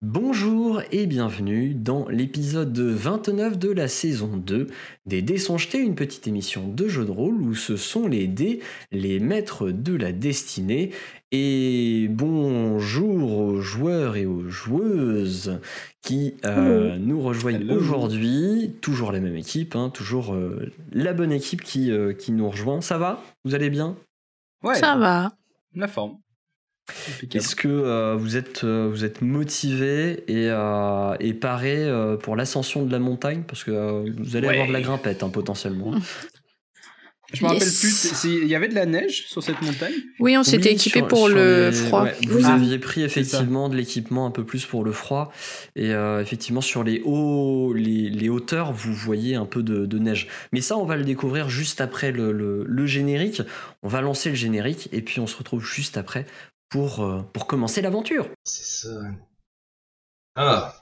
Bonjour 0.00 0.80
et 0.92 1.06
bienvenue 1.06 1.74
dans 1.74 2.06
l'épisode 2.08 2.78
29 2.78 3.58
de 3.58 3.68
la 3.72 3.88
saison 3.88 4.36
2 4.36 4.68
des 5.06 5.22
Dés 5.22 5.38
sont 5.38 5.58
jetés, 5.58 5.78
une 5.78 5.96
petite 5.96 6.28
émission 6.28 6.68
de 6.68 6.86
jeu 6.86 7.04
de 7.04 7.10
rôle 7.10 7.42
où 7.42 7.56
ce 7.56 7.76
sont 7.76 8.06
les 8.06 8.28
dés, 8.28 8.60
les 8.92 9.18
maîtres 9.18 9.72
de 9.72 9.96
la 9.96 10.12
destinée. 10.12 10.92
Et 11.32 12.06
bonjour 12.10 13.38
aux 13.38 13.60
joueurs 13.60 14.14
et 14.14 14.24
aux 14.24 14.48
joueuses 14.48 15.58
qui 16.00 16.34
euh, 16.44 16.96
nous 16.98 17.20
rejoignent 17.20 17.68
aujourd'hui. 17.68 18.76
Toujours 18.80 19.10
la 19.10 19.18
même 19.18 19.36
équipe, 19.36 19.74
hein, 19.74 19.90
toujours 19.90 20.32
euh, 20.32 20.70
la 20.92 21.12
bonne 21.12 21.32
équipe 21.32 21.64
qui, 21.64 21.90
euh, 21.90 22.12
qui 22.12 22.30
nous 22.30 22.48
rejoint. 22.48 22.80
Ça 22.80 22.98
va? 22.98 23.20
Vous 23.44 23.56
allez 23.56 23.68
bien? 23.68 23.96
Ouais, 24.62 24.76
Ça 24.76 24.94
va. 24.96 25.32
la 25.74 25.88
forme. 25.88 26.18
Est-ce 27.34 27.54
que 27.56 27.68
euh, 27.68 28.16
vous 28.18 28.36
êtes, 28.36 28.64
euh, 28.64 28.88
vous 28.90 29.04
êtes 29.04 29.22
motivé 29.22 30.24
et, 30.28 30.48
euh, 30.50 31.14
et 31.20 31.34
paré 31.34 31.76
euh, 31.84 32.16
pour 32.16 32.36
l'ascension 32.36 32.84
de 32.84 32.92
la 32.92 32.98
montagne? 32.98 33.42
Parce 33.46 33.64
que 33.64 33.70
euh, 33.70 34.10
vous 34.18 34.36
allez 34.36 34.46
Ouais. 34.48 34.54
avoir 34.54 34.68
de 34.68 34.72
la 34.72 34.80
grimpette 34.80 35.22
hein, 35.22 35.28
potentiellement. 35.30 35.94
Je 37.34 37.44
me 37.44 37.50
rappelle 37.50 37.68
Yes. 37.68 37.80
plus, 38.22 38.24
il 38.42 38.46
y 38.48 38.54
avait 38.54 38.68
de 38.68 38.74
la 38.74 38.86
neige 38.86 39.26
sur 39.28 39.42
cette 39.42 39.60
montagne? 39.60 39.92
Oui, 40.18 40.38
on 40.38 40.42
s'était 40.42 40.70
Oui, 40.70 40.74
équipé 40.76 41.00
sur- 41.00 41.08
pour 41.08 41.26
sur 41.26 41.36
le 41.36 41.66
les- 41.68 41.72
froid. 41.76 42.04
ouais, 42.04 42.14
vous 42.26 42.46
Ah, 42.46 42.54
aviez 42.54 42.78
pris 42.78 43.02
effectivement 43.02 43.68
de 43.68 43.76
l'équipement 43.76 44.24
un 44.24 44.30
peu 44.30 44.44
plus 44.44 44.64
pour 44.64 44.82
le 44.82 44.92
froid. 44.92 45.30
Et 45.76 45.92
euh, 45.92 46.22
effectivement, 46.22 46.62
sur 46.62 46.84
les, 46.84 47.02
hauts, 47.04 47.74
les, 47.74 48.08
les 48.08 48.30
hauteurs, 48.30 48.72
vous 48.72 48.94
voyez 48.94 49.34
un 49.34 49.44
peu 49.44 49.62
de, 49.62 49.84
de 49.84 49.98
neige. 49.98 50.26
Mais 50.54 50.62
ça, 50.62 50.78
on 50.78 50.86
va 50.86 50.96
le 50.96 51.04
découvrir 51.04 51.50
juste 51.50 51.82
après 51.82 52.12
le, 52.12 52.32
le- 52.32 52.64
le 52.66 52.86
générique. 52.86 53.42
On 53.82 53.88
va 53.88 54.00
lancer 54.00 54.30
le 54.30 54.34
générique 54.34 54.88
et 54.92 55.02
puis 55.02 55.20
on 55.20 55.26
se 55.26 55.36
retrouve 55.36 55.62
juste 55.62 55.98
après 55.98 56.24
pour, 56.68 57.00
euh, 57.00 57.22
pour 57.32 57.46
commencer 57.46 57.82
l'aventure. 57.82 58.28
C'est 58.44 58.86
ça. 58.86 59.00
Ah. 60.36 60.74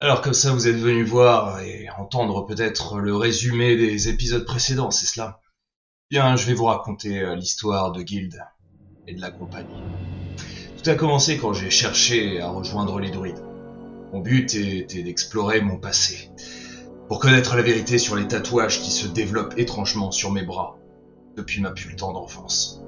Alors 0.00 0.20
comme 0.20 0.34
ça, 0.34 0.52
vous 0.52 0.68
êtes 0.68 0.76
venu 0.76 1.04
voir 1.04 1.60
et 1.60 1.88
entendre 1.96 2.44
peut-être 2.46 2.98
le 2.98 3.16
résumé 3.16 3.76
des 3.76 4.08
épisodes 4.08 4.44
précédents, 4.44 4.90
c'est 4.90 5.06
cela 5.06 5.40
Bien, 6.10 6.36
je 6.36 6.46
vais 6.46 6.54
vous 6.54 6.66
raconter 6.66 7.18
euh, 7.20 7.34
l'histoire 7.34 7.90
de 7.90 8.02
Guild 8.02 8.40
et 9.08 9.14
de 9.14 9.20
la 9.20 9.30
compagnie. 9.30 9.82
Tout 10.76 10.90
a 10.90 10.94
commencé 10.94 11.36
quand 11.38 11.52
j'ai 11.52 11.70
cherché 11.70 12.40
à 12.40 12.48
rejoindre 12.48 13.00
les 13.00 13.10
druides. 13.10 13.42
Mon 14.12 14.20
but 14.20 14.54
était 14.54 15.02
d'explorer 15.02 15.60
mon 15.60 15.78
passé, 15.78 16.30
pour 17.08 17.18
connaître 17.18 17.56
la 17.56 17.62
vérité 17.62 17.98
sur 17.98 18.14
les 18.14 18.28
tatouages 18.28 18.80
qui 18.80 18.90
se 18.90 19.08
développent 19.08 19.58
étrangement 19.58 20.12
sur 20.12 20.30
mes 20.30 20.44
bras, 20.44 20.78
depuis 21.36 21.60
ma 21.60 21.72
plus 21.72 21.96
tendre 21.96 22.20
enfance. 22.20 22.85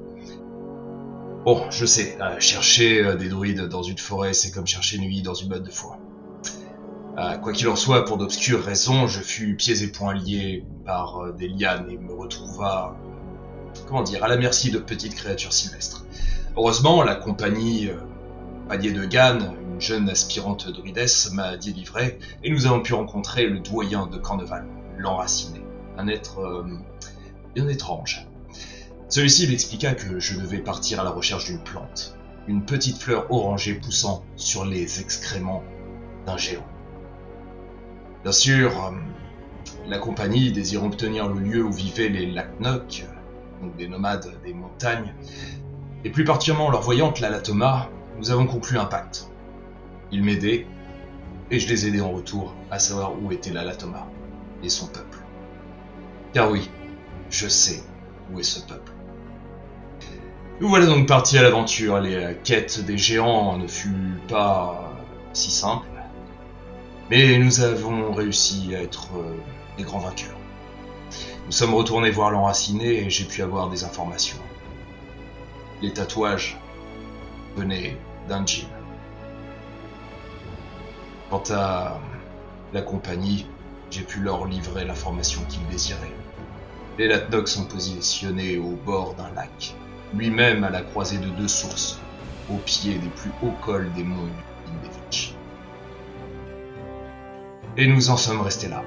Bon, 1.49 1.65
je 1.71 1.87
sais, 1.87 2.19
euh, 2.21 2.39
chercher 2.41 3.03
euh, 3.03 3.17
des 3.17 3.31
druides 3.31 3.69
dans 3.69 3.83
une 3.83 3.97
forêt, 3.97 4.35
c'est 4.35 4.51
comme 4.51 4.67
chercher 4.67 4.99
nuit 4.99 5.23
dans 5.23 5.33
une 5.33 5.49
botte 5.49 5.63
de 5.63 5.71
foin. 5.71 5.97
Euh, 7.17 7.39
quoi 7.39 7.55
qu'il 7.55 7.69
en 7.69 7.75
soit, 7.75 8.05
pour 8.05 8.19
d'obscures 8.19 8.63
raisons, 8.63 9.07
je 9.07 9.23
fus 9.23 9.57
pieds 9.57 9.83
et 9.83 9.87
poings 9.87 10.13
liés 10.13 10.67
par 10.85 11.33
des 11.33 11.49
lianes 11.49 11.89
et 11.89 11.97
me 11.97 12.13
retrouva, 12.13 12.99
comment 13.87 14.03
dire, 14.03 14.23
à 14.25 14.29
la 14.29 14.37
merci 14.37 14.71
de 14.71 14.79
petites 14.79 15.15
créatures 15.15 15.55
sylvestres. 15.55 16.05
Heureusement, 16.55 17.03
la 17.03 17.15
compagnie 17.15 17.89
Palier 18.69 18.93
de 18.93 19.07
Gann, 19.07 19.57
une 19.73 19.81
jeune 19.81 20.11
aspirante 20.11 20.69
druidesse, 20.69 21.33
m'a 21.33 21.57
délivré 21.57 22.19
et 22.45 22.51
nous 22.51 22.67
avons 22.67 22.83
pu 22.83 22.93
rencontrer 22.93 23.47
le 23.47 23.61
doyen 23.61 24.07
de 24.07 24.19
Carneval, 24.19 24.67
l'enraciné, 24.99 25.63
un 25.97 26.09
être 26.09 26.67
bien 27.55 27.69
étrange. 27.69 28.28
Celui-ci 29.11 29.49
m'expliqua 29.49 29.95
que 29.95 30.21
je 30.21 30.39
devais 30.39 30.59
partir 30.59 31.01
à 31.01 31.05
la 31.05 31.09
recherche 31.11 31.47
d'une 31.47 31.61
plante, 31.61 32.15
une 32.47 32.67
petite 32.67 32.99
fleur 32.99 33.31
orangée 33.31 33.73
poussant 33.73 34.23
sur 34.37 34.67
les 34.67 35.01
excréments 35.01 35.65
d'un 36.27 36.37
géant. 36.37 36.67
Bien 38.23 38.33
sûr, 38.33 38.71
euh, 38.85 38.91
la 39.87 39.99
compagnie 39.99 40.53
désirant 40.53 40.89
obtenir 40.89 41.27
le 41.27 41.41
lieu 41.41 41.65
où 41.65 41.73
vivaient 41.73 42.11
les 42.11 42.27
Lacnoc, 42.27 43.07
donc 43.63 43.77
des 43.77 43.89
nomades 43.89 44.31
des 44.45 44.53
montagnes, 44.53 45.15
et 46.05 46.11
plus 46.11 46.25
particulièrement 46.25 46.71
leur 46.71 46.83
voyante 46.83 47.21
Lalatoma, 47.21 47.89
nous 48.19 48.31
avons 48.31 48.47
conclu 48.47 48.77
un 48.77 48.85
pacte. 48.85 49.31
Ils 50.13 50.23
m'aidaient, 50.23 50.67
et 51.51 51.59
je 51.59 51.69
les 51.69 51.87
aidais 51.87 52.03
en 52.03 52.11
retour 52.11 52.55
à 52.71 52.79
savoir 52.79 53.15
où 53.23 53.33
était 53.33 53.55
Lalatoma 53.55 54.07
et 54.63 54.69
son 54.69 54.87
peuple. 54.87 55.19
Car 56.35 56.51
oui, 56.51 56.69
je 57.31 57.49
sais 57.49 57.83
où 58.31 58.39
est 58.39 58.43
ce 58.43 58.61
peuple. 58.61 58.93
Nous 60.61 60.69
voilà 60.69 60.87
donc 60.87 61.07
partis 61.07 61.39
à 61.39 61.43
l'aventure. 61.43 62.01
Les 62.01 62.17
euh, 62.17 62.35
quêtes 62.43 62.85
des 62.85 62.99
géants 62.99 63.57
ne 63.59 63.69
fut 63.69 64.19
pas 64.27 64.83
euh, 64.83 65.03
si 65.33 65.53
simple. 65.53 65.87
Mais 67.11 67.39
nous 67.39 67.61
avons 67.61 68.13
réussi 68.13 68.75
à 68.75 68.83
être 68.83 69.09
euh, 69.17 69.37
des 69.77 69.85
grands 69.85 70.01
vainqueurs. 70.01 70.37
Nous 71.47 71.53
sommes 71.53 71.75
retournés 71.75 72.11
voir 72.11 72.33
l'enraciné 72.33 73.05
et 73.05 73.09
j'ai 73.09 73.25
pu 73.25 73.43
avoir 73.43 73.71
des 73.71 73.85
informations. 73.85 74.39
Les 75.81 75.93
tatouages 75.93 76.59
venaient 77.57 77.97
d'un 78.29 78.45
djinn. 78.45 78.67
Quant 81.31 81.45
à 81.51 82.01
la 82.73 82.83
compagnie, 82.83 83.47
j'ai 83.91 84.03
pu 84.03 84.21
leur 84.21 84.45
livrer 84.45 84.85
l'information 84.85 85.41
qu'ils 85.49 85.67
désiraient. 85.69 86.13
Les 86.99 87.07
Latnox 87.07 87.53
sont 87.53 87.65
positionnés 87.65 88.59
au 88.59 88.71
bord 88.85 89.15
d'un 89.15 89.31
lac, 89.35 89.77
lui-même 90.15 90.65
à 90.65 90.71
la 90.71 90.83
croisée 90.83 91.19
de 91.19 91.29
deux 91.29 91.49
sources, 91.49 91.99
au 92.51 92.57
pied 92.57 92.99
des 92.99 93.09
plus 93.09 93.31
hauts 93.43 93.55
cols 93.61 93.93
des 93.93 94.05
monts 94.05 94.29
Indevich. 94.67 95.35
Et 97.77 97.87
nous 97.87 98.11
en 98.11 98.17
sommes 98.17 98.41
restés 98.41 98.69
là, 98.69 98.83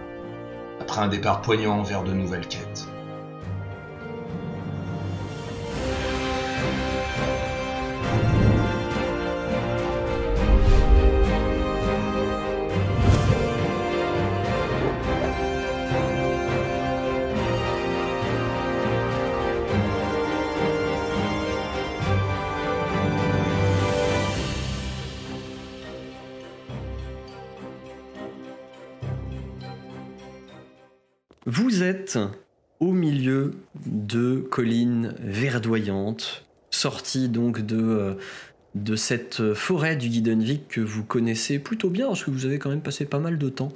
après 0.80 1.02
un 1.02 1.08
départ 1.08 1.42
poignant 1.42 1.82
vers 1.84 2.04
de 2.04 2.12
nouvelles 2.12 2.48
quêtes. 2.48 2.91
Vous 31.62 31.84
êtes 31.84 32.18
au 32.80 32.92
milieu 32.92 33.54
de 33.86 34.38
collines 34.38 35.14
verdoyantes, 35.20 36.44
sorties 36.72 37.30
donc 37.30 37.62
de, 37.62 37.78
euh, 37.80 38.14
de 38.74 38.96
cette 38.96 39.54
forêt 39.54 39.96
du 39.96 40.10
Guidenvik 40.10 40.68
que 40.70 40.82
vous 40.82 41.04
connaissez 41.04 41.60
plutôt 41.60 41.92
bien, 41.92 42.08
parce 42.08 42.24
que 42.24 42.32
vous 42.32 42.48
avez 42.48 42.58
quand 42.58 42.72
même 42.72 42.82
passé 42.82 43.06
pas 43.06 43.20
mal 43.20 43.38
de 43.38 43.48
temps 43.50 43.72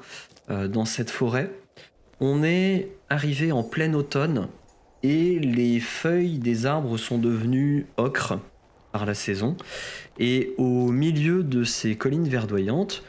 euh, 0.50 0.68
dans 0.68 0.86
cette 0.86 1.12
forêt. 1.12 1.52
On 2.20 2.42
est 2.42 2.90
arrivé 3.08 3.52
en 3.52 3.62
plein 3.62 3.94
automne 3.94 4.48
et 5.04 5.38
les 5.38 5.80
feuilles 5.80 6.40
des 6.40 6.66
arbres 6.66 6.98
sont 6.98 7.20
devenues 7.20 7.86
ocre 7.98 8.40
par 8.94 9.06
la 9.06 9.14
saison. 9.14 9.58
Et 10.18 10.56
au 10.58 10.92
milieu 10.92 11.44
de 11.44 11.64
ces 11.64 11.96
collines 11.96 12.28
verdoyantes, 12.28 13.04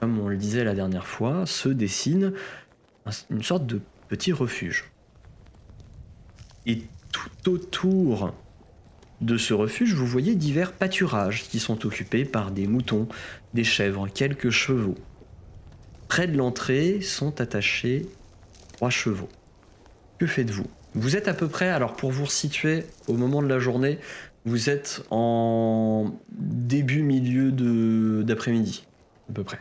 comme 0.00 0.18
on 0.18 0.26
le 0.26 0.36
disait 0.36 0.64
la 0.64 0.74
dernière 0.74 1.06
fois, 1.06 1.46
se 1.46 1.68
dessine 1.68 2.32
un- 3.06 3.10
une 3.30 3.44
sorte 3.44 3.66
de 3.66 3.80
petit 4.08 4.32
refuge. 4.32 4.90
Et 6.66 6.82
tout 7.12 7.50
autour 7.50 8.32
de 9.20 9.38
ce 9.38 9.54
refuge, 9.54 9.94
vous 9.94 10.06
voyez 10.06 10.34
divers 10.34 10.72
pâturages 10.72 11.44
qui 11.44 11.58
sont 11.58 11.86
occupés 11.86 12.24
par 12.24 12.50
des 12.50 12.66
moutons, 12.66 13.08
des 13.54 13.64
chèvres, 13.64 14.08
quelques 14.08 14.50
chevaux. 14.50 14.96
Près 16.08 16.26
de 16.26 16.36
l'entrée 16.36 17.00
sont 17.00 17.40
attachés 17.40 18.06
trois 18.74 18.90
chevaux. 18.90 19.28
Que 20.18 20.26
faites-vous? 20.26 20.66
Vous 20.94 21.16
êtes 21.16 21.28
à 21.28 21.34
peu 21.34 21.48
près, 21.48 21.68
alors 21.68 21.94
pour 21.94 22.10
vous 22.10 22.26
situer 22.26 22.84
au 23.06 23.14
moment 23.14 23.42
de 23.42 23.48
la 23.48 23.58
journée, 23.58 23.98
vous 24.44 24.70
êtes 24.70 25.02
en 25.10 26.12
début, 26.30 27.02
milieu 27.02 27.50
de- 27.52 28.22
d'après-midi, 28.24 28.84
à 29.28 29.32
peu 29.32 29.44
près. 29.44 29.58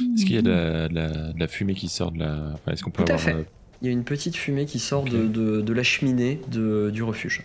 Est-ce 0.00 0.24
qu'il 0.24 0.34
y 0.34 0.38
a 0.38 0.42
de 0.42 0.50
la, 0.50 0.88
de 0.88 0.94
la- 0.94 1.32
de 1.32 1.38
la 1.40 1.48
fumée 1.48 1.74
qui 1.74 1.88
sort 1.88 2.12
de 2.12 2.18
la. 2.18 2.50
Enfin, 2.54 2.72
Est-ce 2.72 2.82
qu'on 2.82 2.90
peut 2.90 3.04
Tout 3.04 3.12
avoir. 3.12 3.36
Euh, 3.76 3.82
Il 3.82 3.86
y 3.86 3.90
a 3.90 3.92
une 3.92 4.04
petite 4.04 4.36
fumée 4.36 4.66
qui 4.66 4.78
sort 4.78 5.04
de, 5.04 5.26
de- 5.26 5.60
de 5.60 5.72
la 5.72 5.82
cheminée 5.82 6.40
de- 6.48 6.90
du 6.92 7.02
refuge. 7.02 7.42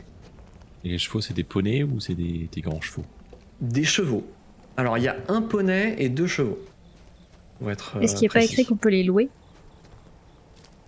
et 0.84 0.90
les 0.90 0.98
chevaux, 0.98 1.22
c'est 1.22 1.34
des 1.34 1.44
poneys 1.44 1.84
ou 1.84 2.00
c'est 2.00 2.16
des, 2.16 2.50
des 2.52 2.62
grands 2.62 2.82
chevaux 2.82 3.06
Des 3.62 3.84
chevaux. 3.84 4.26
Alors 4.78 4.98
il 4.98 5.04
y 5.04 5.08
a 5.08 5.18
un 5.28 5.42
poney 5.42 5.96
et 6.00 6.10
deux 6.10 6.28
chevaux. 6.28 6.60
Pour 7.60 7.70
être, 7.72 7.98
Est-ce 8.02 8.14
euh, 8.16 8.18
qu'il 8.18 8.22
n'y 8.28 8.32
a 8.32 8.34
pas 8.34 8.44
écrit 8.44 8.66
qu'on 8.66 8.76
peut 8.78 8.90
les 8.90 9.04
louer 9.04 9.30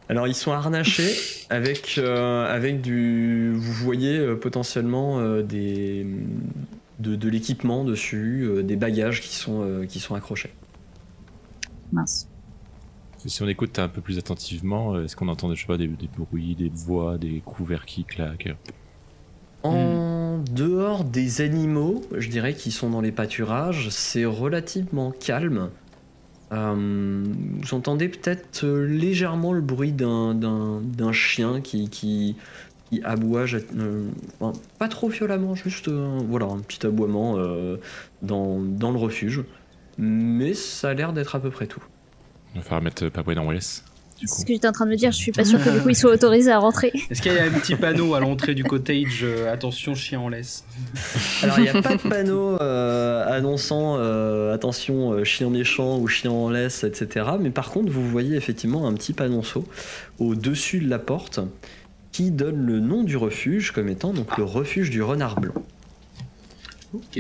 Alors 0.10 0.28
ils 0.28 0.34
sont 0.36 0.52
harnachés 0.52 1.14
avec, 1.50 1.96
euh, 2.00 2.46
avec 2.52 2.82
du... 2.82 3.54
Vous 3.54 3.74
voyez 3.74 4.18
euh, 4.18 4.36
potentiellement 4.36 5.20
euh, 5.20 5.44
des, 5.44 6.06
de, 7.00 7.16
de 7.16 7.30
l'équipement 7.30 7.84
dessus, 7.84 8.44
euh, 8.46 8.64
des 8.64 8.76
bagages 8.76 9.22
qui 9.22 9.36
sont, 9.36 9.62
euh, 9.64 9.86
qui 9.86 10.00
sont 10.00 10.16
accrochés. 10.16 10.52
Mince. 11.92 12.28
Si 13.26 13.42
on 13.42 13.48
écoute 13.48 13.80
un 13.80 13.88
peu 13.88 14.02
plus 14.02 14.18
attentivement, 14.18 14.96
euh, 14.96 15.06
est-ce 15.06 15.16
qu'on 15.16 15.28
entend 15.28 15.54
je 15.54 15.62
sais 15.62 15.68
pas, 15.68 15.78
des, 15.78 15.88
des 15.88 16.10
bruits, 16.18 16.56
des 16.56 16.70
voix, 16.70 17.18
des 17.18 17.42
couverts 17.46 17.86
qui 17.86 18.04
claquent? 18.04 18.56
En 19.64 20.40
dehors 20.52 21.06
des 21.06 21.42
animaux, 21.42 22.02
je 22.18 22.28
dirais, 22.30 22.54
qui 22.54 22.72
sont 22.72 22.90
dans 22.90 23.00
les 23.00 23.14
pâturages, 23.14 23.90
c'est 23.90 24.26
relativement 24.26 25.12
calme. 25.12 25.70
Euh, 26.52 27.24
vous 27.62 27.74
entendez 27.74 28.10
peut-être 28.10 28.66
euh, 28.66 28.86
légèrement 28.86 29.54
le 29.54 29.62
bruit 29.62 29.92
d'un, 29.92 30.82
chien 31.12 31.62
qui, 31.62 31.90
qui, 31.90 32.36
qui 32.90 33.02
aboie, 33.04 33.46
euh, 33.54 34.10
enfin, 34.40 34.60
pas 34.78 34.88
trop 34.90 35.08
violemment, 35.10 35.56
juste 35.56 35.88
euh, 35.88 36.20
voilà, 36.28 36.46
un 36.48 36.60
petit 36.60 36.86
aboiement 36.86 37.38
euh, 37.38 37.78
dans, 38.22 38.60
dans 38.60 38.92
le 38.92 38.98
refuge. 38.98 39.44
Mais 39.98 40.54
ça 40.54 40.90
a 40.90 40.94
l'air 40.94 41.14
d'être 41.14 41.36
à 41.36 41.40
peu 41.40 41.50
près 41.50 41.68
tout. 41.68 41.84
Il 42.54 42.60
va 42.60 42.64
falloir 42.64 42.82
mettre 42.82 43.04
laisse. 43.52 43.84
Du 44.20 44.28
C'est 44.28 44.42
ce 44.42 44.46
que 44.46 44.54
j'étais 44.54 44.68
en 44.68 44.72
train 44.72 44.86
de 44.86 44.92
me 44.92 44.96
dire, 44.96 45.12
je 45.12 45.18
suis 45.18 45.32
pas 45.32 45.44
sûre 45.44 45.64
que 45.64 45.70
du 45.70 45.82
coup 45.82 45.90
ils 45.90 45.96
soient 45.96 46.14
autorisés 46.14 46.52
à 46.52 46.60
rentrer. 46.60 46.92
Est-ce 47.10 47.22
qu'il 47.22 47.34
y 47.34 47.38
a 47.38 47.46
un 47.46 47.52
petit 47.52 47.76
panneau 47.76 48.14
à 48.14 48.20
l'entrée 48.20 48.54
du 48.54 48.64
cottage 48.64 49.22
euh, 49.24 49.52
Attention, 49.52 49.96
chien 49.96 50.20
en 50.20 50.30
laisse. 50.30 50.64
Alors 51.44 51.58
il 51.58 51.64
n'y 51.64 51.70
a 51.70 51.82
pas 51.82 51.96
de 51.96 52.08
panneau 52.08 52.58
euh, 52.62 53.26
annonçant 53.36 53.98
euh, 53.98 54.54
attention 54.54 55.14
euh, 55.14 55.24
chien 55.24 55.50
méchant 55.50 55.98
ou 56.00 56.08
chien 56.08 56.32
en 56.32 56.50
laisse, 56.50 56.84
etc. 56.84 57.26
Mais 57.40 57.50
par 57.50 57.72
contre 57.72 57.92
vous 57.92 58.08
voyez 58.08 58.36
effectivement 58.36 58.88
un 58.88 58.94
petit 58.94 59.14
panonceau 59.14 59.68
au-dessus 60.20 60.80
de 60.80 60.90
la 60.90 61.00
porte 61.00 61.40
qui 62.12 62.30
donne 62.30 62.64
le 62.64 62.80
nom 62.80 63.04
du 63.04 63.18
refuge 63.18 63.72
comme 63.72 63.90
étant 63.90 64.14
donc 64.14 64.38
le 64.38 64.44
refuge 64.44 64.92
du 64.92 65.02
renard 65.02 65.40
blanc. 65.40 65.56
Ok. 66.94 67.20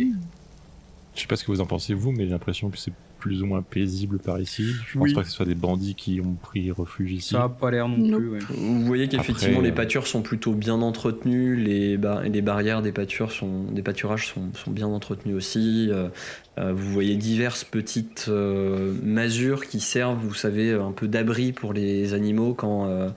Je 1.15 1.21
sais 1.21 1.27
pas 1.27 1.35
ce 1.35 1.43
que 1.43 1.51
vous 1.51 1.61
en 1.61 1.65
pensez 1.65 1.93
vous, 1.93 2.11
mais 2.11 2.25
j'ai 2.25 2.31
l'impression 2.31 2.69
que 2.69 2.77
c'est 2.77 2.93
plus 3.23 3.41
ou 3.41 3.45
moins 3.45 3.61
paisible 3.61 4.19
par 4.19 4.37
ici. 4.41 4.65
Je 4.85 4.97
pense 4.99 5.07
Oui. 5.07 5.13
pas 5.13 5.21
que 5.21 5.27
ce 5.29 5.33
soit 5.33 5.45
des 5.45 5.55
bandits 5.55 5.95
qui 5.95 6.19
ont 6.19 6.33
pris 6.33 6.69
refuge 6.71 7.13
ici. 7.13 7.29
Ça 7.29 7.43
a 7.43 7.47
pas 7.49 7.71
l'air 7.71 7.87
non 7.87 8.17
plus, 8.17 8.27
ouais. 8.31 8.39
Vous 8.49 8.83
voyez 8.85 9.07
qu'effectivement 9.07 9.59
Après, 9.59 9.67
les 9.67 9.71
euh, 9.71 9.75
pâtures 9.75 10.07
sont 10.07 10.21
plutôt 10.21 10.51
bien 10.51 10.81
entretenues, 10.81 11.55
les, 11.55 11.95
ba- 11.97 12.21
les 12.23 12.41
barrières 12.41 12.81
des 12.81 12.91
pâtures 12.91 13.31
sont, 13.31 13.63
des 13.71 13.81
pâturages 13.81 14.27
sont, 14.27 14.53
sont 14.55 14.71
bien 14.71 14.87
entretenues 14.87 15.35
aussi. 15.35 15.87
Euh, 15.89 16.09
euh, 16.57 16.73
vous 16.73 16.91
voyez 16.91 17.15
diverses 17.15 17.63
petites 17.63 18.25
euh, 18.27 18.93
masures 19.01 19.65
qui 19.67 19.79
servent, 19.79 20.19
vous 20.19 20.33
savez, 20.33 20.73
un 20.73 20.91
peu 20.91 21.07
d'abri 21.07 21.53
pour 21.53 21.71
les 21.71 22.13
animaux 22.13 22.53
quand 22.53 22.87
euh, 22.87 23.09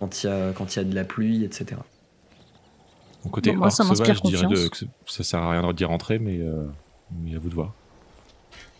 quand 0.00 0.22
il 0.24 0.28
y 0.28 0.30
a 0.30 0.52
quand 0.54 0.74
il 0.74 0.78
y 0.78 0.80
a 0.80 0.84
de 0.84 0.94
la 0.94 1.04
pluie, 1.04 1.44
etc. 1.44 1.76
Mon 3.24 3.30
côté 3.30 3.52
Bon, 3.52 3.58
moi, 3.58 3.70
ça 3.70 3.84
m'inspire 3.84 4.16
sauvage, 4.16 4.32
je 4.32 4.36
dirais 4.38 4.42
de- 4.48 4.68
confiance. 4.68 4.80
que 5.04 5.12
ça 5.12 5.22
sert 5.22 5.40
à 5.40 5.50
rien 5.52 5.72
d'y 5.74 5.84
rentrer, 5.84 6.18
mais, 6.18 6.38
euh, 6.40 6.64
mais 7.22 7.36
à 7.36 7.38
vous 7.38 7.50
de 7.50 7.54
voir. 7.54 7.74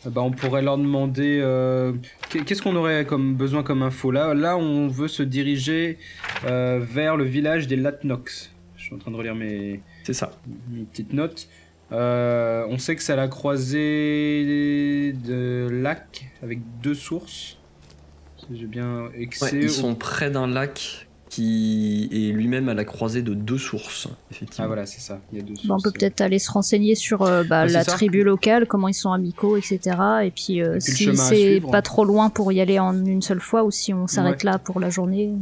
Euh, 0.06 0.10
Bah, 0.10 0.20
on 0.22 0.31
pourrait 0.31 0.62
leur 0.62 0.78
demander 0.78 1.38
euh, 1.43 1.93
qu'est- 2.28 2.44
qu'est-ce 2.44 2.62
qu'on 2.62 2.76
aurait 2.76 3.04
comme 3.06 3.34
besoin 3.34 3.62
comme 3.62 3.82
info? 3.82 4.10
Là. 4.10 4.34
Là, 4.34 4.56
on 4.56 4.88
veut 4.88 5.08
se 5.08 5.22
diriger 5.22 5.99
euh, 6.44 6.81
vers 6.82 7.16
le 7.16 7.25
village 7.25 7.66
des 7.69 7.76
Latnox. 7.76 8.50
Je 8.76 8.84
suis 8.84 8.94
en 8.94 8.99
train 8.99 9.10
de 9.12 9.16
relire 9.16 9.34
mes, 9.34 9.81
C'est 10.04 10.12
ça. 10.14 10.32
mes 10.70 10.82
petites 10.84 11.12
notes. 11.12 11.49
Euh, 11.93 12.64
on 12.69 12.78
sait 12.78 12.96
que 12.96 13.02
c'est 13.02 13.12
à 13.12 13.16
la 13.16 13.28
croisée 13.28 15.12
de 15.25 15.69
lacs 15.70 16.31
avec 16.43 16.58
deux 16.82 16.94
sources. 16.94 17.58
Si 18.38 18.58
J'ai 18.58 18.66
bien 18.66 19.02
Ouais, 19.05 19.10
excès. 19.22 19.56
ils 19.60 19.70
sont 19.70 19.94
près 19.94 20.31
d'un 20.31 20.46
lac 20.48 21.06
qui 21.32 22.11
est 22.12 22.31
lui-même 22.31 22.69
à 22.69 22.75
la 22.75 22.84
croisée 22.84 23.23
de 23.23 23.32
deux 23.32 23.56
sources, 23.56 24.06
effectivement. 24.31 24.64
Ah 24.64 24.67
voilà, 24.67 24.84
c'est 24.84 25.00
ça. 25.00 25.19
Il 25.32 25.38
y 25.38 25.40
a 25.40 25.44
deux 25.44 25.55
sources. 25.55 25.67
Bon, 25.67 25.76
on 25.76 25.81
peut 25.81 25.90
peut-être 25.90 26.20
aller 26.20 26.38
se 26.38 26.50
renseigner 26.52 26.94
sur 26.94 27.23
euh, 27.23 27.43
bah, 27.43 27.67
c'est 27.67 27.73
la 27.73 27.84
ça. 27.84 27.93
tribu 27.93 28.23
locale, 28.23 28.67
comment 28.67 28.87
ils 28.88 28.93
sont 28.94 29.12
amicaux, 29.12 29.56
etc. 29.56 29.79
Et 30.25 30.31
puis 30.31 30.61
euh, 30.62 30.76
Et 30.76 30.93
puis 30.93 31.06
le 31.06 31.14
si 31.14 31.26
c'est 31.29 31.62
pas 31.70 31.81
trop 31.81 32.05
loin 32.05 32.29
pour 32.29 32.52
y 32.52 32.61
aller 32.61 32.79
en 32.79 32.93
une 33.06 33.23
seule 33.23 33.40
fois 33.40 33.64
ou 33.64 33.70
si 33.70 33.94
on 33.94 34.06
s'arrête 34.06 34.44
Ouais. 34.44 34.50
là 34.50 34.58
pour 34.58 34.79
la 34.79 34.90
journée. 34.90 35.32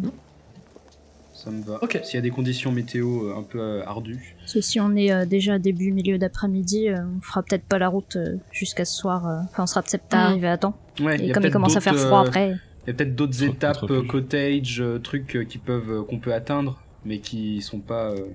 Ça 1.35 1.51
me 1.51 1.63
va. 1.65 1.79
Ok. 1.83 1.99
S'il 2.05 2.17
y 2.17 2.19
a 2.19 2.21
des 2.23 2.31
conditions 2.31 2.71
météo 2.71 3.25
euh, 3.25 3.35
un 3.39 3.43
peu 3.43 3.59
euh, 3.61 3.83
ardues. 3.85 4.37
Parce 4.41 4.53
que 4.53 4.61
si 4.61 4.79
on 4.79 4.95
est 4.95 5.11
euh, 5.11 5.25
déjà 5.25 5.59
début 5.59 5.91
milieu 5.91 6.19
d'après-midi, 6.19 6.89
euh, 6.91 6.99
on 7.19 7.21
fera 7.23 7.43
peut-être 7.43 7.65
pas 7.65 7.79
la 7.79 7.89
route 7.89 8.15
euh, 8.17 8.37
jusqu'à 8.53 8.85
ce 8.85 8.95
soir. 8.97 9.27
euh, 9.27 9.39
Enfin, 9.51 9.63
on 9.65 9.67
sera 9.67 9.83
peut-être 9.83 10.05
pas 10.05 10.19
Mhm. 10.19 10.31
arrivé 10.33 10.49
à 10.49 10.59
temps. 10.59 10.75
Ouais, 11.01 11.17
il 11.19 11.25
y 11.25 11.31
Et 11.31 11.33
comme 11.33 11.45
il 11.47 11.51
commence 11.51 11.77
à 11.77 11.81
faire 11.81 11.97
froid 11.97 12.21
euh, 12.25 12.27
après. 12.29 12.57
Il 12.91 12.95
y 12.95 12.95
a 12.95 12.97
peut-être 12.97 13.15
d'autres 13.15 13.43
Autre- 13.45 13.55
étapes, 13.55 13.91
euh, 13.91 14.03
cottage, 14.03 14.81
euh, 14.81 14.99
trucs 14.99 15.37
euh, 15.37 15.45
qui 15.45 15.59
peuvent, 15.59 15.91
euh, 15.91 16.03
qu'on 16.03 16.19
peut 16.19 16.35
atteindre, 16.35 16.81
mais 17.05 17.19
qui 17.21 17.63
sont 17.63 17.79
pas 17.81 18.11
euh, 18.11 18.27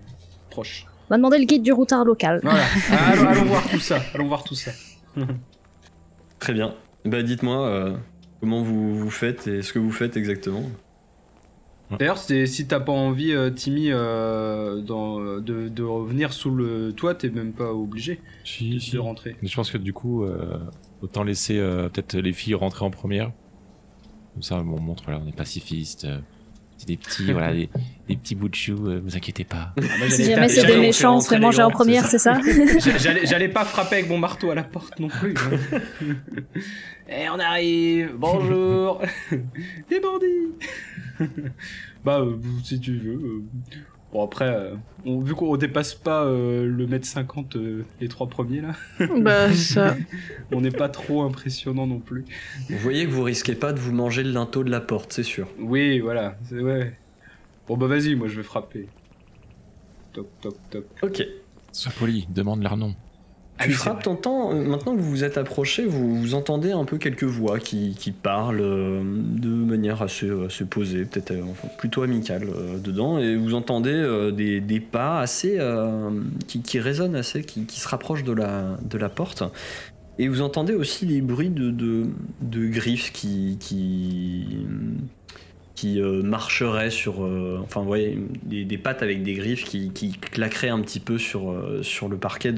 proches. 0.49 0.85
On 1.09 1.13
va 1.13 1.17
demander 1.17 1.37
le 1.39 1.45
guide 1.45 1.61
du 1.63 1.73
routard 1.73 2.05
local. 2.05 2.39
Voilà. 2.43 2.63
Ah, 2.91 3.11
allons, 3.11 3.27
allons 3.27 3.43
voir 3.45 3.69
tout 3.69 3.79
ça. 3.79 3.99
Allons 4.13 4.27
voir 4.27 4.43
tout 4.43 4.55
ça. 4.55 4.71
Très 6.39 6.53
bien. 6.53 6.73
Bah 7.03 7.21
dites-moi 7.21 7.67
euh, 7.67 7.95
comment 8.39 8.61
vous, 8.63 8.97
vous 8.97 9.09
faites 9.09 9.47
et 9.47 9.61
ce 9.61 9.73
que 9.73 9.79
vous 9.79 9.91
faites 9.91 10.17
exactement. 10.17 10.63
D'ailleurs, 11.99 12.17
si 12.17 12.65
t'as 12.67 12.79
pas 12.79 12.91
envie, 12.91 13.31
euh, 13.31 13.51
Timmy, 13.51 13.91
euh, 13.91 14.81
dans- 14.81 15.19
de, 15.39 15.69
de 15.69 15.83
revenir 15.83 16.33
sous 16.33 16.49
le 16.49 16.93
toit, 16.93 17.13
t'es 17.13 17.29
même 17.29 17.53
pas 17.53 17.71
obligé 17.73 18.19
Si, 18.43 18.71
de, 18.73 18.79
si. 18.79 18.91
de 18.93 18.97
rentrer. 18.99 19.35
Mais 19.43 19.47
je 19.47 19.55
pense 19.55 19.69
que 19.69 19.77
du 19.77 19.93
coup, 19.93 20.23
euh, 20.23 20.57
autant 21.03 21.23
laisser 21.23 21.59
euh, 21.59 21.87
peut-être 21.89 22.15
les 22.17 22.33
filles 22.33 22.55
rentrer 22.55 22.83
en 22.85 22.89
première. 22.89 23.31
Comme 24.35 24.43
ça, 24.43 24.57
on 24.57 24.63
montre, 24.63 25.03
voilà, 25.05 25.19
on 25.23 25.27
est 25.27 25.35
pacifiste. 25.35 26.05
euh, 26.05 26.19
c'est 26.77 26.87
des 26.89 26.97
petits, 26.97 27.31
voilà, 27.31 27.53
des, 27.53 27.69
des 28.09 28.15
petits 28.17 28.35
bouts 28.35 28.49
de 28.49 28.55
choux, 28.55 28.87
euh, 28.89 28.99
vous 29.01 29.15
inquiétez 29.15 29.45
pas. 29.45 29.73
Ah, 29.77 29.81
Si 30.09 30.23
j'allais 30.25 30.35
jamais 30.35 30.49
c'est 30.49 30.65
des 30.67 30.75
méchants, 30.77 31.15
on 31.17 31.21
se 31.21 31.29
fait 31.29 31.39
manger 31.39 31.61
en 31.63 31.71
première, 31.71 32.05
c'est 32.05 32.19
ça 32.19 32.37
J'a- 32.97 33.23
J'allais 33.23 33.47
pas 33.47 33.63
frapper 33.63 33.95
avec 33.95 34.09
mon 34.09 34.17
marteau 34.17 34.51
à 34.51 34.55
la 34.55 34.63
porte 34.63 34.99
non 34.99 35.07
plus. 35.07 35.33
hein. 35.37 35.79
Eh, 37.07 37.29
on 37.29 37.37
arrive, 37.39 38.13
bonjour. 38.17 38.99
Des 39.89 39.99
bandits. 39.99 41.29
bah, 42.03 42.19
euh, 42.19 42.35
si 42.63 42.79
tu 42.79 42.97
veux. 42.97 43.13
euh. 43.13 43.43
Bon, 44.15 44.23
après, 44.23 44.47
euh, 44.47 44.75
on- 45.05 45.19
vu 45.19 45.35
qu'on 45.35 45.57
dépasse 45.57 45.93
pas 45.93 46.23
euh, 46.23 46.65
le 46.65 46.87
mètre 46.87 47.05
50 47.05 47.57
euh, 47.57 47.83
les 47.99 48.07
trois 48.07 48.27
premiers 48.29 48.61
là, 48.61 48.71
Bah, 49.19 49.51
ça. 49.53 49.97
on 50.53 50.61
n'est 50.61 50.71
pas 50.71 50.87
trop 50.87 51.23
impressionnant 51.23 51.85
non 51.85 51.99
plus. 51.99 52.23
Vous 52.69 52.77
voyez 52.77 53.03
que 53.05 53.09
vous 53.11 53.23
risquez 53.23 53.55
pas 53.55 53.73
de 53.73 53.79
vous 53.79 53.91
manger 53.91 54.23
le 54.23 54.31
linteau 54.31 54.63
de 54.63 54.71
la 54.71 54.79
porte, 54.79 55.11
c'est 55.11 55.21
sûr. 55.23 55.49
Oui, 55.59 55.99
voilà, 55.99 56.37
c'est 56.47 56.61
ouais. 56.61 56.93
Bon, 57.67 57.75
bah, 57.75 57.87
vas-y, 57.87 58.15
moi 58.15 58.29
je 58.29 58.37
vais 58.37 58.43
frapper. 58.43 58.87
Toc, 60.13 60.27
toc, 60.39 60.55
toc. 60.69 60.85
Ok. 61.03 61.21
Sois 61.73 61.91
poli, 61.99 62.25
demande 62.29 62.63
leur 62.63 62.77
nom. 62.77 62.95
Ah 63.57 63.63
tu 63.63 63.71
frappes, 63.71 64.03
t'entends, 64.03 64.53
euh, 64.53 64.65
maintenant 64.65 64.95
que 64.95 64.99
vous 65.01 65.09
vous 65.09 65.23
êtes 65.23 65.37
approché, 65.37 65.85
vous, 65.85 66.17
vous 66.17 66.33
entendez 66.35 66.73
un 66.73 66.83
peu 66.83 66.97
quelques 66.97 67.23
voix 67.23 67.57
qui, 67.57 67.95
qui 67.97 68.11
parlent 68.11 68.59
euh, 68.59 69.01
de 69.01 69.47
manière 69.47 70.01
assez, 70.01 70.29
assez 70.45 70.65
posée, 70.65 71.05
peut-être 71.05 71.31
euh, 71.31 71.43
enfin, 71.49 71.69
plutôt 71.77 72.03
amicale 72.03 72.47
euh, 72.53 72.77
dedans, 72.77 73.17
et 73.17 73.37
vous 73.37 73.53
entendez 73.53 74.31
des, 74.35 74.59
des 74.59 74.79
pas 74.81 75.21
assez 75.21 75.57
qui, 76.47 76.61
qui 76.61 76.79
résonnent 76.79 77.15
assez, 77.15 77.43
qui, 77.43 77.65
qui 77.65 77.79
se 77.79 77.87
rapprochent 77.87 78.25
de 78.25 78.33
la, 78.33 78.77
de 78.83 78.97
la 78.97 79.09
porte. 79.09 79.43
Et 80.17 80.27
vous 80.27 80.41
entendez 80.41 80.73
aussi 80.73 81.05
les 81.05 81.21
bruits 81.21 81.49
de, 81.49 81.71
de, 81.71 82.07
de 82.41 82.67
griffes 82.67 83.11
qui, 83.13 83.57
qui, 83.59 84.65
qui 85.75 86.01
euh, 86.01 86.23
marcheraient 86.23 86.89
sur. 86.89 87.23
euh, 87.23 87.59
enfin, 87.63 87.81
vous 87.81 87.87
voyez, 87.87 88.17
des, 88.43 88.77
pattes 88.77 89.03
avec 89.03 89.23
des 89.23 89.33
griffes 89.33 89.65
qui, 89.65 90.17
claqueraient 90.19 90.69
un 90.69 90.79
petit 90.79 90.99
peu 90.99 91.17
sur, 91.17 91.51
euh, 91.51 91.83
le 92.09 92.17
parquet 92.17 92.53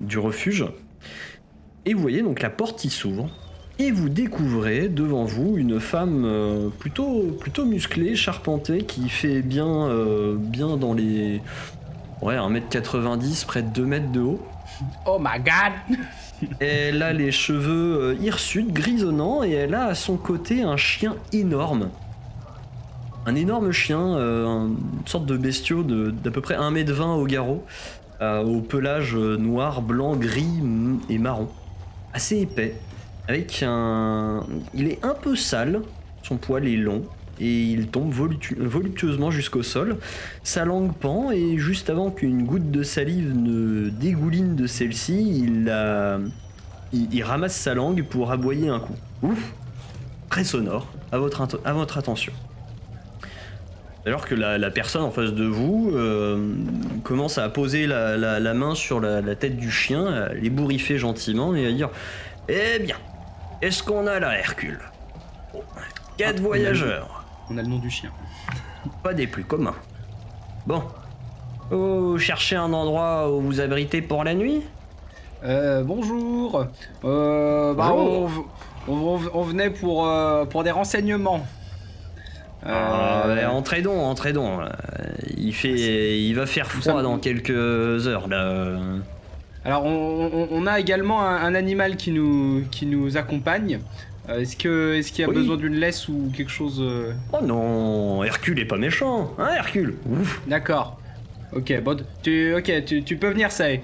du 0.00 0.18
refuge. 0.18 0.66
Et 1.84 1.94
vous 1.94 2.00
voyez 2.00 2.22
donc 2.22 2.42
la 2.42 2.50
porte 2.50 2.78
qui 2.78 2.90
s'ouvre. 2.90 3.28
Et 3.78 3.90
vous 3.90 4.08
découvrez 4.08 4.88
devant 4.88 5.24
vous 5.24 5.58
une 5.58 5.80
femme 5.80 6.70
plutôt, 6.78 7.36
plutôt 7.38 7.66
musclée, 7.66 8.16
charpentée, 8.16 8.78
qui 8.78 9.10
fait 9.10 9.42
bien, 9.42 9.90
bien 10.38 10.78
dans 10.78 10.94
les. 10.94 11.42
Ouais, 12.22 12.36
1m90, 12.36 13.44
près 13.44 13.62
de 13.62 13.68
2 13.68 13.84
mètres 13.84 14.10
de 14.10 14.20
haut. 14.20 14.42
Oh 15.04 15.18
my 15.20 15.38
god! 15.38 15.98
Elle 16.60 17.02
a 17.02 17.12
les 17.12 17.32
cheveux 17.32 18.00
euh, 18.00 18.14
hirsutes, 18.20 18.72
grisonnants, 18.72 19.42
et 19.42 19.52
elle 19.52 19.74
a 19.74 19.86
à 19.86 19.94
son 19.94 20.16
côté 20.16 20.62
un 20.62 20.76
chien 20.76 21.16
énorme. 21.32 21.90
Un 23.26 23.34
énorme 23.34 23.72
chien, 23.72 24.00
euh, 24.00 24.66
une 24.66 25.06
sorte 25.06 25.26
de 25.26 25.36
bestiau 25.36 25.82
d'à 25.82 26.30
peu 26.30 26.40
près 26.40 26.56
1m20 26.56 27.20
au 27.20 27.24
garrot, 27.24 27.64
euh, 28.20 28.42
au 28.42 28.60
pelage 28.60 29.16
noir, 29.16 29.82
blanc, 29.82 30.14
gris 30.16 30.62
et 31.08 31.18
marron. 31.18 31.48
Assez 32.12 32.40
épais, 32.40 32.76
avec 33.28 33.62
un... 33.66 34.44
Il 34.74 34.88
est 34.88 35.04
un 35.04 35.14
peu 35.14 35.36
sale, 35.36 35.82
son 36.22 36.36
poil 36.36 36.66
est 36.68 36.76
long, 36.76 37.02
et 37.40 37.62
il 37.64 37.88
tombe 37.88 38.12
voluptu- 38.12 38.56
voluptueusement 38.58 39.30
jusqu'au 39.30 39.62
sol. 39.62 39.96
Sa 40.42 40.64
langue 40.64 40.94
pend, 40.94 41.30
et 41.30 41.58
juste 41.58 41.90
avant 41.90 42.10
qu'une 42.10 42.44
goutte 42.44 42.70
de 42.70 42.82
salive 42.82 43.34
ne 43.36 43.88
dégouline 43.90 44.56
de 44.56 44.66
celle-ci, 44.66 45.40
il, 45.44 45.64
la- 45.64 46.18
il, 46.92 47.12
il 47.14 47.22
ramasse 47.22 47.56
sa 47.56 47.74
langue 47.74 48.02
pour 48.04 48.30
aboyer 48.32 48.68
un 48.68 48.80
coup. 48.80 48.96
Ouf 49.22 49.52
Très 50.30 50.44
sonore, 50.44 50.88
à 51.12 51.18
votre, 51.18 51.42
int- 51.42 51.60
à 51.64 51.72
votre 51.72 51.98
attention. 51.98 52.32
Alors 54.04 54.24
que 54.24 54.34
la, 54.36 54.56
la 54.56 54.70
personne 54.70 55.02
en 55.02 55.10
face 55.10 55.32
de 55.32 55.44
vous 55.44 55.90
euh, 55.94 56.54
commence 57.02 57.38
à 57.38 57.48
poser 57.48 57.86
la, 57.88 58.16
la- 58.16 58.38
la 58.38 58.54
main 58.54 58.74
sur 58.76 59.00
la, 59.00 59.20
tête 59.34 59.56
du 59.56 59.70
chien, 59.70 60.06
à 60.06 60.32
l'ébouriffer 60.32 60.96
gentiment 60.96 61.54
et 61.56 61.66
à 61.66 61.72
dire 61.72 61.90
Eh 62.48 62.78
bien, 62.78 62.96
est-ce 63.62 63.82
qu'on 63.82 64.06
a 64.06 64.20
là, 64.20 64.38
Hercule? 64.38 64.78
Quatre 66.18 66.36
Ah, 66.38 66.42
voyageurs, 66.42 67.15
On 67.50 67.58
a 67.58 67.62
le 67.62 67.68
nom 67.68 67.78
du 67.78 67.90
chien. 67.90 68.10
pas 69.02 69.14
des 69.14 69.26
plus 69.26 69.44
communs. 69.44 69.74
Bon, 70.66 70.82
vous 71.70 72.18
cherchez 72.18 72.56
un 72.56 72.72
endroit 72.72 73.30
où 73.30 73.40
vous 73.40 73.60
abritez 73.60 74.02
pour 74.02 74.24
la 74.24 74.34
nuit? 74.34 74.62
Euh, 75.44 75.82
bonjour. 75.84 76.66
Euh, 77.04 77.74
bah, 77.74 77.92
on, 77.92 78.20
Bonjour. 78.22 78.46
on- 78.88 78.92
on- 78.94 79.20
on 79.34 79.42
venait 79.42 79.70
pour, 79.70 80.06
euh, 80.08 80.44
pour 80.44 80.64
des 80.64 80.70
renseignements. 80.70 81.46
Euh, 82.66 83.46
Ah, 83.46 83.50
entrez 83.52 83.82
donc, 83.82 83.96
entrez 84.02 84.32
donc. 84.32 84.60
Il, 85.36 85.52
fait, 85.54 86.18
il 86.20 86.32
va 86.34 86.46
faire 86.46 86.66
froid 86.70 87.02
dans 87.02 87.18
quelques 87.18 87.50
heures 88.08 88.26
là. 88.28 88.72
Alors, 89.64 89.84
on, 89.84 90.30
on- 90.32 90.48
on 90.50 90.66
a 90.66 90.80
également 90.80 91.22
un, 91.22 91.36
un 91.44 91.54
animal 91.54 91.96
qui 91.96 92.10
nous, 92.12 92.64
qui 92.70 92.86
nous 92.86 93.16
accompagne. 93.16 93.80
Euh, 94.28 94.40
est-ce 94.40 94.56
que 94.56 94.94
est-ce 94.94 95.12
qu'il 95.12 95.20
y 95.22 95.24
a 95.24 95.28
Oui. 95.28 95.34
besoin 95.36 95.56
d'une 95.56 95.74
laisse 95.74 96.08
ou 96.08 96.32
quelque 96.36 96.50
chose 96.50 96.80
euh, 96.80 97.12
Oh 97.32 97.38
non, 97.44 98.24
Hercule 98.24 98.58
est 98.58 98.64
pas 98.64 98.76
méchant, 98.76 99.32
hein 99.38 99.50
Hercule 99.56 99.94
Ouf. 100.10 100.40
D'accord. 100.48 100.98
Ok, 101.52 101.72
bon, 101.82 101.96
tu, 102.22 102.54
ok, 102.54 102.84
tu, 102.84 103.02
tu 103.04 103.16
peux 103.16 103.30
venir, 103.30 103.52
ça. 103.52 103.66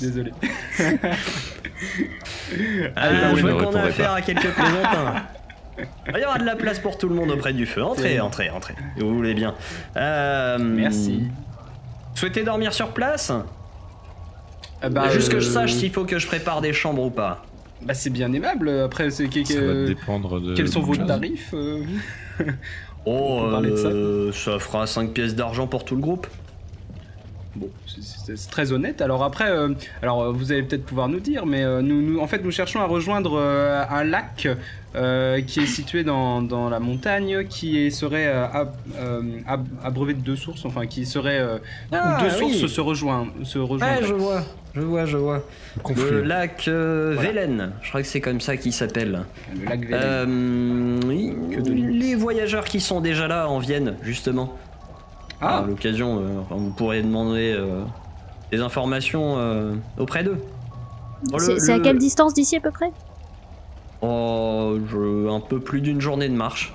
Désolé. 0.00 0.32
Ah, 2.94 3.08
oui, 3.32 3.40
je 3.40 3.46
vois 3.46 3.64
qu'on 3.64 3.74
a 3.74 3.82
affaire 3.82 4.12
à 4.12 4.20
quelques 4.22 4.48
plaisantins. 4.50 5.22
Il 6.14 6.20
y 6.20 6.24
aura 6.24 6.38
de 6.38 6.44
la 6.44 6.54
place 6.54 6.78
pour 6.78 6.96
tout 6.96 7.08
le 7.08 7.14
monde 7.14 7.30
auprès 7.30 7.52
du 7.52 7.66
feu. 7.66 7.82
Entrez, 7.82 8.20
entrez, 8.20 8.50
entrez. 8.50 8.74
Vous 8.98 9.14
voulez 9.16 9.34
bien. 9.34 9.54
Euh, 9.96 10.58
Merci. 10.60 11.24
Souhaitez 12.14 12.44
dormir 12.44 12.72
sur 12.72 12.92
place? 12.92 13.30
Euh, 13.30 13.40
bah, 14.90 15.08
Juste 15.10 15.30
que 15.30 15.40
je 15.40 15.48
euh, 15.48 15.52
sache 15.52 15.72
s'il 15.74 15.90
faut 15.90 16.04
que 16.04 16.18
je 16.18 16.26
prépare 16.26 16.60
des 16.60 16.72
chambres 16.72 17.02
ou 17.04 17.10
pas. 17.10 17.44
Bah, 17.82 17.94
c'est 17.94 18.10
bien 18.10 18.32
aimable. 18.32 18.68
Après, 18.68 19.10
c'est 19.10 19.28
que- 19.28 19.44
Ça 19.44 19.54
que- 19.54 19.86
dépendre 19.88 20.40
de. 20.40 20.54
quels 20.54 20.68
sont 20.68 20.80
vos 20.80 20.94
de- 20.96 21.04
tarifs 21.04 21.50
euh 21.54 21.82
Oh, 23.04 23.40
peut 23.44 23.50
parler 23.50 23.70
de 23.70 23.76
ça 23.76 23.88
euh, 23.88 24.32
ça 24.32 24.58
fera 24.60 24.86
5 24.86 25.12
pièces 25.12 25.34
d'argent 25.34 25.66
pour 25.66 25.84
tout 25.84 25.96
le 25.96 26.00
groupe. 26.02 26.26
Bon, 27.56 27.68
c'est- 27.86 28.11
c'est 28.24 28.50
très 28.50 28.72
honnête. 28.72 29.00
Alors 29.00 29.22
après, 29.24 29.50
euh, 29.50 29.68
alors 30.02 30.22
euh, 30.22 30.32
vous 30.32 30.52
allez 30.52 30.62
peut-être 30.62 30.84
pouvoir 30.84 31.08
nous 31.08 31.20
dire, 31.20 31.46
mais 31.46 31.62
euh, 31.62 31.80
nous, 31.82 32.00
nous- 32.02 32.20
en 32.20 32.26
fait, 32.26 32.42
nous 32.44 32.50
cherchons 32.50 32.80
à 32.80 32.86
rejoindre 32.86 33.34
euh, 33.38 33.82
un 33.90 34.04
lac 34.04 34.48
euh, 34.94 35.40
qui 35.40 35.60
est 35.60 35.66
situé 35.66 36.04
dans, 36.04 36.42
dans 36.42 36.68
la 36.68 36.78
montagne, 36.78 37.44
qui 37.48 37.78
est- 37.78 37.90
serait 37.90 38.26
euh, 38.26 38.46
ab- 38.52 38.74
euh, 38.98 39.22
ab- 39.46 39.66
abreuvé 39.82 40.12
de 40.14 40.20
deux 40.20 40.36
sources, 40.36 40.64
enfin 40.66 40.86
qui 40.86 41.06
serait 41.06 41.38
euh, 41.40 41.58
Ah, 41.92 42.18
où 42.18 42.22
deux 42.24 42.44
oui. 42.44 42.54
sources 42.58 42.72
se 42.72 42.80
rejoignent, 42.80 43.28
se 43.42 43.58
je 43.58 44.12
vois, 44.14 44.42
je 44.74 44.80
vois, 44.82 45.04
je 45.06 45.16
vois. 45.16 45.42
Le 45.76 45.82
conflit. 45.82 46.10
Le 46.10 46.22
lac 46.22 46.64
euh, 46.68 47.12
Voilà. 47.14 47.28
Vélène, 47.30 47.72
je 47.82 47.88
crois 47.88 48.02
que 48.02 48.06
c'est 48.08 48.20
comme 48.20 48.40
ça 48.42 48.56
qu'il 48.58 48.72
s'appelle. 48.74 49.20
Le 49.58 49.64
lac 49.64 49.80
Vélène. 49.80 50.00
Euh, 50.02 51.00
oui, 51.06 51.34
Que 51.54 51.60
de 51.60 51.72
l'île. 51.72 51.98
les 51.98 52.14
voyageurs 52.14 52.64
qui 52.64 52.80
sont 52.80 53.00
déjà 53.00 53.26
là 53.28 53.48
en 53.48 53.58
viennent, 53.60 53.96
justement. 54.02 54.58
ah, 55.40 55.58
À 55.60 55.66
l'occasion, 55.66 56.18
euh, 56.18 56.40
enfin, 56.42 56.56
vous 56.56 56.70
pourrez 56.70 57.00
demander 57.02 57.54
euh, 57.56 57.82
des 58.52 58.60
informations 58.60 59.38
euh, 59.38 59.74
auprès 59.98 60.22
d'eux. 60.22 60.36
Oh, 61.32 61.38
C'est 61.38 61.58
c'est 61.58 61.72
à 61.72 61.78
le- 61.78 61.82
quelle 61.82 61.98
distance 61.98 62.34
d'ici 62.34 62.56
à 62.56 62.60
peu 62.60 62.70
près? 62.70 62.90
Oh, 64.02 64.78
je- 64.90 65.28
un 65.30 65.40
peu 65.40 65.58
plus 65.58 65.80
d'une 65.80 66.00
journée 66.00 66.28
de 66.28 66.34
marche. 66.34 66.74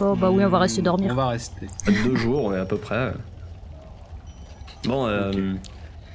Oh 0.00 0.14
bah 0.14 0.30
oui, 0.30 0.44
on 0.44 0.48
va 0.48 0.60
rester 0.60 0.80
On 0.80 0.84
dormir. 0.84 1.12
va 1.14 1.28
rester. 1.28 1.66
Deux 2.04 2.14
jours, 2.14 2.52
à 2.54 2.64
peu 2.64 2.76
près. 2.78 3.12
Bon, 4.84 5.06
euh, 5.06 5.30
Ok. 5.30 5.36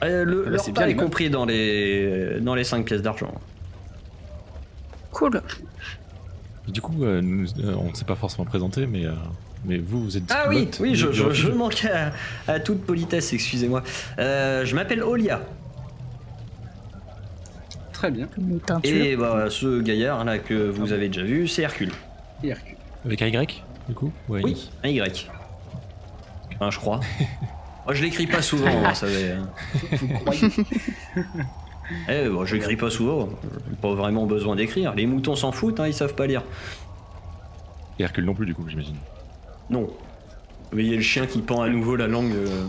euh, 0.05 0.24
le, 0.24 0.41
Ah 0.41 0.46
bah, 0.46 0.50
le 0.51 0.58
c'est 0.58 0.72
repas 0.72 0.86
bien, 0.86 0.96
est 0.96 0.96
compris 0.96 1.29
dans 1.29 1.43
les, 1.43 2.39
dans 2.39 2.55
les 2.55 2.63
5 2.63 2.86
pièces 2.86 3.01
d'argent. 3.01 3.34
Cool. 5.12 5.41
Du 6.70 6.79
coup, 6.79 7.03
euh, 7.03 7.20
nous, 7.22 7.46
euh, 7.60 7.75
on 7.77 7.89
ne 7.89 7.93
s'est 7.96 8.05
pas 8.05 8.15
forcément 8.15 8.46
présenté, 8.46 8.88
mais, 8.88 9.05
euh, 9.05 9.12
mais 9.65 9.77
vous, 9.77 10.03
vous 10.03 10.17
êtes. 10.17 10.24
Ah 10.29 10.46
oui, 10.50 10.70
oui, 10.79 10.96
je, 10.96 11.51
manquais 11.51 11.91
à, 11.91 12.12
à 12.48 12.60
toute 12.60 12.86
politesse, 12.86 13.34
excusez-moi. 13.34 13.84
Euh, 14.20 14.65
je 14.65 14.75
m'appelle 14.75 15.03
Olia. 15.03 15.41
Très 17.93 18.12
bien. 18.12 18.27
Et 18.84 19.15
bah, 19.15 19.46
ce 19.50 19.79
gaillard 19.82 20.25
là 20.25 20.38
que 20.38 20.70
vous 20.70 20.91
avez 20.91 21.08
déjà 21.08 21.24
vu, 21.24 21.48
c'est 21.48 21.62
Hercule. 21.62 21.91
Et 22.43 22.50
Hercule. 22.50 22.75
Avec 23.05 23.22
un 23.22 23.27
Y, 23.27 23.63
du 23.88 23.96
coup 23.96 24.12
Ouais, 24.27 24.41
Oui, 24.43 24.70
un 24.84 24.89
Y. 24.89 25.29
Enfin, 26.55 26.70
je 26.70 26.79
crois. 26.79 27.00
Moi, 27.86 27.93
je 27.93 28.03
l'écris 28.03 28.27
pas 28.27 28.41
souvent, 28.41 28.70
vous 28.70 28.96
savez. 28.96 29.32
hein. 29.32 29.50
Vous 29.93 30.08
croyez 30.10 30.48
Eh, 32.10 32.27
bon, 32.29 32.46
je 32.46 32.55
l'écris 32.55 32.75
pas 32.77 32.89
souvent. 32.89 33.29
J'ai 33.70 33.75
pas 33.75 33.93
vraiment 33.93 34.25
besoin 34.25 34.55
d'écrire. 34.55 34.93
Les 34.96 35.05
moutons 35.05 35.36
s'en 35.36 35.51
foutent, 35.51 35.79
hein, 35.79 35.88
ils 35.88 35.93
savent 35.93 36.15
pas 36.15 36.27
lire. 36.27 36.43
Et 38.00 38.03
Hercule 38.03 38.25
non 38.25 38.34
plus, 38.34 38.46
du 38.46 38.55
coup, 38.55 38.67
j'imagine. 38.67 38.96
Non. 39.73 39.87
Mais 40.71 40.83
il 40.83 40.89
y 40.89 40.93
a 40.93 40.97
le 40.97 41.01
chien 41.01 41.25
qui 41.25 41.41
pend 41.41 41.61
à 41.61 41.69
nouveau 41.69 41.95
la 41.95 42.07
langue, 42.07 42.31
euh, 42.33 42.65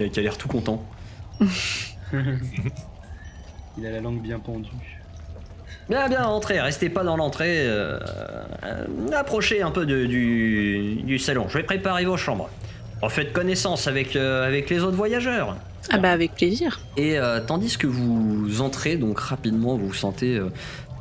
et 0.00 0.10
qui 0.10 0.20
a 0.20 0.22
l'air 0.22 0.36
tout 0.38 0.48
content. 0.48 0.84
Il 3.78 3.86
a 3.86 3.90
la 3.90 4.00
langue 4.00 4.20
bien 4.20 4.38
pendue. 4.38 4.68
Bien, 5.88 6.08
bien, 6.08 6.24
entrez, 6.24 6.60
restez 6.60 6.90
pas 6.90 7.04
dans 7.04 7.16
l'entrée. 7.16 7.60
euh, 7.66 7.98
euh, 8.64 8.84
approchez 9.16 9.62
un 9.62 9.70
peu 9.70 9.86
de- 9.86 10.04
du, 10.06 10.96
du 11.04 11.18
salon. 11.18 11.46
Je 11.48 11.58
vais 11.58 11.64
préparer 11.64 12.04
vos 12.04 12.16
chambres. 12.16 12.50
En 13.02 13.08
faites 13.08 13.32
connaissance 13.32 13.86
avec, 13.86 14.16
euh, 14.16 14.46
avec 14.46 14.68
les 14.70 14.80
autres 14.82 14.96
voyageurs. 14.96 15.56
Ah 15.90 15.98
bah 15.98 16.10
avec 16.10 16.34
plaisir. 16.34 16.80
Et 16.96 17.18
euh, 17.18 17.40
tandis 17.40 17.78
que 17.78 17.86
vous 17.86 18.60
entrez, 18.60 18.96
donc 18.96 19.18
rapidement, 19.20 19.76
vous 19.76 19.94
sentez 19.94 20.36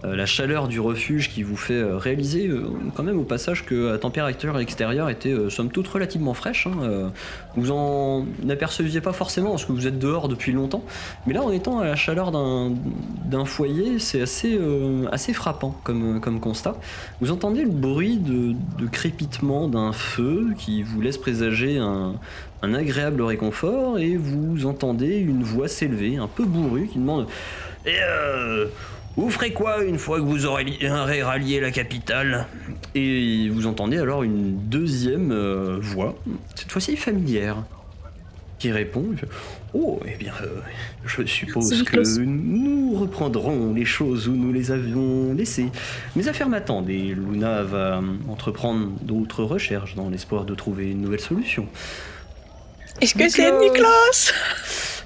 la 0.03 0.25
chaleur 0.25 0.67
du 0.67 0.79
refuge 0.79 1.29
qui 1.29 1.43
vous 1.43 1.57
fait 1.57 1.73
euh, 1.73 1.97
réaliser 1.97 2.47
euh, 2.47 2.65
quand 2.95 3.03
même 3.03 3.19
au 3.19 3.23
passage 3.23 3.65
que 3.65 3.91
la 3.91 3.97
température 3.97 4.57
extérieure 4.59 5.09
était 5.09 5.31
euh, 5.31 5.49
somme 5.49 5.69
toute 5.69 5.87
relativement 5.87 6.33
fraîche. 6.33 6.67
hein, 6.67 6.77
euh, 6.83 7.09
vous 7.55 7.71
en 7.71 8.25
aperceviez 8.49 9.01
pas 9.01 9.13
forcément 9.13 9.51
parce 9.51 9.65
que 9.65 9.71
vous 9.71 9.87
êtes 9.87 9.97
dehors 9.99 10.27
depuis 10.27 10.51
longtemps. 10.51 10.83
Mais 11.25 11.33
là, 11.33 11.41
en 11.41 11.51
étant 11.51 11.79
à 11.79 11.85
la 11.85 11.95
chaleur 11.95 12.31
d'un 12.31 13.45
foyer, 13.45 13.99
c'est 13.99 14.21
assez, 14.21 14.57
euh, 14.59 15.05
assez 15.11 15.33
frappant 15.33 15.75
comme, 15.83 16.19
comme 16.19 16.39
constat. 16.39 16.75
Vous 17.19 17.31
entendez 17.31 17.63
le 17.63 17.69
bruit 17.71 18.17
de, 18.17 18.53
de 18.77 18.87
crépitement 18.87 19.67
d'un 19.67 19.93
feu 19.93 20.53
qui 20.57 20.83
vous 20.83 21.01
laisse 21.01 21.17
présager 21.17 21.77
un, 21.79 22.13
un 22.61 22.73
agréable 22.73 23.21
réconfort 23.21 23.99
et 23.99 24.15
vous 24.15 24.65
entendez 24.65 25.17
une 25.17 25.43
voix 25.43 25.67
s'élever, 25.67 26.17
un 26.17 26.27
peu 26.27 26.45
bourrue, 26.45 26.87
qui 26.87 26.99
demande 26.99 27.27
Et 27.85 27.95
euh, 28.01 28.67
vous 29.17 29.29
ferez 29.29 29.51
quoi 29.51 29.83
une 29.83 29.97
fois 29.97 30.17
que 30.19 30.23
vous 30.25 30.45
aurez 30.45 30.63
li- 30.63 30.87
aurez 30.89 31.23
rallié 31.23 31.59
la 31.59 31.71
capitale? 31.71 32.47
Et 32.95 33.49
vous 33.49 33.67
entendez 33.67 33.97
alors 33.97 34.23
une 34.23 34.57
deuxième 34.69 35.31
euh, 35.31 35.77
voix, 35.81 36.15
cette 36.55 36.71
fois-ci 36.71 36.95
familière, 36.95 37.57
qui 38.59 38.71
répond 38.71 39.05
Oh, 39.73 39.99
eh 40.07 40.15
bien, 40.17 40.33
euh, 40.43 40.47
je 41.05 41.23
suppose 41.25 41.83
que 41.83 42.21
nous 42.21 42.95
reprendrons 42.95 43.73
les 43.73 43.85
choses 43.85 44.27
où 44.27 44.31
nous 44.33 44.51
les 44.53 44.71
avions 44.71 45.33
laissées. 45.33 45.67
Mes 46.15 46.27
affaires 46.27 46.47
m'attendent 46.49 46.89
et 46.89 47.13
Luna 47.13 47.61
va 47.63 48.01
entreprendre 48.29 48.89
d'autres 49.01 49.43
recherches 49.43 49.93
dans 49.95 50.09
l'espoir 50.09 50.45
de 50.45 50.55
trouver 50.55 50.89
une 50.91 51.01
nouvelle 51.01 51.19
solution. 51.19 51.67
Est-ce 53.01 53.13
que 53.13 53.29
c'est 53.29 53.51
Niklas 53.59 54.33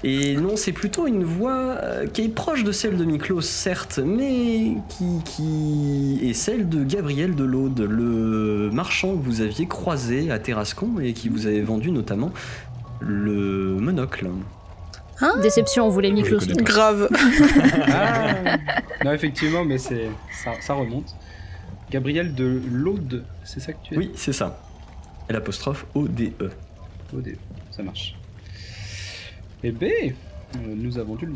Et 0.02 0.36
non, 0.36 0.56
c'est 0.56 0.72
plutôt 0.72 1.06
une 1.06 1.24
voix 1.24 1.76
euh, 1.82 2.06
qui 2.06 2.22
est 2.22 2.28
proche 2.28 2.64
de 2.64 2.72
celle 2.72 2.96
de 2.96 3.04
Miklos, 3.04 3.40
certes, 3.42 4.00
mais 4.04 4.76
qui, 4.88 5.22
qui 5.24 6.20
est 6.22 6.32
celle 6.34 6.68
de 6.68 6.84
Gabriel 6.84 7.34
de 7.34 7.44
l'Aude, 7.44 7.80
le 7.80 8.70
marchand 8.72 9.16
que 9.16 9.22
vous 9.22 9.40
aviez 9.42 9.66
croisé 9.66 10.30
à 10.30 10.38
Terrascon 10.38 10.98
et 11.02 11.12
qui 11.12 11.28
vous 11.28 11.46
avait 11.46 11.60
vendu 11.60 11.90
notamment 11.90 12.32
le 13.00 13.76
monocle. 13.78 14.28
Déception, 15.40 15.86
on 15.86 15.88
voulait 15.88 16.10
Miklos. 16.10 16.40
Grave. 16.62 17.08
Ah 17.88 18.56
Non, 19.04 19.12
effectivement, 19.12 19.64
mais 19.64 19.78
c'est 19.78 20.08
ça, 20.42 20.52
ça 20.60 20.74
remonte. 20.74 21.14
Gabriel 21.90 22.34
de 22.34 22.60
l'Aude, 22.72 23.24
c'est 23.44 23.60
ça 23.60 23.72
que 23.72 23.78
tu 23.84 23.94
es? 23.94 23.96
Oui, 23.98 24.10
c'est 24.16 24.32
ça. 24.32 24.58
L'apostrophe 25.28 25.86
O-D-E. 25.94 26.50
OD, 27.14 27.36
ça 27.72 27.82
marche. 27.82 28.14
Eh 29.64 29.72
ben, 29.72 29.90
euh, 30.56 30.58
nous 30.76 30.98
avons 30.98 31.14
dû 31.14 31.26
le. 31.26 31.32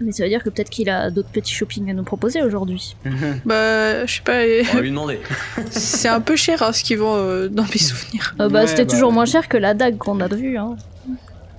Mais 0.00 0.12
ça 0.12 0.24
veut 0.24 0.28
dire 0.28 0.42
que 0.42 0.50
peut-être 0.50 0.70
qu'il 0.70 0.90
a 0.90 1.10
d'autres 1.10 1.28
petits 1.30 1.54
shopping 1.54 1.88
à 1.90 1.94
nous 1.94 2.02
proposer 2.02 2.42
aujourd'hui. 2.42 2.96
Bah, 3.44 4.04
je 4.06 4.14
sais 4.14 4.22
pas, 4.22 4.42
On 4.72 4.76
va 4.76 4.80
lui 4.80 4.90
demander. 4.90 5.20
c'est 5.70 6.08
un 6.08 6.20
peu 6.20 6.36
cher 6.36 6.62
hein, 6.62 6.72
ce 6.72 6.82
qu'ils 6.82 6.98
vont 6.98 7.14
euh, 7.14 7.48
dans 7.48 7.62
mes 7.64 7.78
souvenirs. 7.78 8.34
Euh, 8.40 8.48
bah, 8.48 8.62
Ouais, 8.62 8.66
c'était 8.66 8.84
bah, 8.84 8.92
toujours 8.92 9.12
moins 9.12 9.24
cher 9.24 9.48
que 9.48 9.56
la 9.56 9.74
dague 9.74 9.96
qu'on 9.96 10.20
a 10.20 10.28
vue, 10.28 10.58
hein. 10.58 10.76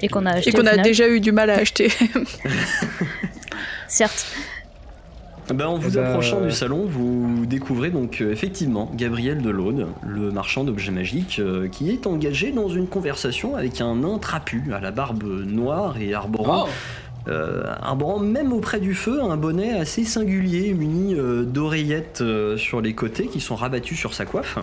Et 0.01 0.09
qu'on 0.09 0.25
a 0.25 0.31
acheté 0.31 0.49
Et 0.49 0.53
qu'on 0.53 0.67
a 0.67 0.77
déjà 0.77 1.07
eu 1.07 1.21
du 1.21 1.31
mal 1.31 1.49
à 1.49 1.55
acheter. 1.55 1.89
Certes. 3.87 4.25
Ben, 5.53 5.67
en 5.67 5.77
vous 5.77 5.89
Eh 5.89 5.95
ben, 5.95 6.05
approchant 6.05 6.39
euh, 6.41 6.47
du 6.47 6.51
salon, 6.51 6.85
vous 6.85 7.45
découvrez 7.45 7.91
donc 7.91 8.21
euh, 8.21 8.31
effectivement 8.31 8.91
Gabriel 8.95 9.41
Delaude, 9.41 9.87
le 10.05 10.31
marchand 10.31 10.63
d'objets 10.63 10.91
magiques, 10.91 11.39
euh, 11.39 11.67
qui 11.67 11.91
est 11.91 12.07
engagé 12.07 12.51
dans 12.51 12.69
une 12.69 12.87
conversation 12.87 13.55
avec 13.55 13.79
un 13.81 13.95
nain 13.95 14.17
trapu 14.17 14.63
à 14.73 14.79
la 14.79 14.91
barbe 14.91 15.23
noire 15.23 15.95
et 15.99 16.13
arborant, 16.13 16.65
Oh, 16.67 16.69
euh, 17.27 17.63
arborant 17.81 18.19
même 18.19 18.53
auprès 18.53 18.79
du 18.79 18.93
feu 18.93 19.21
un 19.21 19.35
bonnet 19.37 19.73
assez 19.73 20.03
singulier 20.03 20.73
muni 20.73 21.15
euh, 21.15 21.43
d'oreillettes 21.43 22.21
euh, 22.21 22.55
sur 22.57 22.81
les 22.81 22.93
côtés 22.93 23.27
qui 23.27 23.39
sont 23.39 23.55
rabattues 23.55 23.95
sur 23.95 24.13
sa 24.13 24.25
coiffe. 24.25 24.59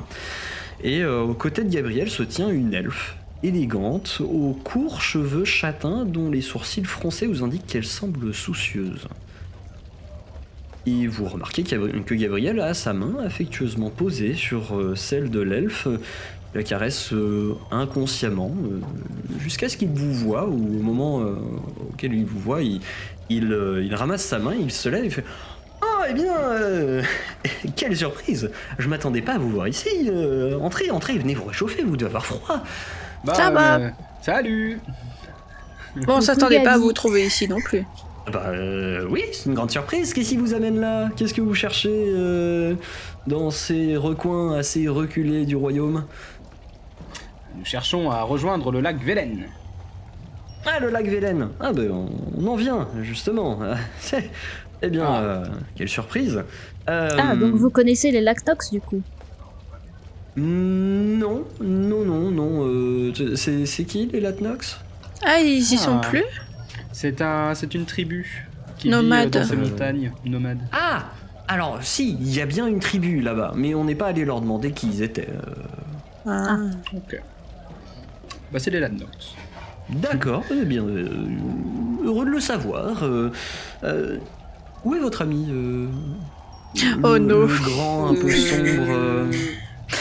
Et 0.85 1.03
euh, 1.03 1.23
aux 1.23 1.35
côtés 1.35 1.65
de 1.65 1.71
Gabriel 1.71 2.09
se 2.09 2.23
tient 2.23 2.49
une 2.51 2.75
elfe 2.75 3.17
élégante, 3.43 4.21
aux 4.21 4.57
courts 4.65 5.01
cheveux 5.01 5.45
châtains 5.45 6.05
dont 6.05 6.31
les 6.31 6.41
sourcils 6.41 6.85
froncés 6.85 7.27
vous 7.27 7.43
indiquent 7.43 7.67
qu'elle 7.67 7.85
semble 7.85 8.33
soucieuse. 8.33 9.09
Et 10.87 11.07
vous 11.07 11.27
remarquez 11.27 11.63
que 11.63 12.15
Gabriel 12.15 12.59
a 12.61 12.75
sa 12.75 12.93
main 12.93 13.15
affectueusement 13.25 13.91
posée 13.91 14.35
sur 14.35 14.77
euh, 14.77 14.95
celle 14.97 15.31
de 15.31 15.41
l'elfe, 15.41 15.87
la 16.55 16.63
caresse 16.65 17.13
euh, 17.13 17.55
inconsciemment, 17.71 18.51
euh, 18.65 18.81
jusqu'à 19.39 19.69
ce 19.69 19.77
qu'il 19.77 19.89
vous 19.91 20.13
voit, 20.13 20.47
ou 20.49 20.55
au 20.81 20.83
moment 20.83 21.21
euh, 21.21 21.37
auquel 21.93 22.13
il 22.15 22.25
vous 22.25 22.41
voit, 22.41 22.63
il, 22.63 22.81
il, 23.31 23.53
euh, 23.53 23.83
il 23.85 23.95
ramasse 23.95 24.25
sa 24.25 24.39
main, 24.41 24.55
il 24.59 24.71
se 24.73 24.89
lève 24.89 25.05
et 25.05 25.11
fait 25.11 25.25
Oh, 25.85 26.05
eh 26.09 26.15
bien, 26.15 26.35
euh, 26.37 27.03
quelle 27.77 27.97
surprise 27.97 28.51
Je 28.79 28.89
m'attendais 28.89 29.23
pas 29.23 29.35
à 29.35 29.39
vous 29.39 29.51
voir 29.51 29.69
ici. 29.69 29.89
euh, 30.09 30.59
entrez, 30.59 30.91
entrez, 30.91 31.17
venez 31.17 31.35
vous 31.35 31.45
réchauffer, 31.45 31.83
vous 31.85 31.97
devez 31.97 32.09
avoir 32.09 32.27
froid. 32.27 32.63
bah, 33.25 33.35
Ça 33.35 33.51
va. 33.51 33.79
euh, 33.79 33.89
Salut 34.21 34.81
Bon, 35.95 36.15
on 36.17 36.21
s'attendait 36.21 36.63
pas 36.63 36.73
à 36.73 36.79
vous 36.79 36.93
trouver 36.93 37.25
ici 37.27 37.47
non 37.49 37.61
plus. 37.61 37.85
Bah 38.31 38.45
euh, 38.49 39.05
oui, 39.11 39.23
c'est 39.33 39.47
une 39.47 39.55
grande 39.55 39.71
surprise. 39.71 40.15
Qu'est-ce 40.15 40.29
qui 40.31 40.37
vous 40.37 40.55
amène 40.55 40.79
là? 40.81 41.09
Qu'est-ce 41.17 41.35
que 41.35 41.41
vous 41.41 41.55
cherchez 41.55 41.91
euh, 41.93 42.75
dans 43.27 43.51
ces 43.51 43.97
recoins 43.97 44.57
assez 44.57 44.87
reculés 44.89 45.45
du 45.45 45.57
royaume? 45.57 46.05
Nous 47.59 47.65
cherchons 47.65 48.11
à 48.11 48.23
rejoindre 48.23 48.71
le 48.71 48.81
lac 48.81 49.03
Velen. 49.03 49.47
Ah, 50.65 50.79
le 50.79 50.91
lac 50.91 51.07
Vélène 51.07 51.49
Ah 51.59 51.73
ben 51.73 51.91
on, 51.91 52.47
en 52.47 52.55
vient, 52.57 52.89
justement. 53.03 53.59
Eh 54.85 54.91
bien, 54.91 55.05
Ah. 55.07 55.23
euh, 55.23 55.45
quelle 55.77 55.89
surprise 55.89 56.43
Euh, 56.89 57.09
Ah, 57.17 57.37
donc 57.37 57.55
vous 57.55 57.71
connaissez 57.71 58.11
les 58.11 58.21
lactox 58.21 58.71
du 58.73 58.81
coup? 58.81 59.01
Non, 60.37 61.45
non, 61.61 62.05
non, 62.05 62.31
non. 62.31 62.67
euh, 62.67 63.13
c'est 63.37 63.85
qui 63.85 64.07
les 64.13 64.21
Latnox 64.21 64.81
Ah, 65.25 65.39
ils 65.41 65.59
y 65.59 65.79
sont 65.79 65.99
Ah. 66.03 66.09
plus? 66.09 66.25
C'est 66.93 67.21
un, 67.23 67.55
c'est 67.55 67.75
une 67.75 67.85
tribu 67.87 68.49
qui 68.79 68.89
Nomade. 68.91 69.31
vit 69.31 69.37
euh, 69.39 69.41
dans 69.43 69.47
ces 69.49 69.57
montagnes. 69.57 70.13
Nomade. 70.25 70.59
Ah 70.73 71.05
Alors, 71.49 71.79
si, 71.83 72.17
il 72.21 72.33
y 72.35 72.41
a 72.41 72.47
bien 72.47 72.67
une 72.67 72.81
tribu 72.81 73.21
là-bas, 73.21 73.53
mais 73.57 73.75
on 73.75 73.85
n'est 73.85 73.95
pas 73.95 74.07
allé 74.09 74.25
leur 74.25 74.41
demander 74.41 74.73
qui 74.73 74.89
ils 74.89 75.03
étaient. 75.03 75.29
euh. 75.31 75.63
Ah. 76.27 76.57
Ok. 76.95 77.21
Bah 78.53 78.59
c'est 78.59 78.71
les 78.71 78.81
Landnox. 78.81 79.35
D'accord, 79.89 80.45
eh 80.51 80.65
bien, 80.65 80.85
euh, 80.85 81.09
heureux 82.05 82.25
de 82.25 82.31
le 82.31 82.41
savoir. 82.41 83.03
euh, 83.05 83.33
euh, 83.85 84.19
où 84.85 84.95
est 84.95 85.01
votre 85.01 85.23
ami 85.23 85.47
euh, 85.51 85.89
Oh 87.03 87.15
le- 87.15 87.19
non. 87.19 87.47
Le 87.47 87.59
grand, 87.65 88.09
un 88.11 88.15
peu 88.15 88.31
sombre. 88.31 88.87
euh, 88.91 89.31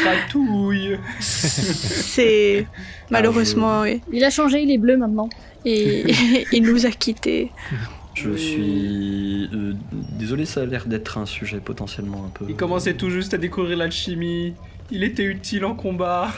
Patouille 0.03 0.97
C'est 1.19 2.65
malheureusement, 3.09 3.81
oui. 3.81 4.01
Il 4.11 4.23
a 4.23 4.29
changé, 4.29 4.61
il 4.61 4.71
est 4.71 4.77
bleu 4.77 4.97
maintenant. 4.97 5.29
Et 5.65 6.05
il 6.51 6.63
nous 6.63 6.85
a 6.85 6.89
quittés. 6.91 7.51
Je 8.13 8.35
suis. 8.35 9.49
euh, 9.53 9.73
désolé, 10.19 10.45
ça 10.45 10.61
a 10.61 10.65
l'air 10.65 10.85
d'être 10.85 11.17
un 11.17 11.25
sujet 11.25 11.59
potentiellement 11.59 12.25
un 12.25 12.29
peu. 12.29 12.45
Il 12.49 12.55
commençait 12.55 12.93
tout 12.93 13.09
juste 13.09 13.33
à 13.33 13.37
découvrir 13.37 13.77
l'alchimie. 13.77 14.53
Il 14.91 15.03
était 15.03 15.23
utile 15.23 15.63
en 15.65 15.73
combat. 15.75 16.31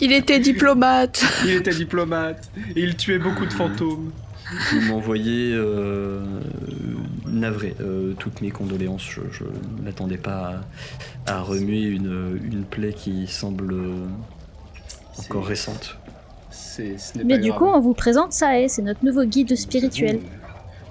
Il 0.00 0.12
était 0.12 0.40
diplomate. 0.40 1.22
Il 1.44 1.50
était 1.50 1.74
diplomate. 1.74 2.50
Et 2.74 2.80
il 2.82 2.96
tuait 2.96 3.18
beaucoup 3.18 3.44
de 3.46 3.52
fantômes. 3.52 4.12
Vous 4.72 4.80
m'envoyez. 4.82 5.52
Euh, 5.54 6.22
navré, 7.26 7.74
euh, 7.80 8.12
toutes 8.18 8.40
mes 8.42 8.50
condoléances. 8.50 9.02
Je, 9.08 9.20
je 9.32 9.44
n'attendais 9.82 10.16
pas 10.18 10.60
à, 11.26 11.34
à 11.38 11.40
remuer 11.42 11.82
une, 11.82 12.38
une 12.44 12.64
plaie 12.64 12.92
qui 12.92 13.26
semble 13.26 13.72
euh, 13.72 14.06
encore 15.18 15.46
récente. 15.46 15.98
Ce 16.50 16.82
Mais 17.24 17.36
pas 17.36 17.42
du 17.42 17.48
grave. 17.48 17.58
coup, 17.58 17.66
on 17.66 17.80
vous 17.80 17.94
présente 17.94 18.32
Sae, 18.32 18.68
c'est 18.68 18.82
notre 18.82 19.04
nouveau 19.04 19.24
guide 19.24 19.54
spirituel. 19.56 20.20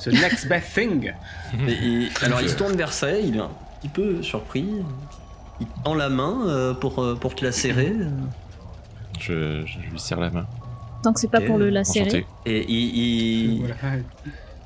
The 0.03 0.07
next 0.07 0.47
best 0.49 0.73
thing. 0.73 1.13
Et, 1.67 1.71
et- 1.71 2.07
alors 2.23 2.41
il 2.41 2.49
se 2.49 2.55
tourne 2.55 2.73
vers 2.75 2.91
ça, 2.91 3.17
il 3.17 3.38
est 3.38 3.39
un 3.39 3.49
petit 3.79 3.89
peu 3.89 4.21
surpris. 4.21 4.65
Il 5.61 5.67
tend 5.85 5.93
la 5.93 6.09
main 6.09 6.45
euh, 6.47 6.73
pour, 6.73 7.17
pour 7.19 7.35
te 7.35 7.45
la 7.45 7.51
serrer. 7.53 7.93
Je, 9.19 9.63
je 9.65 9.79
lui 9.91 9.99
serre 9.99 10.19
la 10.19 10.29
main. 10.31 10.45
Tant 11.03 11.13
que 11.13 11.19
c'est 11.19 11.29
pas 11.29 11.41
pour 11.41 11.57
le 11.57 11.69
lacérer. 11.69 12.07
Enchanté. 12.07 12.25
Et 12.45 12.65
il. 12.67 12.97
il- 12.97 13.59
Voilà. 13.59 13.75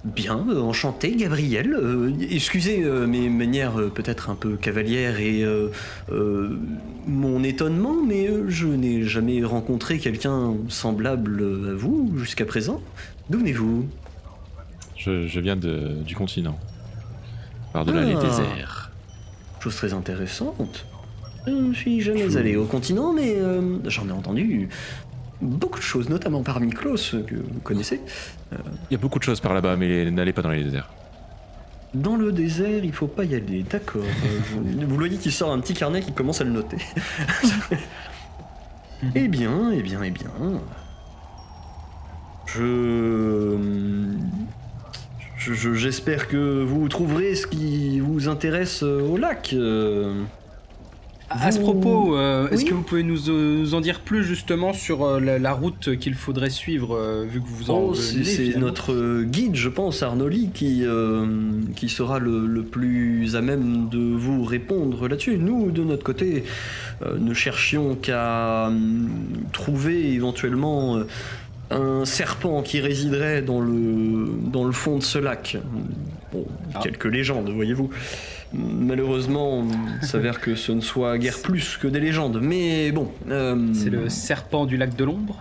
Bien, 0.05 0.45
euh, 0.49 0.61
enchanté, 0.61 1.15
Gabriel. 1.17 1.73
Euh, 1.73 2.11
excusez 2.29 2.81
euh, 2.83 3.07
mes 3.07 3.27
manières 3.27 3.77
euh, 3.77 3.89
peut-être 3.89 4.29
un 4.29 4.35
peu 4.35 4.55
cavalières 4.55 5.19
et 5.19 5.43
euh, 5.43 5.69
euh, 6.11 6.57
mon 7.07 7.43
étonnement, 7.43 7.95
mais 8.07 8.29
euh, 8.29 8.45
je 8.47 8.67
n'ai 8.67 9.03
jamais 9.03 9.43
rencontré 9.43 9.97
quelqu'un 9.99 10.53
semblable 10.69 11.43
à 11.71 11.73
vous 11.73 12.13
jusqu'à 12.17 12.45
présent. 12.45 12.79
D'où 13.29 13.39
venez-vous? 13.39 13.85
Je, 14.95 15.27
je 15.27 15.39
viens 15.41 15.57
de, 15.57 15.95
du 16.05 16.15
continent. 16.15 16.57
Par-delà 17.73 18.01
Ah. 18.01 18.05
les 18.05 18.15
déserts. 18.15 18.91
Chose 19.59 19.75
très 19.75 19.93
intéressante. 19.93 20.85
Je 21.47 21.51
ne 21.51 21.73
suis 21.73 21.99
jamais 22.01 22.37
allé 22.37 22.55
au 22.55 22.65
continent, 22.65 23.13
mais 23.13 23.35
euh, 23.37 23.77
j'en 23.87 24.07
ai 24.07 24.11
entendu 24.11 24.69
beaucoup 25.41 25.79
de 25.79 25.83
choses, 25.83 26.09
notamment 26.09 26.43
par 26.43 26.59
Miklos, 26.59 26.97
que 27.27 27.35
vous 27.35 27.59
connaissez. 27.63 28.01
Il 28.51 28.57
y 28.91 28.95
a 28.95 28.97
beaucoup 28.97 29.19
de 29.19 29.23
choses 29.23 29.39
par 29.39 29.53
là-bas, 29.53 29.75
mais 29.75 30.09
n'allez 30.11 30.33
pas 30.33 30.41
dans 30.41 30.51
les 30.51 30.63
déserts. 30.63 30.89
Dans 31.93 32.15
le 32.17 32.31
désert, 32.31 32.83
il 32.83 32.93
faut 32.93 33.07
pas 33.07 33.23
y 33.23 33.33
aller, 33.35 33.63
d'accord. 33.63 34.03
Euh, 34.03 34.39
vous, 34.51 34.87
vous 34.87 34.95
voyez 34.95 35.17
qu'il 35.17 35.31
sort 35.31 35.51
un 35.51 35.59
petit 35.59 35.73
carnet 35.73 36.01
qui 36.01 36.11
commence 36.11 36.41
à 36.41 36.43
le 36.43 36.51
noter. 36.51 36.77
eh 39.15 39.27
bien, 39.27 39.71
eh 39.71 39.81
bien, 39.81 40.01
eh 40.03 40.11
bien. 40.11 40.31
Je. 42.45 43.87
je- 45.37 45.53
je- 45.53 45.73
J'espère 45.73 46.27
que 46.27 46.63
vous 46.63 46.87
trouverez 46.89 47.35
ce 47.35 47.47
qui 47.47 47.99
vous 47.99 48.27
intéresse 48.27 48.83
euh, 48.83 49.01
au 49.01 49.17
lac. 49.17 49.55
À 51.39 51.51
ce 51.51 51.59
propos, 51.59 52.15
euh, 52.17 52.49
est-ce 52.49 52.63
Oui 52.63 52.69
que 52.69 52.73
vous 52.73 52.81
pouvez 52.81 53.03
nous, 53.03 53.29
euh, 53.29 53.59
nous 53.59 53.73
en 53.75 53.81
dire 53.81 53.99
plus 54.01 54.23
justement 54.23 54.73
sur 54.73 55.03
euh, 55.03 55.19
la, 55.19 55.39
la 55.39 55.53
route 55.53 55.95
qu'il 55.97 56.13
faudrait 56.15 56.49
suivre 56.49 56.95
euh, 56.95 57.25
vu 57.29 57.41
que 57.41 57.47
vous 57.47 57.69
en 57.71 57.77
Oh, 57.79 57.91
venez, 57.93 58.23
c'est 58.23 58.57
notre 58.57 59.23
guide, 59.23 59.55
je 59.55 59.69
pense, 59.69 60.03
Arnoli, 60.03 60.49
qui, 60.53 60.83
euh, 60.85 61.25
qui 61.75 61.89
sera 61.89 62.19
le, 62.19 62.45
le 62.45 62.63
plus 62.63 63.35
à 63.35 63.41
même 63.41 63.89
de 63.89 63.99
vous 64.15 64.43
répondre 64.43 65.07
là-dessus. 65.07 65.37
Nous, 65.37 65.71
de 65.71 65.83
notre 65.83 66.03
côté, 66.03 66.43
euh, 67.05 67.17
ne 67.19 67.33
cherchions 67.33 67.95
qu'à 67.95 68.67
hum, 68.67 69.09
trouver 69.53 70.11
éventuellement 70.13 70.97
euh, 70.97 71.03
un 71.69 72.05
serpent 72.05 72.61
qui 72.61 72.79
résiderait 72.79 73.41
dans 73.41 73.59
le, 73.61 74.29
dans 74.51 74.63
le 74.63 74.71
fond 74.71 74.97
de 74.97 75.03
ce 75.03 75.17
lac. 75.19 75.57
Bon, 76.31 76.45
Ah. 76.73 76.79
quelques 76.81 77.05
légendes, 77.05 77.49
voyez-vous. 77.49 77.89
Malheureusement, 78.53 79.65
il 80.01 80.07
s'avère 80.07 80.39
que 80.39 80.55
ce 80.55 80.71
ne 80.71 80.81
soit 80.81 81.17
guère 81.17 81.39
plus 81.41 81.77
que 81.77 81.87
des 81.87 81.99
légendes, 81.99 82.39
mais 82.41 82.91
bon. 82.91 83.09
euh, 83.29 83.73
C'est 83.73 83.89
le 83.89 84.09
serpent 84.09 84.65
du 84.65 84.77
lac 84.77 84.95
de 84.95 85.03
l'ombre 85.03 85.37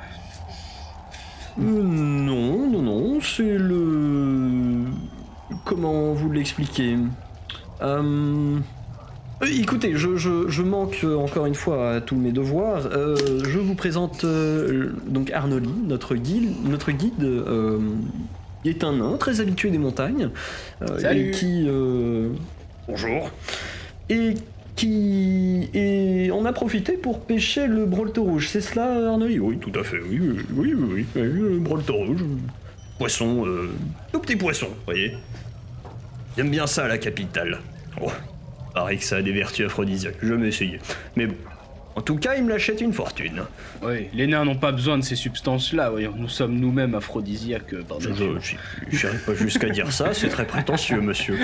euh, 1.58 1.62
non, 1.82 2.68
non, 2.68 2.82
non, 2.82 3.18
c'est 3.22 3.56
le. 3.56 4.82
Comment 5.64 6.12
vous 6.12 6.30
l'expliquer? 6.30 6.96
Euh, 7.80 8.58
Écoutez, 9.58 9.92
je, 9.96 10.16
je- 10.16 10.48
je 10.48 10.62
manque 10.62 11.04
encore 11.18 11.46
une 11.46 11.54
fois 11.54 11.92
à 11.92 12.00
tous 12.02 12.16
mes 12.16 12.32
devoirs. 12.32 12.86
Euh, 12.92 13.16
je 13.48 13.58
vous 13.58 13.74
présente 13.74 14.24
euh, 14.24 14.92
donc 15.08 15.30
Arnoli, 15.30 15.70
notre 15.86 16.14
guide, 16.14 16.50
notre 16.68 16.90
guide 16.92 17.22
euh, 17.22 17.78
est 18.66 18.82
un 18.84 18.96
nain 18.96 19.16
très 19.18 19.40
habitué 19.40 19.70
des 19.70 19.78
montagnes 19.78 20.28
Salut. 20.98 21.28
et 21.28 21.30
qui 21.32 21.66
bonjour 22.88 23.30
et 24.08 24.34
qui 24.76 25.68
et 25.72 26.30
on 26.32 26.44
a 26.44 26.52
profité 26.52 26.92
pour 26.92 27.20
pêcher 27.20 27.66
le 27.66 27.86
brolto 27.86 28.22
rouge. 28.22 28.48
C'est 28.48 28.60
cela, 28.60 29.10
Arnoli 29.10 29.38
Oui, 29.38 29.58
tout 29.58 29.72
à 29.78 29.82
fait. 29.82 30.00
Oui, 30.00 30.20
oui, 30.20 30.74
oui, 30.74 30.74
oui, 30.74 31.06
oui, 31.16 31.64
rouge, 31.88 32.20
poisson, 32.98 33.46
euh, 33.46 33.70
tout 34.12 34.20
petit 34.20 34.36
poisson, 34.36 34.68
voyez. 34.84 35.14
J'aime 36.36 36.50
bien 36.50 36.66
ça, 36.66 36.86
la 36.86 36.98
capitale. 36.98 37.60
Oh, 38.00 38.12
pareil 38.74 38.98
que 38.98 39.04
ça 39.04 39.16
a 39.16 39.22
des 39.22 39.32
vertus 39.32 39.64
aphrodisiaques. 39.64 40.18
Je 40.22 40.34
vais 40.34 40.48
essayer. 40.48 40.78
Mais 41.16 41.26
bon. 41.26 41.36
En 41.96 42.02
tout 42.02 42.16
cas, 42.16 42.34
il 42.36 42.44
me 42.44 42.50
l'achète 42.50 42.82
une 42.82 42.92
fortune. 42.92 43.42
Oui, 43.82 44.08
les 44.12 44.26
nains 44.26 44.44
n'ont 44.44 44.58
pas 44.58 44.70
besoin 44.70 44.98
de 44.98 45.02
ces 45.02 45.16
substances-là, 45.16 45.88
voyons. 45.88 46.12
Nous 46.14 46.28
sommes 46.28 46.54
nous-mêmes 46.54 46.94
aphrodisiaques 46.94 47.72
euh, 47.72 47.82
par 47.82 48.00
Je 48.00 48.10
n'irai 48.10 49.18
pas 49.24 49.34
jusqu'à 49.34 49.70
dire 49.70 49.90
ça, 49.90 50.12
c'est 50.12 50.28
très 50.28 50.46
prétentieux, 50.46 51.00
monsieur. 51.00 51.38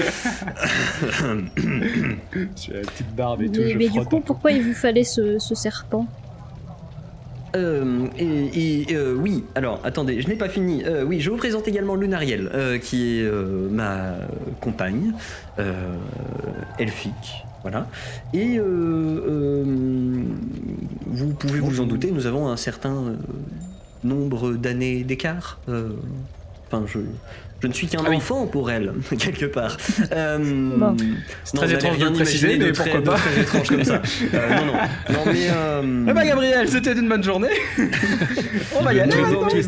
J'ai 1.56 2.72
la 2.74 2.80
petite 2.80 3.14
barbe 3.16 3.42
et 3.42 3.50
tout, 3.50 3.62
Mais, 3.62 3.70
je 3.70 3.78
mais 3.78 3.88
du 3.88 4.04
coup, 4.04 4.20
pourquoi 4.20 4.52
il 4.52 4.62
vous 4.62 4.74
fallait 4.74 5.04
ce, 5.04 5.38
ce 5.38 5.54
serpent? 5.54 6.06
Euh, 7.56 8.06
et 8.18 8.82
et, 8.90 8.94
euh, 8.94 9.14
oui, 9.14 9.44
alors 9.54 9.80
attendez, 9.84 10.20
je 10.20 10.28
n'ai 10.28 10.36
pas 10.36 10.48
fini. 10.48 10.84
Euh, 10.84 11.04
oui, 11.04 11.20
je 11.20 11.30
vous 11.30 11.36
présente 11.36 11.68
également 11.68 11.94
Lunariel, 11.94 12.50
euh, 12.54 12.78
qui 12.78 13.18
est 13.18 13.22
euh, 13.22 13.68
ma 13.70 14.14
compagne, 14.60 15.12
euh, 15.58 15.94
elfique. 16.78 17.44
Voilà. 17.62 17.88
Et 18.33 18.59
euh, 18.59 18.64
euh, 18.64 19.64
vous 21.07 21.35
pouvez 21.35 21.61
vous 21.61 21.81
en 21.81 21.87
douter, 21.87 22.11
nous 22.11 22.27
avons 22.27 22.48
un 22.48 22.57
certain 22.57 23.07
euh, 23.09 23.16
nombre 24.03 24.55
d'années 24.55 25.05
d'écart. 25.05 25.62
Enfin, 25.68 26.87
je, 26.87 26.98
je 27.62 27.68
ne 27.68 27.72
suis 27.72 27.87
qu'un 27.87 28.01
Ah 28.05 28.09
oui. 28.11 28.16
enfant 28.16 28.46
pour 28.46 28.70
elle, 28.70 28.92
quelque 29.18 29.46
part. 29.46 29.77
Euh, 30.12 30.38
Bon. 30.77 30.96
C'est 31.44 31.57
très 31.57 31.72
étrange 31.72 31.98
de 31.98 32.09
préciser, 32.11 32.59
mais 32.59 32.72
très- 32.72 32.90
pourquoi 32.90 33.01
de 33.01 33.07
pas. 33.07 33.14
très 33.14 33.40
étrange 33.40 33.68
comme 33.68 33.85
ça. 33.85 34.03
Euh, 34.35 34.48
non, 34.57 34.66
non. 34.66 34.72
Non, 35.11 35.33
mais. 35.33 35.46
euh, 35.55 36.07
Eh 36.09 36.12
bah 36.12 36.25
Gabriel, 36.25 36.68
c'était 36.68 36.92
une 36.92 37.09
bonne 37.09 37.22
journée. 37.22 37.48
On 38.79 38.83
va 38.83 38.94
y 38.94 39.01
aller. 39.01 39.12
Vous 39.14 39.40
voyez, 39.40 39.62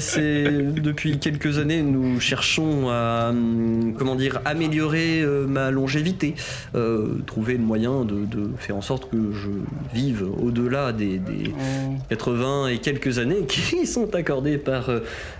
c'est, 0.00 0.52
depuis 0.80 1.18
quelques 1.18 1.58
années, 1.58 1.82
nous 1.82 2.18
cherchons 2.20 2.88
à 2.88 3.28
hum, 3.30 3.94
comment 3.98 4.14
dire 4.14 4.40
améliorer 4.44 5.20
euh, 5.22 5.46
ma 5.46 5.70
longévité, 5.70 6.34
euh, 6.74 7.08
trouver 7.26 7.54
le 7.54 7.62
moyen 7.64 8.04
de, 8.04 8.24
de 8.24 8.50
faire 8.58 8.76
en 8.76 8.80
sorte 8.82 9.10
que 9.10 9.16
je 9.32 9.48
vive 9.94 10.24
au-delà 10.42 10.92
des, 10.92 11.18
des 11.18 11.52
Oh. 11.58 11.94
80 12.10 12.68
et 12.68 12.78
quelques 12.78 13.18
années 13.18 13.44
qui 13.48 13.86
sont 13.86 14.14
accordées 14.14 14.58
par 14.58 14.90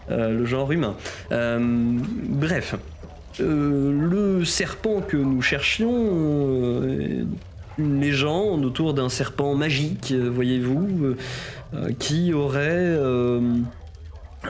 le 0.09 0.45
genre 0.47 0.71
humain. 0.73 0.95
Euh, 1.33 1.46
bref. 1.59 2.77
Euh, 3.41 3.93
le 3.93 4.45
serpent 4.45 5.03
que 5.03 5.17
nous 5.17 5.43
cherchions, 5.43 5.93
euh, 5.93 7.25
une 7.79 8.01
légende 8.01 8.65
autour 8.65 8.95
d'un 8.95 9.09
serpent 9.09 9.55
magique, 9.55 10.13
euh, 10.13 10.31
voyez-vous, 10.31 10.89
euh, 11.03 11.17
euh, 11.75 11.91
qui 11.99 12.33
aurait 12.33 12.71
euh, 12.71 13.41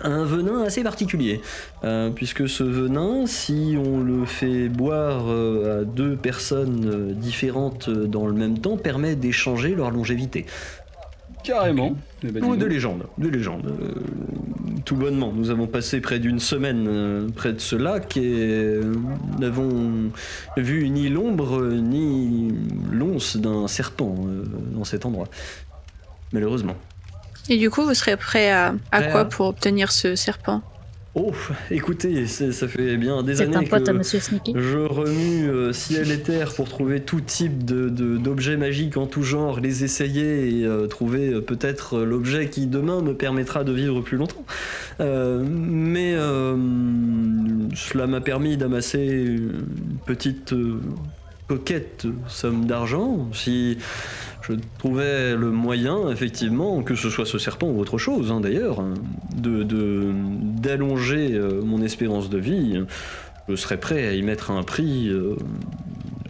un 0.04 0.24
venin 0.24 0.62
assez 0.62 0.82
particulier. 0.82 1.40
Euh, 1.84 2.10
puisque 2.10 2.48
ce 2.48 2.62
venin, 2.62 3.26
si 3.26 3.76
on 3.76 4.00
le 4.00 4.24
fait 4.24 4.68
boire 4.68 5.24
euh, 5.28 5.82
à 5.82 5.84
deux 5.84 6.16
personnes 6.16 6.90
euh, 6.92 7.12
différentes 7.12 7.88
euh, 7.88 8.06
dans 8.06 8.26
le 8.26 8.34
même 8.34 8.58
temps, 8.58 8.76
permet 8.76 9.16
d'échanger 9.16 9.74
leur 9.74 9.90
longévité. 9.90 10.46
Carrément. 11.46 11.96
Eh 12.24 12.30
bah, 12.32 12.40
dis 12.40 12.46
Oh, 12.50 12.56
de 12.56 12.66
légende, 12.66 13.06
de 13.18 13.28
légende. 13.28 13.66
Euh, 13.66 13.92
tout 14.84 14.96
bonnement, 14.96 15.32
nous 15.32 15.50
avons 15.50 15.66
passé 15.66 16.00
près 16.00 16.18
d'une 16.18 16.40
semaine 16.40 16.86
euh, 16.88 17.28
près 17.34 17.52
de 17.52 17.60
ce 17.60 17.76
lac 17.76 18.16
et 18.16 18.22
euh, 18.24 18.94
n'avons 19.38 20.10
vu 20.56 20.88
ni 20.90 21.08
l'ombre 21.08 21.62
ni 21.72 22.52
l'once 22.92 23.36
d'un 23.36 23.68
serpent 23.68 24.16
euh, 24.26 24.44
dans 24.74 24.84
cet 24.84 25.06
endroit. 25.06 25.28
Malheureusement. 26.32 26.74
Et 27.48 27.56
du 27.58 27.70
coup, 27.70 27.82
vous 27.84 27.94
serez 27.94 28.16
prêt 28.16 28.50
à, 28.50 28.74
à 28.90 29.00
Prêt 29.00 29.10
quoi 29.12 29.20
à- 29.20 29.24
pour 29.24 29.46
obtenir 29.46 29.92
ce 29.92 30.16
serpent? 30.16 30.62
Oh, 31.18 31.32
écoutez, 31.70 32.26
ça 32.26 32.68
fait 32.68 32.98
bien 32.98 33.22
des 33.22 33.40
années 33.40 33.56
un 33.56 33.62
pote 33.62 33.84
que 33.86 33.90
à 33.90 33.92
Monsieur 33.94 34.20
Sneaky. 34.20 34.52
je 34.54 34.76
remue 34.76 35.48
euh, 35.48 35.72
ciel 35.72 36.10
et 36.10 36.20
terre 36.20 36.52
pour 36.52 36.68
trouver 36.68 37.00
tout 37.00 37.22
type 37.22 37.64
de- 37.64 37.88
de- 37.88 38.18
d'objets 38.18 38.58
magiques 38.58 38.98
en 38.98 39.06
tout 39.06 39.22
genre, 39.22 39.58
les 39.58 39.82
essayer 39.82 40.60
et 40.60 40.64
euh, 40.66 40.86
trouver 40.88 41.32
euh, 41.32 41.40
peut-être 41.40 42.00
l'objet 42.00 42.50
qui 42.50 42.66
demain 42.66 43.00
me 43.00 43.14
permettra 43.14 43.64
de 43.64 43.72
vivre 43.72 44.02
plus 44.02 44.18
longtemps. 44.18 44.44
Mais 45.00 46.14
cela 47.74 48.06
m'a 48.06 48.20
permis 48.20 48.58
d'amasser 48.58 49.06
une 49.06 49.64
petite 50.04 50.54
coquette 51.48 52.06
somme 52.28 52.66
d'argent. 52.66 53.28
Si 53.32 53.78
je 54.48 54.54
trouvais 54.78 55.34
le 55.34 55.50
moyen, 55.50 56.08
effectivement, 56.10 56.82
que 56.82 56.94
ce 56.94 57.10
soit 57.10 57.26
ce 57.26 57.38
serpent 57.38 57.68
ou 57.68 57.78
autre 57.80 57.98
chose, 57.98 58.30
hein, 58.32 58.40
d'ailleurs, 58.40 58.82
de 59.36 59.62
de- 59.62 60.12
d'allonger 60.60 61.32
euh, 61.34 61.60
mon 61.62 61.82
espérance 61.82 62.30
de 62.30 62.38
vie, 62.38 62.82
je 63.48 63.56
serais 63.56 63.78
prêt 63.78 64.06
à 64.06 64.12
y 64.14 64.22
mettre 64.22 64.50
un 64.50 64.62
prix, 64.62 65.08
euh, 65.08 65.36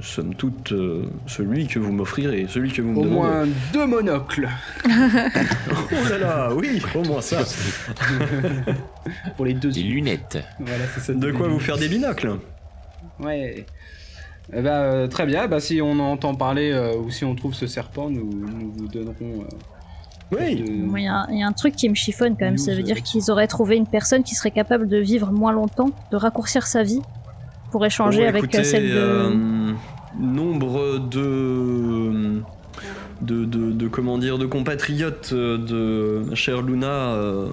somme 0.03 0.35
toute, 0.35 0.73
euh, 0.73 1.05
celui 1.27 1.67
que 1.67 1.79
vous 1.79 1.91
m'offrirez, 1.93 2.47
celui 2.49 2.71
que 2.71 2.83
vous 2.83 2.93
me 2.93 2.99
Au 2.99 3.03
demandez. 3.05 3.17
moins 3.17 3.47
deux 3.73 3.87
monocles 3.87 4.49
Oh 4.89 6.09
là 6.11 6.19
là, 6.19 6.55
oui, 6.55 6.81
au 6.95 7.03
moins 7.03 7.21
ça. 7.23 7.39
pour 9.37 9.45
les 9.47 9.55
deux 9.55 9.71
Des 9.71 9.83
lunettes. 9.83 10.39
Voilà, 10.61 10.85
c'est 10.95 11.01
ça. 11.01 11.13
De 11.15 11.33
quoi 11.33 11.49
vous 11.49 11.59
faire 11.61 11.79
des 11.79 11.89
binocles 11.89 12.37
Ouais. 13.19 13.65
Eh 14.53 14.63
bah, 14.63 14.83
euh, 14.83 15.07
très 15.09 15.27
bien. 15.27 15.49
Bah, 15.49 15.61
si 15.61 15.81
on 15.83 15.99
entend 15.99 16.35
parler 16.35 16.71
euh, 16.73 16.97
ou 16.97 17.11
si 17.11 17.25
on 17.25 17.35
trouve 17.35 17.55
ce 17.55 17.67
serpent, 17.67 18.11
nous, 18.11 18.25
nous 18.25 18.73
vous 18.77 18.87
donnerons. 18.89 19.43
euh, 19.43 20.37
Oui. 20.39 20.57
de- 20.57 20.65
Il 20.67 21.03
y, 21.03 21.09
a- 21.09 21.27
il 21.31 21.39
y 21.39 21.43
a 21.43 21.47
un 21.47 21.53
truc 21.53 21.75
qui 21.77 21.89
me 21.89 21.95
chiffonne 21.95 22.37
quand 22.39 22.47
même. 22.47 22.59
Ça 22.59 22.75
veut 22.75 22.83
dire 22.83 23.03
qu'ils 23.03 23.31
auraient 23.31 23.47
trouvé 23.47 23.77
une 23.77 23.87
personne 23.87 24.23
qui 24.23 24.35
serait 24.35 24.51
capable 24.51 24.89
de 24.89 24.99
vivre 24.99 25.31
moins 25.33 25.53
longtemps, 25.53 25.91
de 26.13 26.17
raccourcir 26.17 26.67
sa 26.67 26.83
vie 26.83 27.01
pour 27.71 27.85
échanger 27.85 28.27
avec 28.27 28.45
écoutez, 28.45 28.65
celle 28.65 28.89
de. 28.89 28.97
euh, 28.97 29.73
nombre 30.19 30.99
de, 30.99 32.41
de, 33.21 33.45
de, 33.45 33.73
de- 33.73 33.89
comment 33.89 34.19
dire, 34.19 34.39
de 34.39 34.47
compatriotes 34.47 35.35
de 35.35 36.35
chère 36.35 36.63
Luna 36.63 37.13
euh, 37.15 37.49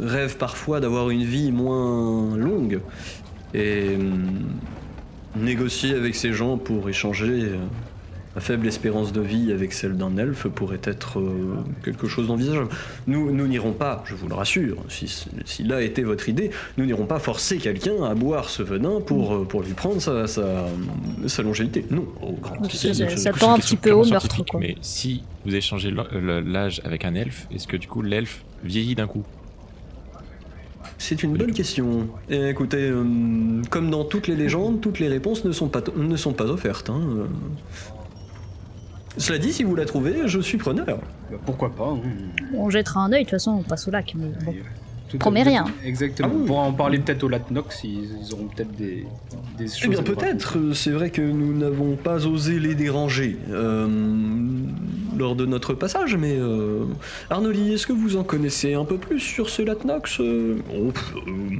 rêvent 0.00 0.36
parfois 0.36 0.80
d'avoir 0.80 1.10
une 1.10 1.22
vie 1.24 1.52
moins 1.52 2.36
longue 2.36 2.80
et 3.54 3.96
hum, 3.96 4.60
négocier 5.36 5.94
avec 5.94 6.14
ces 6.14 6.32
gens 6.32 6.58
pour 6.58 6.88
échanger 6.88 7.44
euh, 7.44 7.56
la 8.34 8.40
faible 8.40 8.66
espérance 8.66 9.12
de 9.12 9.20
vie 9.20 9.52
avec 9.52 9.74
celle 9.74 9.96
d'un 9.98 10.16
elfe 10.16 10.46
pourrait 10.48 10.80
être 10.84 11.18
euh, 11.20 11.56
quelque 11.84 12.08
chose 12.08 12.28
d'envisageable. 12.28 12.68
Nous, 13.06 13.30
nous 13.30 13.46
n'irons 13.46 13.72
pas, 13.72 14.02
je 14.06 14.14
vous 14.14 14.26
le 14.26 14.34
rassure, 14.34 14.78
si, 14.88 15.26
si 15.44 15.62
là 15.64 15.82
était 15.82 16.02
votre 16.02 16.28
idée, 16.30 16.50
nous 16.78 16.86
n'irons 16.86 17.04
pas 17.04 17.18
forcer 17.18 17.58
quelqu'un 17.58 18.02
à 18.04 18.14
boire 18.14 18.48
ce 18.48 18.62
venin 18.62 19.00
pour, 19.00 19.34
euh, 19.34 19.44
pour 19.44 19.62
lui 19.62 19.74
prendre 19.74 20.00
sa, 20.00 20.26
sa, 20.26 20.64
sa 21.26 21.42
longévité. 21.42 21.84
Non, 21.90 22.06
au 22.22 22.32
grand 22.32 22.56
Donc, 22.56 22.72
ça- 22.72 23.32
tend 23.32 23.54
un 23.54 23.58
petit 23.58 23.76
peu 23.76 23.92
au 23.92 24.04
meurtre, 24.06 24.42
quoi. 24.46 24.60
Mais 24.60 24.76
si 24.80 25.22
vous 25.44 25.54
échangez 25.54 25.92
l'âge 26.46 26.80
avec 26.84 27.04
un 27.04 27.14
elfe, 27.14 27.46
est-ce 27.54 27.66
que 27.66 27.76
du 27.76 27.86
coup 27.86 28.00
l'elfe 28.00 28.44
vieillit 28.64 28.94
d'un 28.94 29.06
coup? 29.06 29.24
C'est 31.02 31.24
une 31.24 31.36
bonne 31.36 31.50
question. 31.52 32.06
Et 32.30 32.50
écoutez, 32.50 32.76
euh, 32.88 33.02
comme 33.70 33.90
dans 33.90 34.04
toutes 34.04 34.28
les 34.28 34.36
légendes, 34.36 34.80
toutes 34.80 35.00
les 35.00 35.08
réponses 35.08 35.44
ne 35.44 35.50
sont 35.50 35.66
pas, 35.66 35.82
ne 35.96 36.14
sont 36.16 36.32
pas 36.32 36.44
offertes. 36.44 36.90
hein. 36.90 37.00
Euh, 37.02 37.24
Cela 39.16 39.38
dit, 39.38 39.52
si 39.52 39.64
vous 39.64 39.74
la 39.74 39.84
trouvez, 39.84 40.28
je 40.28 40.38
suis 40.38 40.58
preneur. 40.58 40.86
bah, 40.86 41.38
pourquoi 41.44 41.70
pas 41.74 41.88
hein. 41.88 41.98
On 42.54 42.70
jettera 42.70 43.00
un 43.04 43.12
œil, 43.12 43.24
de 43.24 43.28
toute 43.28 43.30
façon, 43.32 43.50
on 43.50 43.62
passe 43.64 43.88
au 43.88 43.90
lac. 43.90 44.14
Mais 44.16 44.26
bon. 44.44 44.54
Tout- 45.08 45.18
Promets 45.18 45.42
rien. 45.42 45.66
Exactement. 45.84 46.28
Ah 46.30 46.34
oui. 46.34 46.42
On 46.44 46.46
pourra 46.46 46.62
en 46.62 46.72
parler 46.72 46.98
peut-être 47.00 47.22
au 47.24 47.28
Latnox, 47.28 47.82
ils, 47.84 48.08
ils 48.24 48.32
auront 48.32 48.46
peut-être 48.46 48.70
des, 48.76 49.04
des 49.58 49.66
choses. 49.66 49.80
Eh 49.84 49.88
bien 49.88 49.98
à 49.98 50.02
nous 50.02 50.14
peut-être, 50.14 50.56
euh, 50.58 50.72
c'est 50.72 50.92
vrai 50.92 51.10
que 51.10 51.20
nous 51.20 51.52
n'avons 51.52 51.96
pas 51.96 52.26
osé 52.26 52.58
les 52.60 52.74
déranger 52.76 53.36
euh, 53.50 53.86
lors 55.16 55.36
de 55.36 55.46
notre 55.46 55.74
passage, 55.74 56.16
mais 56.16 56.36
euh, 56.36 56.84
Arnoli, 57.30 57.74
est-ce 57.74 57.86
que 57.86 57.92
vous 57.92 58.16
en 58.16 58.24
connaissez 58.24 58.74
un 58.74 58.84
peu 58.84 58.98
plus 58.98 59.20
sur 59.20 59.48
ce 59.50 59.62
Latnox 59.62 60.20
euh? 60.20 60.56
Oh, 60.74 60.92
euh, 61.16 61.56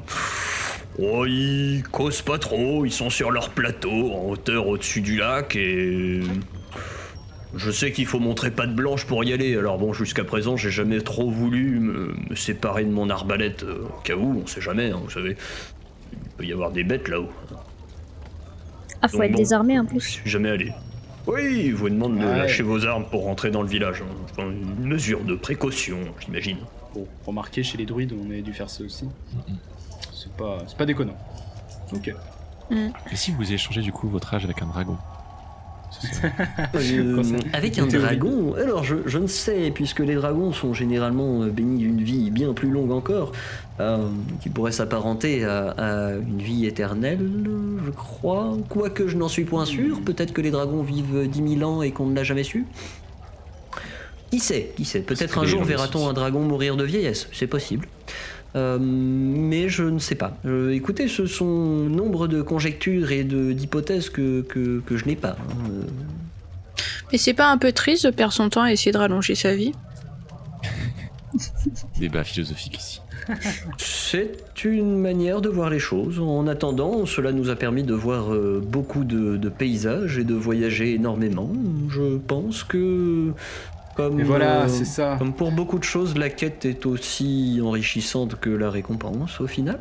oh, 0.99 1.27
ils 1.27 1.83
causent 1.91 2.23
pas 2.23 2.39
trop, 2.39 2.85
ils 2.85 2.93
sont 2.93 3.11
sur 3.11 3.31
leur 3.31 3.51
plateau 3.51 4.13
en 4.13 4.31
hauteur 4.31 4.67
au-dessus 4.69 5.01
du 5.01 5.17
lac 5.17 5.57
et... 5.57 6.21
Je 7.55 7.71
sais 7.71 7.93
qu'il 7.93 8.07
faut 8.07 8.19
montrer 8.19 8.51
patte 8.51 8.75
blanche 8.75 9.05
pour 9.05 9.23
y 9.25 9.33
aller, 9.35 9.59
alors 9.59 9.77
bon, 9.77 9.93
jusqu'à 9.93 10.25
présent, 10.25 10.57
j'ai 10.57 10.71
jamais 10.71 11.03
trop 11.03 11.31
voulu 11.31 11.81
me, 11.81 12.15
me 12.31 12.35
séparer 12.35 12.83
de 12.83 12.91
mon 12.91 13.11
arbalète, 13.11 13.63
euh, 13.65 13.85
au 13.95 14.01
cas 14.01 14.15
où, 14.15 14.41
on 14.43 14.47
sait 14.47 14.63
jamais, 14.63 14.91
hein, 14.91 15.01
vous 15.05 15.11
savez. 15.11 15.37
Il 16.15 16.31
peut 16.39 16.45
y 16.47 16.53
avoir 16.55 16.73
des 16.73 16.83
bêtes 16.83 17.09
là-haut. 17.09 17.29
Ah, 19.03 19.09
faut 19.09 19.19
Donc 19.19 19.27
être 19.27 19.33
bon, 19.33 19.39
désarmé 19.39 19.79
en 19.79 19.83
Je 19.83 19.89
plus. 19.89 20.01
suis 20.01 20.31
jamais 20.31 20.49
allé. 20.49 20.73
Oui, 21.27 21.63
il 21.67 21.75
vous 21.75 21.89
demande 21.89 22.19
de 22.19 22.25
Ouais. 22.27 22.37
lâcher 22.39 22.63
vos 22.63 22.85
armes 22.85 23.05
pour 23.11 23.25
rentrer 23.25 23.51
dans 23.51 23.63
le 23.63 23.69
village. 23.69 24.03
hein. 24.03 24.15
Enfin, 24.31 24.51
une 24.51 24.87
mesure 24.87 25.21
de 25.23 25.35
précaution, 25.37 25.99
j'imagine. 26.25 26.59
Bon, 26.95 27.07
remarquez, 27.25 27.63
chez 27.63 27.79
les 27.79 27.87
druides, 27.87 28.13
on 28.21 28.29
avait 28.31 28.43
dû 28.43 28.53
faire 28.53 28.69
ça 28.69 28.83
aussi. 28.85 29.09
C'est 30.13 30.33
pas, 30.33 30.59
c'est 30.67 30.77
pas 30.77 30.87
déconnant. 30.87 31.17
Ok. 31.95 32.13
Et 32.71 33.17
si 33.17 33.31
vous 33.33 33.53
échangez 33.53 33.83
du 33.83 33.93
coup 33.93 34.09
votre 34.09 34.33
âge 34.35 34.45
avec 34.45 34.63
un 34.63 34.67
dragon? 34.67 34.97
Euh, 36.75 37.23
avec 37.53 37.79
un 37.79 37.87
dragon, 37.87 38.55
alors 38.55 38.83
je, 38.85 38.97
je 39.07 39.19
ne 39.19 39.27
sais, 39.27 39.71
puisque 39.75 40.01
les 40.01 40.15
dragons 40.15 40.53
sont 40.53 40.75
généralement 40.75 41.43
euh, 41.43 41.49
bénis 41.49 41.79
d'une 41.79 42.03
vie 42.03 42.31
bien 42.31 42.53
plus 42.55 42.71
longue 42.71 42.91
encore, 42.93 43.33
euh, 43.81 44.09
qui 44.41 44.49
pourrait 44.49 44.73
s'apparenter 44.73 45.45
à, 45.45 45.71
à 45.71 46.13
une 46.15 46.39
vie 46.39 46.67
éternelle, 46.67 47.21
je 47.85 47.91
crois. 47.91 48.57
Quoique 48.69 49.07
je 49.07 49.17
n'en 49.17 49.29
suis 49.29 49.45
point 49.45 49.65
sûr, 49.65 50.01
peut-être 50.01 50.33
que 50.33 50.41
les 50.41 50.51
dragons 50.51 50.83
vivent 50.83 51.29
10 51.29 51.59
000 51.59 51.71
ans 51.71 51.83
et 51.83 51.93
qu'on 51.93 52.07
ne 52.07 52.17
l'a 52.17 52.25
jamais 52.25 52.45
su. 52.45 52.67
Qui 54.31 54.41
sait, 54.41 54.73
qui 54.77 54.85
sait. 54.85 55.01
Peut-être 55.01 55.39
un 55.39 55.45
jour 55.45 55.63
verra-t-on 55.63 56.09
un 56.09 56.15
dragon 56.15 56.41
mourir 56.41 56.77
de 56.77 56.85
vieillesse. 56.85 57.29
C'est 57.33 57.47
possible. 57.47 57.87
Euh, 58.55 58.79
mais 58.81 59.69
je 59.69 59.85
ne 59.85 59.99
sais 59.99 60.15
pas. 60.15 60.37
Euh, 60.45 60.73
écoutez, 60.75 61.09
ce 61.09 61.25
sont 61.27 61.47
nombre 61.47 62.27
de 62.29 62.43
conjectures 62.43 63.11
et 63.11 63.25
de- 63.25 63.53
d'hypothèses 63.53 64.11
que, 64.11 64.43
que, 64.43 64.81
que 64.85 64.97
je 64.97 65.07
n'ai 65.07 65.17
pas. 65.17 65.37
hein. 65.41 65.55
Euh, 65.71 65.83
Mais 67.13 67.19
c'est 67.19 67.33
pas 67.35 67.51
un 67.51 67.57
peu 67.59 67.73
triste 67.73 68.05
de 68.07 68.11
perdre 68.11 68.35
son 68.35 68.49
temps 68.51 68.63
à 68.63 68.73
essayer 68.73 68.93
de 68.93 68.99
rallonger 68.99 69.35
sa 69.35 69.55
vie? 69.55 69.73
Débat 71.99 72.25
philosophique 72.25 72.79
ici. 72.79 73.01
C'est 73.79 74.65
une 74.65 74.99
manière 74.99 75.41
de 75.41 75.49
voir 75.49 75.71
les 75.71 75.79
choses. 75.79 76.19
En 76.19 76.47
attendant, 76.49 77.07
cela 77.07 77.31
nous 77.33 77.51
a 77.51 77.57
permis 77.57 77.85
de 77.85 77.95
voir 77.95 78.31
beaucoup 78.63 79.05
de, 79.05 79.37
de 79.37 79.49
paysages 79.49 80.19
et 80.19 80.25
de 80.25 80.35
voyager 80.35 80.95
énormément. 80.95 81.49
Je 81.89 82.19
pense 82.19 82.65
que, 82.65 83.33
comme, 83.95 84.21
Et 84.21 84.23
voilà, 84.23 84.63
euh, 84.63 84.69
c'est 84.69 84.85
ça. 84.85 85.17
comme 85.19 85.33
pour 85.35 85.53
beaucoup 85.53 85.79
de 85.79 85.85
choses, 85.85 86.17
la 86.17 86.31
quête 86.31 86.65
est 86.65 86.87
aussi 86.87 87.61
enrichissante 87.63 88.37
que 88.41 88.51
la 88.51 88.71
récompense 88.71 89.41
au 89.41 89.47
final. 89.47 89.79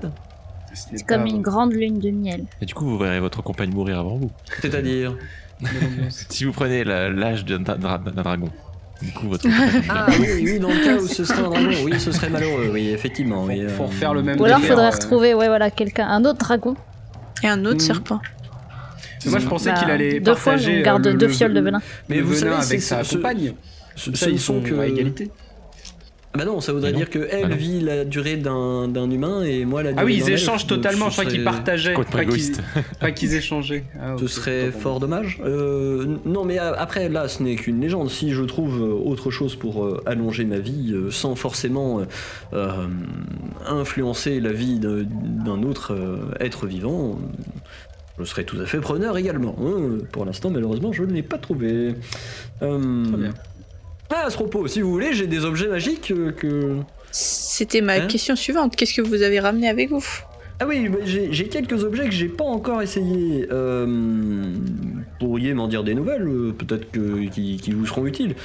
C'est 0.73 1.05
comme 1.05 1.25
une 1.25 1.41
grande 1.41 1.73
lune 1.73 1.99
de 1.99 2.11
miel. 2.11 2.45
Et 2.61 2.65
du 2.65 2.73
coup, 2.73 2.85
vous 2.85 2.97
verrez 2.97 3.19
votre 3.19 3.41
compagne 3.41 3.71
mourir 3.71 3.99
avant 3.99 4.15
vous. 4.17 4.31
C'est-à-dire. 4.61 5.15
Si 6.09 6.43
vous 6.43 6.53
prenez 6.53 6.83
l'âge 6.83 7.45
d'un 7.45 7.59
dra- 7.59 7.99
dragon, 7.99 8.49
du 8.99 9.11
coup, 9.11 9.27
votre 9.29 9.43
compagne 9.43 9.83
Ah 9.89 10.07
oui, 10.19 10.27
oui, 10.43 10.59
dans 10.59 10.69
le 10.69 10.83
cas 10.83 10.95
où 10.99 11.07
ce 11.07 11.23
serait 11.23 11.39
un 11.43 11.49
dragon, 11.49 11.69
oui, 11.85 11.99
ce 11.99 12.11
serait 12.11 12.29
malheureux, 12.31 12.71
oui, 12.73 12.89
effectivement. 12.89 13.43
Faut, 13.43 13.49
oui, 13.51 13.67
faut 13.69 13.83
euh, 13.83 13.85
refaire 13.87 14.13
le 14.15 14.23
même 14.23 14.39
Ou 14.39 14.45
alors 14.45 14.57
délire, 14.57 14.71
faudrait 14.73 14.87
euh. 14.87 14.95
retrouver, 14.95 15.33
ouais, 15.35 15.47
voilà, 15.47 15.69
quelqu'un, 15.69 16.07
un 16.07 16.25
autre 16.25 16.39
dragon. 16.39 16.75
et 17.43 17.47
un 17.47 17.63
autre 17.65 17.75
Mhm. 17.75 17.79
serpent. 17.79 18.19
Moi, 19.27 19.37
je 19.39 19.47
pensais 19.47 19.71
Bah, 19.71 19.79
qu'il 19.79 19.91
allait 19.91 20.19
deux 20.19 20.33
fois, 20.33 20.53
partager 20.53 20.79
on 20.79 20.83
garde 20.83 21.05
le- 21.05 21.13
deux 21.13 21.27
le- 21.27 21.31
fioles 21.31 21.53
de 21.53 21.59
venin. 21.61 21.79
Mais 22.09 22.15
le 22.17 22.23
vous 22.23 22.33
venin 22.33 22.59
savez, 22.61 22.65
avec 22.65 22.81
sa 22.81 23.03
ce- 23.03 23.15
compagne. 23.17 23.53
Ça, 23.95 24.29
ils 24.29 24.39
sont 24.39 24.61
sont 24.61 24.61
que. 24.61 24.79
à 24.79 24.87
égalité. 24.87 25.29
Bah 26.33 26.45
non, 26.45 26.61
ça 26.61 26.71
voudrait 26.71 26.93
non. 26.93 26.97
dire 26.99 27.09
que 27.09 27.27
elle 27.29 27.49
Bah 27.49 27.55
vit 27.55 27.81
la 27.81 28.05
durée 28.05 28.37
d'un 28.37 28.87
d'un 28.87 29.11
humain 29.11 29.43
et 29.43 29.65
moi 29.65 29.83
la 29.83 29.91
durée 29.91 30.01
Ah 30.01 30.05
oui, 30.05 30.21
ils 30.25 30.31
échangent 30.31 30.65
totalement. 30.65 31.09
Je 31.09 31.11
crois 31.19 31.25
qu'ils 31.25 31.43
partageaient. 31.43 31.93
Pas 31.93 32.23
qu'ils 32.23 32.53
qu'ils 33.11 33.33
échangeaient. 33.35 33.83
Ah, 33.99 34.15
Ce 34.17 34.27
serait 34.27 34.71
fort 34.71 35.01
dommage. 35.01 35.41
Euh, 35.43 36.15
non, 36.23 36.45
mais 36.45 36.57
a- 36.57 36.71
après, 36.71 37.09
là, 37.09 37.27
ce 37.27 37.43
n'est 37.43 37.55
qu'une 37.55 37.81
légende. 37.81 38.09
Si 38.09 38.31
je 38.31 38.43
trouve 38.43 38.81
euh, 38.81 38.93
autre 38.93 39.29
chose 39.29 39.57
pour 39.57 39.83
euh, 39.83 40.01
allonger 40.05 40.45
ma 40.45 40.59
vie, 40.59 40.93
euh, 40.93 41.11
sans 41.11 41.35
forcément 41.35 41.99
influencer 43.67 44.39
la 44.39 44.53
vie 44.53 44.79
d'un 44.79 45.63
autre 45.63 45.93
être 46.39 46.65
vivant, 46.65 47.19
je 48.19 48.23
serais 48.23 48.43
tout 48.45 48.57
à 48.61 48.65
fait 48.65 48.79
preneur 48.79 49.17
également. 49.17 49.55
hein. 49.61 49.97
Pour 50.13 50.23
l'instant, 50.25 50.49
malheureusement, 50.49 50.93
je 50.93 51.03
ne 51.03 51.11
l'ai 51.11 51.23
pas 51.23 51.37
trouvé. 51.37 51.95
Euh, 52.61 53.03
Très 53.05 53.17
bien. 53.17 53.33
Ah, 54.13 54.25
à 54.25 54.29
ce 54.29 54.35
propos, 54.35 54.67
si 54.67 54.81
vous 54.81 54.91
voulez, 54.91 55.13
j'ai 55.13 55.27
des 55.27 55.45
objets 55.45 55.67
magiques 55.67 56.11
euh, 56.11 56.31
que... 56.31 56.77
C'était 57.11 57.81
ma 57.81 57.93
Hein 57.93 58.07
question 58.07 58.35
suivante. 58.35 58.75
Qu'est-ce 58.75 58.93
que 58.93 59.01
vous 59.01 59.21
avez 59.21 59.39
ramené 59.39 59.67
avec 59.69 59.89
vous? 59.89 60.03
Ah 60.59 60.65
oui, 60.67 60.87
bah, 60.89 60.99
j'ai 61.05 61.47
quelques 61.47 61.83
objets 61.83 62.05
que 62.05 62.11
j'ai 62.11 62.27
pas 62.27 62.43
encore 62.43 62.81
essayés. 62.81 63.47
Euh, 63.51 64.53
pourriez 65.19 65.53
m'en 65.53 65.67
dire 65.67 65.83
des 65.83 65.93
nouvelles, 65.95 66.27
euh, 66.27 66.51
peut-être 66.57 66.91
que 66.91 67.27
qui, 67.29 67.57
qui 67.57 67.71
vous 67.71 67.85
seront 67.85 68.05
utiles. 68.05 68.35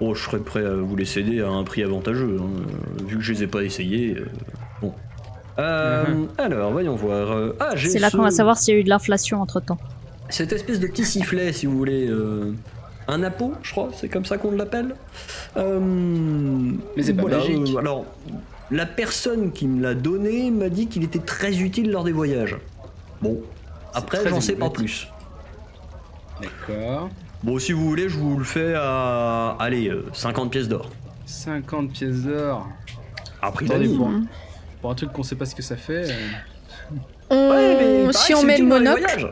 Bon, 0.00 0.14
je 0.14 0.22
serais 0.24 0.38
prêt 0.38 0.64
à 0.64 0.74
vous 0.74 0.96
les 0.96 1.04
céder 1.04 1.40
à 1.42 1.48
un 1.48 1.64
prix 1.64 1.82
avantageux, 1.82 2.38
hein, 2.40 2.62
vu 3.06 3.16
que 3.18 3.22
je 3.22 3.32
les 3.32 3.42
ai 3.42 3.46
pas 3.48 3.62
essayés. 3.64 4.16
euh, 4.16 4.26
bon. 4.80 4.92
Euh, 5.58 6.04
Alors, 6.38 6.70
voyons 6.72 6.94
voir. 6.94 7.52
Ah, 7.60 7.70
j'ai 7.74 7.88
C'est 7.88 7.98
là 7.98 8.10
ce- 8.10 8.16
qu'on 8.16 8.22
va 8.22 8.30
savoir 8.30 8.56
s'il 8.56 8.74
y 8.74 8.76
a 8.76 8.80
eu 8.80 8.84
de 8.84 8.88
l'inflation 8.88 9.42
entre 9.42 9.60
temps. 9.60 9.78
Cette 10.30 10.52
espèce 10.52 10.78
de 10.80 10.86
petit 10.86 11.04
sifflet, 11.04 11.52
si 11.52 11.66
vous 11.66 11.76
voulez. 11.76 12.08
Euh, 13.08 13.12
un 13.12 13.22
appôt, 13.22 13.54
je 13.62 13.70
crois, 13.72 13.88
c'est 13.94 14.08
comme 14.08 14.24
ça 14.24 14.38
qu'on 14.38 14.50
l'appelle. 14.52 14.94
Euh, 15.56 15.80
Mais 16.96 17.02
c'est 17.02 17.14
pas 17.14 17.22
voilà, 17.22 17.38
magique. 17.38 17.74
euh, 17.74 17.78
alors, 17.78 18.04
la 18.70 18.86
personne 18.86 19.52
qui 19.52 19.66
me 19.66 19.82
l'a 19.82 19.94
donné 19.94 20.50
m'a 20.50 20.68
dit 20.68 20.86
qu'il 20.88 21.04
était 21.04 21.18
très 21.18 21.58
utile 21.60 21.90
lors 21.90 22.04
des 22.04 22.12
voyages. 22.12 22.56
Bon, 23.22 23.40
après, 23.94 24.28
j'en 24.28 24.40
sais 24.40 24.54
pas 24.56 24.70
plus. 24.70 25.08
D'accord. 26.40 27.08
Bon, 27.42 27.58
si 27.58 27.72
vous 27.72 27.84
voulez, 27.86 28.08
je 28.08 28.16
vous 28.16 28.36
le 28.38 28.44
fais 28.44 28.74
à. 28.76 29.56
Allez, 29.60 29.88
euh, 29.88 30.06
50 30.12 30.50
pièces 30.50 30.68
d'or. 30.68 30.90
50 31.26 31.90
pièces 31.92 32.22
d'or. 32.22 32.68
À 33.42 33.50
prix 33.52 33.66
Attendez, 33.66 33.88
pour, 33.88 34.08
Mhm. 34.08 34.26
pour 34.80 34.90
un 34.90 34.94
truc 34.94 35.12
qu'on 35.12 35.22
sait 35.22 35.36
pas 35.36 35.46
ce 35.46 35.54
que 35.54 35.62
ça 35.62 35.76
fait. 35.76 36.10
euh, 36.10 36.94
On- 37.30 37.50
Ouais, 37.50 37.76
mais 37.76 37.98
il 38.06 38.10
paraît 38.10 38.12
Si 38.12 38.34
on 38.34 38.42
met 38.42 38.58
le 38.58 38.64
monocle, 38.66 39.00
voyages. 39.02 39.28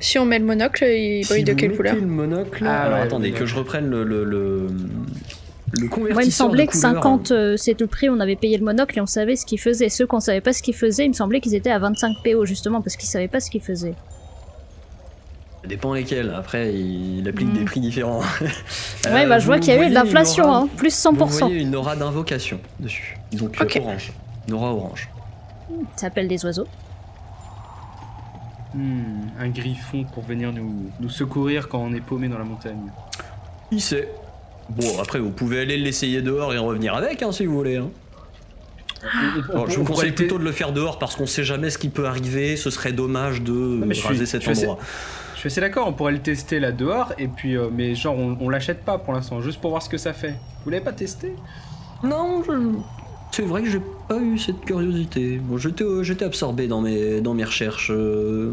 Si 0.00 0.18
on 0.18 0.24
met 0.24 0.38
le 0.38 0.44
monocle, 0.44 0.84
il 0.84 1.24
Si 1.24 1.30
brille 1.32 1.44
de 1.44 1.52
vous 1.52 1.56
quelle 1.58 1.76
couleur 1.76 1.94
le 1.94 2.00
monocle. 2.02 2.64
Ah, 2.66 2.82
alors 2.84 2.98
ouais, 2.98 3.04
attendez, 3.04 3.30
le 3.30 3.38
que 3.38 3.46
je 3.46 3.54
reprenne 3.56 3.88
le. 3.88 4.04
le, 4.04 4.24
le... 4.24 4.66
le 5.80 5.88
convertisseur 5.88 6.14
Moi, 6.14 6.22
il 6.22 6.26
me 6.26 6.30
semblait 6.30 6.66
de 6.66 6.70
que 6.70 6.76
couleur. 6.76 6.92
50, 6.94 7.30
euh, 7.32 7.56
c'est 7.56 7.78
le 7.80 7.86
prix, 7.86 8.08
on 8.10 8.20
avait 8.20 8.36
payé 8.36 8.56
le 8.58 8.64
monocle 8.64 8.98
et 8.98 9.00
on 9.00 9.06
savait 9.06 9.36
ce 9.36 9.44
qu'il 9.46 9.60
faisait. 9.60 9.88
Ceux 9.88 10.06
qu'on 10.06 10.20
savait 10.20 10.40
pas 10.40 10.52
ce 10.52 10.62
qu'ils 10.62 10.74
faisaient, 10.74 11.04
il 11.04 11.08
me 11.08 11.14
semblait 11.14 11.40
qu'ils 11.40 11.54
étaient 11.54 11.70
à 11.70 11.78
25 11.78 12.16
PO, 12.24 12.44
justement, 12.44 12.82
parce 12.82 12.96
qu'ils 12.96 13.08
savaient 13.08 13.28
pas 13.28 13.40
ce 13.40 13.50
qu'ils 13.50 13.62
faisaient. 13.62 13.94
Ça 15.62 15.68
dépend 15.68 15.94
lesquels. 15.94 16.32
Après, 16.36 16.72
il 16.74 17.28
applique 17.28 17.48
Mm. 17.52 17.58
des 17.58 17.64
prix 17.64 17.80
différents. 17.80 18.20
ouais, 18.40 18.46
Euh, 19.24 19.26
bah, 19.28 19.38
je 19.40 19.46
vois 19.46 19.56
vous 19.56 19.62
qu'il 19.62 19.74
y 19.74 19.76
a 19.76 19.84
eu 19.84 19.88
de 19.88 19.94
l'inflation, 19.94 20.44
aura- 20.44 20.58
hein, 20.60 20.68
plus 20.76 20.90
Vous 21.06 21.16
100%. 21.16 21.38
voyez 21.40 21.60
une 21.62 21.74
aura 21.74 21.96
d'invocation 21.96 22.60
dessus. 22.78 23.16
Donc 23.32 23.56
Ok. 23.60 23.76
euh, 23.76 23.80
orange. 23.80 24.12
Une 24.48 24.54
aura 24.54 24.72
orange. 24.72 25.08
Ça 25.96 26.02
s'appelle 26.02 26.28
des 26.28 26.44
oiseaux. 26.44 26.68
Hmm, 28.76 29.28
un 29.40 29.48
griffon 29.48 30.04
pour 30.04 30.22
venir 30.24 30.52
nous, 30.52 30.90
nous 31.00 31.08
secourir 31.08 31.68
quand 31.68 31.78
on 31.80 31.92
est 31.94 32.00
paumé 32.00 32.28
dans 32.28 32.38
la 32.38 32.44
montagne. 32.44 32.90
Qui 33.70 33.80
sait 33.80 34.08
Bon, 34.68 34.98
après, 35.00 35.20
vous 35.20 35.30
pouvez 35.30 35.60
aller 35.60 35.76
l'essayer 35.76 36.22
dehors 36.22 36.52
et 36.52 36.58
en 36.58 36.66
revenir 36.66 36.94
avec, 36.94 37.22
hein, 37.22 37.30
si 37.32 37.46
vous 37.46 37.54
voulez. 37.54 37.76
hein. 37.76 37.88
Alors, 39.50 39.64
on- 39.64 39.68
je 39.68 39.78
vous 39.78 39.84
conseille 39.84 40.08
le 40.10 40.14
plutôt 40.14 40.38
de 40.38 40.44
le 40.44 40.50
faire 40.52 40.72
dehors 40.72 40.98
parce 40.98 41.14
qu'on 41.14 41.26
sait 41.26 41.44
jamais 41.44 41.70
ce 41.70 41.78
qui 41.78 41.88
peut 41.88 42.06
arriver. 42.06 42.56
Ce 42.56 42.70
serait 42.70 42.92
dommage 42.92 43.42
de 43.42 43.52
mais 43.52 43.94
je 43.94 44.00
suis- 44.00 44.08
raser 44.08 44.26
cet 44.26 44.42
je 44.42 44.52
suis 44.52 44.64
endroit. 44.64 44.78
Je 45.34 45.40
suis 45.40 45.46
assez 45.48 45.60
d'accord, 45.60 45.86
on 45.86 45.92
pourrait 45.92 46.12
le 46.12 46.18
tester 46.20 46.58
là 46.58 46.72
dehors, 46.72 47.12
et 47.18 47.28
puis, 47.28 47.56
euh, 47.56 47.68
mais 47.70 47.94
genre, 47.94 48.16
on, 48.18 48.36
on 48.40 48.48
l'achète 48.48 48.84
pas 48.84 48.98
pour 48.98 49.12
l'instant, 49.12 49.40
juste 49.42 49.60
pour 49.60 49.70
voir 49.70 49.82
ce 49.82 49.88
que 49.88 49.98
ça 49.98 50.12
fait. 50.14 50.34
Vous 50.64 50.70
l'avez 50.70 50.82
pas 50.82 50.92
testé? 50.94 51.34
Non, 52.02 52.42
je- 52.42 52.78
c'est 53.32 53.42
vrai 53.42 53.62
que 53.62 53.68
j'ai 53.68 53.80
pas 54.08 54.18
eu 54.18 54.38
cette 54.38 54.60
curiosité. 54.64 55.38
Bon, 55.42 55.58
j'étais, 55.58 55.84
euh, 55.84 56.02
j'étais 56.02 56.24
absorbé 56.24 56.68
dans 56.68 56.80
mes, 56.80 57.20
dans 57.20 57.34
mes 57.34 57.44
recherches. 57.44 57.90
euh, 57.92 58.52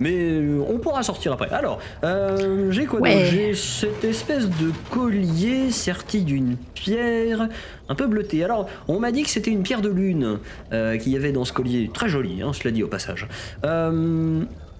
mais 0.00 0.14
euh, 0.14 0.60
on 0.68 0.78
pourra 0.78 1.02
sortir 1.02 1.32
après. 1.32 1.48
Alors, 1.50 1.78
euh, 2.04 2.70
j'ai 2.70 2.86
quoi 2.86 3.00
Ouais. 3.00 3.26
J'ai 3.30 3.54
cette 3.54 4.02
espèce 4.04 4.48
de 4.48 4.72
collier 4.90 5.70
serti 5.70 6.22
d'une 6.22 6.56
pierre 6.74 7.48
un 7.88 7.94
peu 7.94 8.06
bleutée. 8.06 8.42
Alors, 8.44 8.68
on 8.88 8.98
m'a 8.98 9.12
dit 9.12 9.22
que 9.24 9.30
c'était 9.30 9.50
une 9.50 9.62
pierre 9.62 9.82
de 9.82 9.90
lune 9.90 10.38
euh, 10.72 10.96
qu'il 10.96 11.12
y 11.12 11.16
avait 11.16 11.32
dans 11.32 11.44
ce 11.44 11.52
collier. 11.52 11.90
Très 11.92 12.08
jolie, 12.08 12.42
hein, 12.42 12.52
cela 12.52 12.70
dit 12.70 12.82
au 12.82 12.88
passage. 12.88 13.28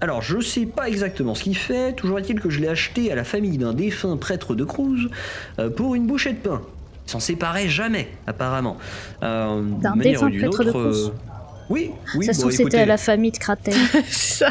Alors, 0.01 0.21
je 0.21 0.41
sais 0.41 0.67
pas 0.67 0.89
exactement 0.89 1.35
ce 1.35 1.45
qu'il 1.45 1.57
fait. 1.57 1.95
Toujours 1.95 2.19
est-il 2.19 2.41
que 2.41 2.51
je 2.51 2.61
l'ai 2.61 2.69
acheté 2.69 3.11
à 3.13 3.15
la 3.15 3.25
famille 3.25 3.57
d'un 3.59 3.73
défunt 3.73 4.17
prêtre 4.17 4.55
de 4.55 4.65
Cruz 4.65 5.09
pour 5.77 5.95
une 5.95 6.07
bouchée 6.07 6.33
de 6.33 6.39
pain. 6.39 6.61
Ils 7.07 7.11
s'en 7.11 7.21
séparaient 7.21 7.69
jamais, 7.69 8.09
apparemment. 8.27 8.77
Euh, 9.23 9.61
d'une 9.63 9.79
D'un 9.81 9.95
manière 9.95 10.13
défunt 10.13 10.27
ou 10.27 10.31
d'une 10.31 10.41
prêtre 10.51 10.65
de 10.65 10.69
autre, 10.71 10.79
euh, 10.79 11.11
Oui, 11.71 11.91
oui, 12.17 12.25
ça 12.27 12.33
se 12.33 12.39
bon, 12.39 12.43
trouve, 12.43 12.53
c'était 12.53 12.63
écoutez, 12.63 12.81
à 12.81 12.87
la 12.87 12.97
famille 12.97 13.31
de 13.33 13.39
Kratel. 13.39 13.75
C'est 14.07 14.45
ça. 14.45 14.49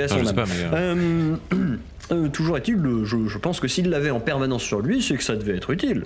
Enfin, 0.00 0.18
je 0.18 0.24
sais 0.24 0.28
âme. 0.30 0.34
pas, 0.34 0.44
mais. 0.46 0.76
euh, 0.76 1.36
Euh, 1.52 1.76
euh, 2.10 2.28
toujours 2.28 2.56
est-il, 2.56 2.76
je, 3.04 3.28
je 3.28 3.38
pense 3.38 3.60
que 3.60 3.68
s'il 3.68 3.88
l'avait 3.88 4.10
en 4.10 4.20
permanence 4.20 4.62
sur 4.62 4.80
lui, 4.80 5.00
c'est 5.02 5.16
que 5.16 5.22
ça 5.22 5.36
devait 5.36 5.56
être 5.56 5.70
utile. 5.70 6.04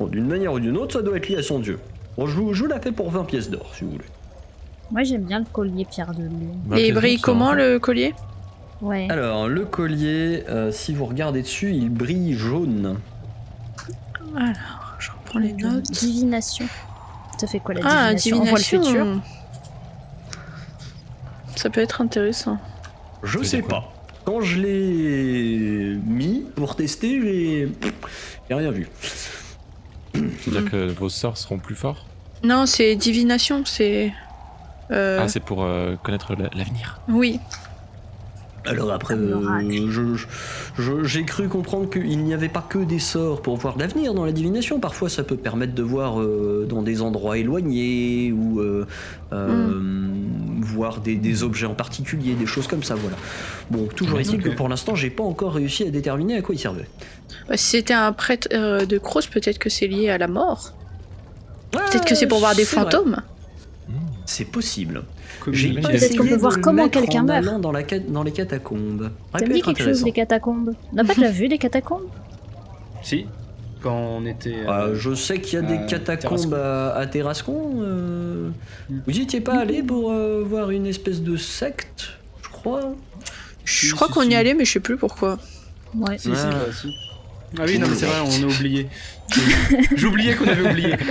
Bon, 0.00 0.06
d'une 0.06 0.26
manière 0.26 0.52
ou 0.52 0.60
d'une 0.60 0.76
autre, 0.76 0.94
ça 0.94 1.02
doit 1.02 1.16
être 1.16 1.28
lié 1.28 1.36
à 1.36 1.42
son 1.42 1.60
dieu. 1.60 1.78
Bon, 2.18 2.26
je 2.26 2.34
vous, 2.36 2.52
je 2.52 2.62
vous 2.64 2.68
la 2.68 2.80
fais 2.80 2.92
pour 2.92 3.10
20 3.10 3.24
pièces 3.24 3.48
d'or, 3.50 3.70
si 3.74 3.84
vous 3.84 3.92
voulez. 3.92 4.04
Moi, 4.90 5.02
j'aime 5.04 5.22
bien 5.24 5.38
le 5.40 5.44
collier 5.52 5.86
pierre 5.88 6.12
de 6.14 6.22
lune. 6.22 6.54
bah, 6.66 6.78
Et 6.78 6.88
il 6.88 6.94
brille 6.94 7.20
comment 7.20 7.52
le 7.52 7.78
collier? 7.78 8.14
Ouais. 8.82 9.06
Alors, 9.10 9.48
le 9.48 9.64
collier, 9.64 10.44
euh, 10.48 10.70
si 10.70 10.94
vous 10.94 11.06
regardez 11.06 11.42
dessus, 11.42 11.70
il 11.72 11.88
brille 11.90 12.34
jaune. 12.34 12.96
Alors, 14.34 14.96
je 14.98 15.10
reprends 15.10 15.38
les 15.38 15.52
notes. 15.52 15.90
Divination. 15.90 16.66
Ça 17.38 17.46
fait 17.46 17.60
quoi 17.60 17.74
la 17.74 17.80
Ah, 17.84 18.14
divination, 18.14 18.36
On 18.42 18.44
voit 18.50 18.58
le 18.58 18.64
divination. 18.64 19.20
futur. 19.22 19.22
Ça 21.56 21.70
peut 21.70 21.80
être 21.80 22.00
intéressant. 22.00 22.58
Je 23.22 23.42
sais 23.42 23.62
pas. 23.62 23.92
Quand 24.24 24.40
je 24.40 24.58
l'ai 24.60 25.98
mis 26.04 26.44
pour 26.56 26.74
tester, 26.76 27.20
j'ai 27.20 28.54
rien 28.54 28.70
vu. 28.70 28.88
C'est-à-dire 30.14 30.70
que 30.70 30.86
vos 30.92 31.08
sorts 31.08 31.36
seront 31.38 31.58
plus 31.58 31.74
forts 31.74 32.06
Non, 32.42 32.66
c'est 32.66 32.96
divination, 32.96 33.62
c'est. 33.64 34.12
Euh, 34.90 35.20
Ah, 35.22 35.28
c'est 35.28 35.40
pour 35.40 35.62
euh, 35.64 35.96
connaître 36.02 36.34
la- 36.34 36.48
l'avenir. 36.54 37.00
oui. 37.08 37.40
Alors 38.66 38.92
après, 38.92 39.14
euh, 39.14 40.16
j'ai 41.04 41.24
cru 41.24 41.48
comprendre 41.48 41.88
qu'il 41.88 42.18
n'y 42.24 42.34
avait 42.34 42.48
pas 42.48 42.64
que 42.68 42.78
des 42.78 42.98
sorts 42.98 43.42
pour 43.42 43.56
voir 43.56 43.78
l'avenir 43.78 44.12
dans 44.14 44.24
la 44.24 44.32
divination. 44.32 44.80
Parfois, 44.80 45.08
ça 45.08 45.22
peut 45.22 45.36
permettre 45.36 45.74
de 45.74 45.82
voir 45.82 46.20
euh, 46.20 46.66
dans 46.68 46.82
des 46.82 47.00
endroits 47.02 47.38
éloignés 47.38 48.32
ou 48.32 48.60
euh, 48.60 48.86
euh, 49.32 49.80
voire 50.60 51.00
des, 51.00 51.16
des 51.16 51.42
objets 51.42 51.66
en 51.66 51.74
particulier, 51.74 52.34
des 52.34 52.46
choses 52.46 52.66
comme 52.66 52.82
ça, 52.82 52.94
voilà. 52.94 53.16
Bon, 53.70 53.86
toujours 53.86 54.20
est-il 54.20 54.42
que 54.42 54.50
pour 54.50 54.68
l'instant, 54.68 54.94
j'ai 54.94 55.10
pas 55.10 55.24
encore 55.24 55.54
réussi 55.54 55.84
à 55.84 55.90
déterminer 55.90 56.36
à 56.36 56.42
quoi 56.42 56.54
il 56.54 56.58
servait. 56.58 56.88
Bah, 57.48 57.56
si 57.56 57.76
c'était 57.76 57.94
un 57.94 58.12
prêtre 58.12 58.48
euh, 58.52 58.84
de 58.84 58.98
Cross, 58.98 59.26
peut-être 59.28 59.58
que 59.58 59.70
c'est 59.70 59.86
lié 59.86 60.08
à 60.10 60.18
la 60.18 60.28
mort. 60.28 60.72
Peut-être 61.70 62.04
que 62.04 62.14
c'est 62.14 62.26
pour 62.26 62.38
voir 62.38 62.54
des 62.54 62.64
vrai. 62.64 62.82
fantômes. 62.82 63.16
C'est 64.24 64.46
possible. 64.46 65.04
Communique. 65.46 65.72
J'ai 65.74 65.80
Peut-être 65.80 65.94
essayé 65.94 66.16
qu'on 66.18 66.24
peut 66.24 66.30
de 66.30 66.36
voir 66.36 66.60
comment 66.60 66.88
quelqu'un 66.88 67.22
meurt. 67.22 67.60
dans, 67.60 67.72
la, 67.72 67.82
dans 67.82 68.22
les 68.22 68.32
catacombes. 68.32 69.10
Ça 69.38 69.46
me 69.46 69.52
dit 69.54 69.62
quelque 69.62 69.82
chose, 69.82 70.04
les 70.04 70.12
catacombes. 70.12 70.74
On 70.92 70.96
n'a 70.96 71.04
pas 71.04 71.14
déjà 71.14 71.30
vu 71.30 71.46
les 71.46 71.58
catacombes? 71.58 72.08
Si, 73.02 73.26
quand 73.82 73.94
on 73.96 74.26
était. 74.26 74.54
Euh, 74.66 74.70
euh, 74.70 74.94
je 74.94 75.14
sais 75.14 75.40
qu'il 75.40 75.54
y 75.54 75.56
a 75.58 75.62
des 75.62 75.74
à 75.74 75.86
catacombes 75.86 76.54
à, 76.54 76.94
à 76.96 77.06
Terrascon. 77.06 77.76
euh, 77.80 78.50
Mm. 78.88 78.98
Vous 79.06 79.18
y 79.18 79.22
étiez 79.22 79.40
pas 79.40 79.58
allé 79.58 79.82
pour 79.82 80.12
euh, 80.12 80.44
voir 80.46 80.70
une 80.70 80.86
espèce 80.86 81.20
de 81.22 81.36
secte, 81.36 82.10
je 82.42 82.48
crois? 82.50 82.94
Je 83.64 83.92
crois 83.94 84.06
si, 84.08 84.12
qu'on 84.12 84.22
si. 84.22 84.28
y 84.30 84.34
allait, 84.36 84.54
mais 84.54 84.64
je 84.64 84.72
sais 84.74 84.80
plus 84.80 84.96
pourquoi. 84.96 85.38
Ouais. 85.96 86.18
Si, 86.18 86.28
si, 86.28 86.34
Ah. 86.36 86.50
bah, 86.50 86.72
si. 86.72 86.88
Ah 87.58 87.62
oui, 87.66 87.78
non, 87.78 87.86
mais 87.88 87.94
c'est 87.96 88.06
vrai, 88.06 88.18
on 88.24 88.42
a 88.48 88.52
oublié. 88.52 88.86
J'oubliais 89.96 90.34
qu'on 90.34 90.46
avait 90.48 90.70
oublié. 90.70 90.94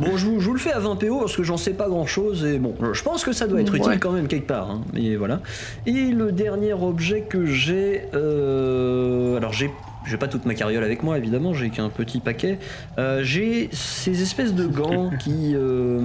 Bon, 0.00 0.16
je 0.16 0.26
vous, 0.26 0.40
je 0.40 0.46
vous 0.46 0.52
le 0.54 0.58
fais 0.60 0.72
à 0.72 0.78
20 0.78 0.96
PO 0.96 1.18
parce 1.20 1.36
que 1.36 1.42
j'en 1.42 1.56
sais 1.56 1.72
pas 1.72 1.88
grand 1.88 2.06
chose 2.06 2.44
et 2.44 2.58
bon, 2.58 2.74
je 2.92 3.02
pense 3.02 3.24
que 3.24 3.32
ça 3.32 3.46
doit 3.46 3.60
être 3.60 3.74
utile 3.74 3.90
Ouais. 3.90 3.98
quand 3.98 4.12
même 4.12 4.28
quelque 4.28 4.46
part. 4.46 4.70
hein, 4.70 4.82
mais 4.92 5.16
voilà. 5.16 5.40
Et 5.86 6.10
le 6.12 6.30
dernier 6.32 6.72
objet 6.72 7.22
que 7.22 7.46
j'ai, 7.46 8.02
euh, 8.14 9.36
alors 9.36 9.52
j'ai, 9.52 9.70
j'ai 10.06 10.16
pas 10.16 10.28
toute 10.28 10.46
ma 10.46 10.54
carriole 10.54 10.84
avec 10.84 11.02
moi 11.02 11.18
évidemment, 11.18 11.52
j'ai 11.54 11.70
qu'un 11.70 11.88
petit 11.88 12.20
paquet. 12.20 12.58
Euh, 12.98 13.22
j'ai 13.24 13.68
ces 13.72 14.22
espèces 14.22 14.54
de 14.54 14.66
gants 14.66 15.10
qui 15.18 15.52
euh, 15.54 16.00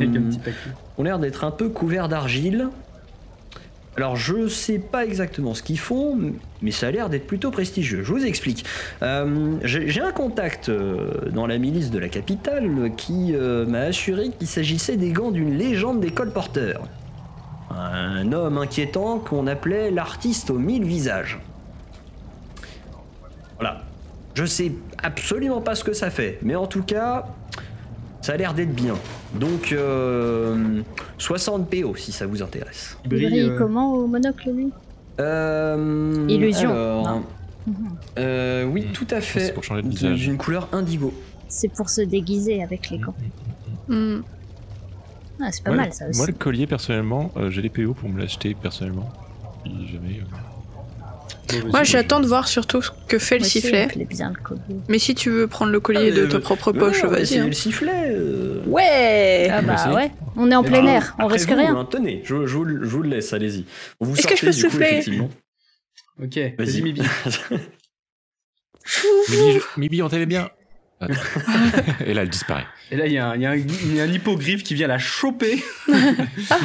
ont 0.98 1.04
l'air 1.04 1.20
d'être 1.20 1.44
un 1.44 1.52
peu 1.52 1.70
couverts 1.70 2.10
d'argile. 2.10 2.70
Alors 3.96 4.16
je 4.16 4.48
sais 4.48 4.80
pas 4.80 5.06
exactement 5.06 5.54
ce 5.54 5.62
qu'ils 5.62 5.80
font, 5.80 6.18
mais 6.62 6.72
ça 6.72 6.88
a 6.88 6.92
l'air 6.92 7.10
d'être 7.10 7.28
plutôt 7.28 7.52
prestigieux. 7.52 8.02
Je 8.04 8.12
vous 8.12 8.26
explique. 8.26 8.66
Euh, 9.04 9.58
J'ai 9.64 10.02
un 10.02 10.12
contact 10.12 10.70
euh, 10.70 11.30
dans 11.32 11.46
la 11.46 11.60
milice 11.60 11.92
de 11.92 12.00
la 12.00 12.10
capitale 12.10 12.92
qui 12.98 13.36
euh, 13.36 13.68
m'a 13.68 13.82
assuré 13.82 14.30
qu'il 14.30 14.48
s'agissait 14.48 14.98
des 14.98 15.12
gants 15.12 15.30
d'une 15.30 15.56
légende 15.58 16.00
des 16.00 16.10
colporteurs. 16.10 16.88
Un 17.70 18.32
homme 18.34 18.58
inquiétant 18.58 19.20
qu'on 19.20 19.46
appelait 19.46 19.92
l'artiste 19.92 20.50
aux 20.50 20.60
mille 20.60 20.86
visages. 20.86 21.40
Voilà. 23.58 23.82
Je 24.34 24.46
sais 24.46 24.72
absolument 25.04 25.62
pas 25.62 25.76
ce 25.76 25.84
que 25.84 25.94
ça 25.94 26.10
fait, 26.10 26.40
mais 26.42 26.56
en 26.56 26.66
tout 26.66 26.82
cas, 26.82 27.28
ça 28.24 28.34
a 28.34 28.38
l'air 28.38 28.54
d'être 28.54 28.74
bien. 28.74 28.96
Donc, 29.36 29.72
euh, 29.72 30.82
60 31.18 31.70
PO 31.70 31.96
si 31.96 32.12
ça 32.12 32.26
vous 32.26 32.42
intéresse. 32.42 32.98
Il 33.04 33.10
brille, 33.10 33.40
euh, 33.42 33.58
comment 33.58 33.94
au 33.94 34.08
monocle, 34.08 34.50
lui? 34.52 34.72
Euh, 35.20 36.26
Illusion, 36.28 36.72
alors, 36.72 37.22
euh, 38.18 38.66
oui, 38.66 38.88
Mm. 38.88 38.92
tout 38.94 39.08
à 39.12 39.22
fait. 39.22 39.40
C'est 39.42 39.54
pour 39.54 39.64
changer 39.64 39.84
de 39.84 39.90
visage. 39.90 40.20
D'une 40.20 40.38
couleur 40.38 40.70
indigo. 40.72 41.14
C'est 41.50 41.68
pour 41.72 41.90
se 41.90 42.02
déguiser 42.02 42.64
avec 42.64 42.90
les 42.90 42.98
gants. 42.98 43.14
Hmm. 43.88 44.22
Ah, 45.42 45.50
c'est 45.52 45.64
pas 45.64 45.72
mal 45.72 45.94
ça 45.94 46.08
aussi. 46.08 46.18
Moi, 46.18 46.28
le 46.28 46.34
collier, 46.34 46.66
personnellement, 46.66 47.32
euh, 47.38 47.50
j'ai 47.52 47.62
les 47.62 47.70
PO 47.70 47.94
pour 47.94 48.10
me 48.10 48.20
l'acheter 48.20 48.56
personnellement. 48.56 49.10
Jamais. 49.66 50.22
Moi, 51.66 51.84
j'attends 51.84 52.20
de 52.20 52.26
voir 52.28 52.48
surtout 52.48 52.82
ce 52.82 52.90
que 53.08 53.20
fait 53.20 53.38
le 53.38 53.44
sifflet. 53.44 53.88
Mais 54.88 54.98
si 54.98 55.14
tu 55.14 55.30
veux 55.30 55.48
prendre 55.48 55.72
le 55.72 55.80
collier 55.80 56.10
Ah, 56.12 56.16
de 56.22 56.26
ta 56.26 56.40
propre 56.40 56.72
poche, 56.72 57.04
vas-y. 57.06 57.38
hein. 57.38 57.48
le 57.48 57.52
sifflet. 57.54 57.92
euh. 58.12 58.62
Ouais 58.66 59.50
Ah 59.52 59.60
on 59.62 59.62
va 59.62 59.68
bah 59.68 59.74
essayer. 59.76 59.96
ouais, 59.96 60.12
on 60.36 60.50
est 60.52 60.56
en 60.56 60.64
Et 60.64 60.68
plein 60.68 60.80
puis, 60.80 60.88
air, 60.90 61.16
on 61.20 61.24
après 61.24 61.34
risque 61.38 61.50
vous, 61.52 61.56
rien. 61.58 61.76
hein, 61.76 61.88
tenez, 61.90 62.22
je, 62.24 62.46
je 62.48 62.56
vous, 62.56 62.64
le- 62.64 62.84
je 62.86 62.90
vous 62.90 63.04
le 63.04 63.10
laisse, 63.10 63.34
allez-y. 63.34 63.66
Est-ce 64.02 64.28
que 64.28 64.36
je 64.36 64.46
peux 64.46 64.52
souffler. 64.52 65.04
Ok, 66.22 66.40
vas-y, 66.58 66.82
Mibi. 66.82 67.02
Mibi, 69.78 70.02
on 70.02 70.10
t'aimait 70.10 70.26
bien. 70.26 70.50
Et 72.06 72.14
là, 72.14 72.22
elle 72.24 72.30
disparaît. 72.30 72.66
Et 72.92 72.96
là, 72.98 73.06
il 73.08 73.14
y, 73.14 73.18
a 73.18 73.28
un- 73.30 73.36
y 73.38 73.46
a 73.46 73.52
un 73.52 73.56
il 73.56 73.96
y 73.96 74.00
a 74.02 74.04
un 74.04 74.12
hippogriffe 74.12 74.64
qui 74.64 74.76
vient 74.76 74.88
la 74.88 75.00
choper. 75.00 75.64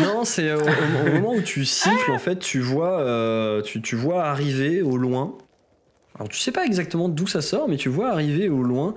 non, 0.02 0.24
c'est 0.24 0.52
au, 0.52 0.60
au- 0.60 1.08
au 1.08 1.12
moment 1.14 1.34
où 1.34 1.40
tu 1.42 1.64
siffles, 1.64 2.10
en 2.10 2.18
fait, 2.18 2.38
tu 2.38 2.60
vois, 2.60 3.00
euh, 3.00 3.62
tu, 3.62 3.80
tu 3.80 3.96
vois 3.96 4.24
arriver 4.24 4.82
au 4.82 4.96
loin. 4.96 5.34
Alors, 6.16 6.28
tu 6.28 6.38
sais 6.38 6.50
pas 6.52 6.64
exactement 6.66 7.08
d'où 7.08 7.26
ça 7.28 7.40
sort, 7.40 7.68
mais 7.68 7.76
tu 7.76 7.88
vois 7.88 8.10
arriver 8.10 8.48
au 8.48 8.62
loin 8.62 8.94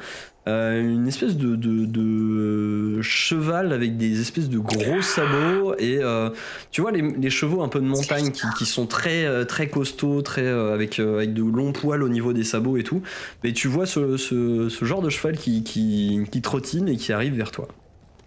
euh, 0.48 0.82
une 0.82 1.08
espèce 1.08 1.38
de, 1.38 1.56
de, 1.56 1.86
de 1.86 3.02
cheval 3.02 3.74
avec 3.74 3.98
des 3.98 4.22
espèces 4.22 4.50
de 4.50 4.58
gros 4.58 5.02
sabots. 5.02 5.76
Et 5.78 6.00
euh, 6.02 6.30
tu 6.72 6.82
vois 6.82 6.92
les, 6.92 7.02
les 7.02 7.30
chevaux 7.30 7.62
un 7.62 7.68
peu 7.68 7.80
de 7.80 7.86
montagne 7.86 8.32
qui, 8.32 8.48
qui 8.58 8.66
sont 8.66 8.88
très, 8.88 9.26
euh, 9.26 9.46
très 9.46 9.68
costauds, 9.70 10.22
très, 10.24 10.42
euh, 10.44 10.74
avec, 10.74 11.00
euh, 11.00 11.18
avec 11.18 11.34
de 11.34 11.44
longs 11.44 11.74
poils 11.74 12.02
au 12.04 12.10
niveau 12.10 12.34
des 12.34 12.44
sabots 12.44 12.78
et 12.78 12.84
tout. 12.84 13.02
Mais 13.44 13.54
tu 13.54 13.68
vois 13.68 13.86
ce, 13.86 14.18
ce, 14.18 14.68
ce 14.70 14.86
genre 14.86 15.02
de 15.02 15.10
cheval 15.10 15.38
qui, 15.38 15.64
qui, 15.64 16.22
qui 16.32 16.42
trottine 16.42 16.88
et 16.88 16.98
qui 16.98 17.14
arrive 17.14 17.36
vers 17.36 17.52
toi. 17.52 17.68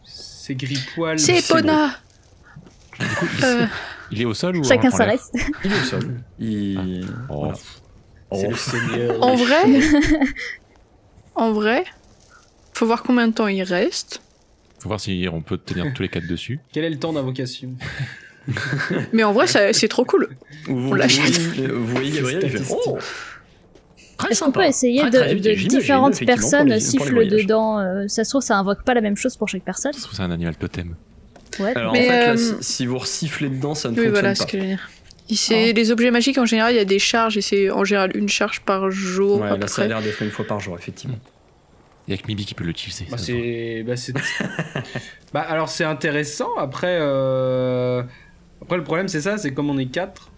C'est 0.04 0.54
gris 0.54 0.78
poil. 0.94 1.18
C'est 1.18 1.40
Euh, 3.42 3.66
Il 4.12 4.22
est 4.22 4.24
au 4.24 4.34
sol 4.34 4.56
ou 4.56 4.62
Chacun 4.62 4.90
sa 4.90 5.04
race. 5.06 5.32
Il 5.64 5.72
est 5.72 5.74
au 5.80 5.84
sol. 5.84 6.20
Il... 6.38 7.06
Oh, 7.28 7.38
Voilà. 7.40 7.54
C'est 7.54 8.46
Oh. 8.46 8.50
le 8.50 8.56
seigneur. 8.56 9.22
En 9.22 9.34
vrai 9.36 9.64
En 11.36 11.52
vrai 11.52 11.84
Faut 12.74 12.86
voir 12.86 13.02
combien 13.02 13.28
de 13.28 13.32
temps 13.32 13.48
il 13.48 13.62
reste. 13.62 14.20
Faut 14.80 14.88
voir 14.88 15.00
si 15.00 15.26
on 15.32 15.40
peut 15.40 15.56
tenir 15.56 15.92
tous 15.94 16.02
les 16.02 16.08
quatre 16.08 16.26
dessus. 16.26 16.60
Quel 16.72 16.84
est 16.84 16.90
le 16.90 16.98
temps 16.98 17.12
d'invocation? 17.12 17.70
Mais 19.12 19.24
en 19.24 19.32
vrai, 19.32 19.46
ça- 19.46 19.72
c'est 19.72 19.88
trop 19.88 20.04
cool. 20.04 20.28
Vous, 20.66 20.90
On 20.90 20.94
l'achète. 20.94 21.38
Vous, 21.38 21.80
vous 21.80 21.86
voyez 21.86 22.10
Gabriel, 22.10 22.40
il 22.42 22.50
fait, 22.50 22.58
Statistique. 22.58 22.78
Oh 22.86 24.26
Est-ce 24.30 24.44
qu'on 24.44 24.52
peut 24.52 24.64
essayer 24.64 25.00
Très, 25.00 25.10
de, 25.34 25.40
très 25.40 25.54
différentes 25.56 26.24
personnes 26.24 26.78
sifflent 26.78 27.26
dedans 27.26 27.78
euh, 27.80 28.06
Ça 28.08 28.24
se 28.24 28.30
trouve, 28.30 28.42
ça 28.42 28.56
invoque 28.58 28.84
pas 28.84 28.94
la 28.94 29.00
même 29.00 29.16
chose 29.16 29.36
pour 29.36 29.48
chaque 29.48 29.64
personne. 29.64 29.92
Je 29.94 29.98
trouve 30.00 30.10
que 30.10 30.16
c'est 30.16 30.22
un 30.22 30.30
animal 30.30 30.56
totem. 30.56 30.94
Ouais. 31.58 31.72
Alors 31.76 31.92
Mais, 31.92 32.00
en 32.00 32.10
fait, 32.10 32.26
là, 32.26 32.32
euh, 32.32 32.36
si, 32.36 32.54
si 32.74 32.86
vous 32.86 32.98
resifflez 32.98 33.48
dedans, 33.48 33.74
ça 33.74 33.88
ne 33.88 33.94
Oui, 33.94 34.04
fonctionne 34.06 34.12
voilà 34.14 34.28
pas. 34.30 34.34
ce 34.34 34.46
que 34.46 34.52
je 34.58 34.62
veux 34.62 34.68
dire. 34.68 34.90
Et 35.30 35.34
C'est 35.36 35.72
les 35.72 35.90
objets 35.90 36.10
magiques 36.10 36.36
en 36.36 36.44
général, 36.44 36.74
il 36.74 36.76
y 36.76 36.80
a 36.80 36.84
des 36.84 36.98
charges 36.98 37.38
et 37.38 37.40
c'est 37.40 37.70
en 37.70 37.84
général 37.84 38.14
une 38.14 38.28
charge 38.28 38.60
par 38.60 38.90
jour. 38.90 39.40
Ouais, 39.40 39.56
là, 39.58 39.66
ça 39.68 39.82
a 39.82 39.86
l'air 39.86 40.02
d'être 40.02 40.20
une 40.20 40.30
fois 40.30 40.46
par 40.46 40.60
jour, 40.60 40.76
effectivement. 40.78 41.16
Il 42.06 42.10
y 42.10 42.14
a 42.14 42.20
que 42.20 42.26
Mibi 42.26 42.44
qui 42.44 42.54
peut 42.54 42.64
l'utiliser. 42.64 43.04
Bah, 43.04 43.16
voit. 43.16 43.18
c'est. 43.18 43.82
Bah, 43.86 43.96
c'est. 43.96 44.12
bah, 45.32 45.40
alors, 45.40 45.68
c'est 45.68 45.84
intéressant. 45.84 46.50
Après, 46.58 46.98
euh... 47.00 48.02
Après, 48.62 48.76
le 48.76 48.84
problème, 48.84 49.08
c'est 49.08 49.20
ça 49.20 49.36
c'est 49.38 49.52
comme 49.52 49.70
on 49.70 49.78
est 49.78 49.86
quatre. 49.86 50.30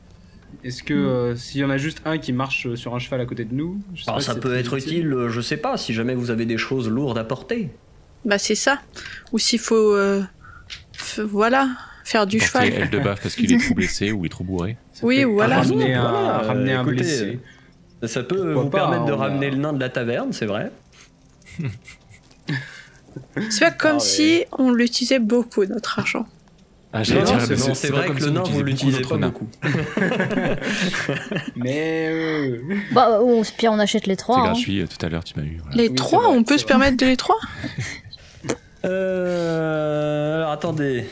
Est-ce 0.64 0.82
que 0.82 0.94
euh, 0.94 1.36
s'il 1.36 1.60
y 1.60 1.64
en 1.64 1.70
a 1.70 1.76
juste 1.76 2.00
un 2.04 2.18
qui 2.18 2.32
marche 2.32 2.74
sur 2.74 2.94
un 2.94 2.98
cheval 2.98 3.20
à 3.20 3.26
côté 3.26 3.44
de 3.44 3.54
nous 3.54 3.80
je 3.94 4.02
sais 4.02 4.08
Alors 4.08 4.18
pas 4.18 4.24
ça 4.24 4.34
si 4.34 4.40
peut 4.40 4.56
être 4.56 4.74
utile, 4.76 5.12
euh, 5.12 5.28
je 5.28 5.40
sais 5.40 5.56
pas, 5.58 5.76
si 5.76 5.92
jamais 5.92 6.14
vous 6.14 6.30
avez 6.30 6.46
des 6.46 6.56
choses 6.56 6.88
lourdes 6.88 7.18
à 7.18 7.24
porter. 7.24 7.70
Bah, 8.24 8.38
c'est 8.38 8.54
ça. 8.54 8.80
Ou 9.32 9.38
s'il 9.38 9.58
faut. 9.60 9.94
euh, 9.94 10.22
f- 10.96 11.20
Voilà, 11.22 11.68
faire 12.04 12.26
du 12.26 12.38
Porter 12.38 12.66
cheval. 12.70 12.82
aile 12.82 12.90
de 12.90 12.98
baffe 12.98 13.20
parce 13.22 13.34
qu'il 13.36 13.52
est 13.52 13.58
trop 13.64 13.74
blessé 13.74 14.12
ou 14.12 14.24
il 14.24 14.26
est 14.26 14.30
trop 14.30 14.44
bourré. 14.44 14.76
Ça 14.92 15.04
Oui, 15.04 15.18
peut 15.22 15.24
voilà. 15.30 15.60
Ramener 15.60 15.94
un, 15.94 16.02
Voilà, 16.02 16.18
euh, 16.42 16.46
ramener 16.48 16.72
un 16.72 16.80
écoutez, 16.82 16.96
blessé. 16.96 17.40
Ça 18.04 18.22
peut 18.22 18.36
Pourquoi 18.36 18.62
vous 18.62 18.70
pas, 18.70 18.78
permettre 18.78 19.04
de 19.04 19.12
a- 19.12 19.16
ramener 19.16 19.50
le 19.50 19.56
nain 19.58 19.72
de 19.72 19.80
la 19.80 19.88
taverne, 19.88 20.32
c'est 20.32 20.46
vrai. 20.46 20.72
C'est 23.50 23.64
pas 23.64 23.70
comme 23.70 23.90
Ah 23.92 23.94
ouais. 23.94 24.00
si 24.00 24.44
on 24.52 24.70
l'utilisait 24.72 25.18
beaucoup, 25.18 25.64
notre 25.64 25.98
argent. 25.98 26.26
Ah, 26.92 26.98
Non, 26.98 27.04
j'allais 27.04 27.20
non, 27.20 27.26
dire, 27.26 27.40
c'est 27.46 27.74
c'est 27.74 27.88
vrai 27.90 28.06
comme 28.06 28.16
que 28.18 28.24
le 28.24 28.30
on 28.30 28.34
nain, 28.34 28.42
vous 28.42 28.62
l'utilisez 28.62 29.02
beaucoup 29.02 29.18
pas 29.18 29.26
beaucoup. 29.26 29.48
Mais. 31.56 32.08
euh, 32.10 32.58
Bah, 32.92 33.20
au 33.20 33.42
pire, 33.56 33.72
on 33.72 33.78
achète 33.78 34.06
les 34.06 34.14
C'est 34.14 34.18
trois. 34.18 34.38
hein. 34.38 34.44
gratuit, 34.52 34.80
euh, 34.80 34.86
tout 34.86 35.04
à 35.04 35.08
l'heure 35.08 35.24
tu 35.24 35.34
m'as 35.38 35.44
eu. 35.44 35.58
voilà. 35.62 35.76
Les 35.76 35.88
Oui, 35.88 35.94
trois, 35.94 36.20
c'est 36.22 36.26
vrai, 36.28 36.36
on 36.38 36.42
peut 36.44 36.54
c'est 36.54 36.58
se 36.58 36.64
vrai. 36.64 36.68
permettre 36.68 36.96
de 36.98 37.06
les 37.06 37.16
trois? 37.16 37.36
Euh, 38.84 40.36
alors 40.38 40.52
attendez, 40.52 41.06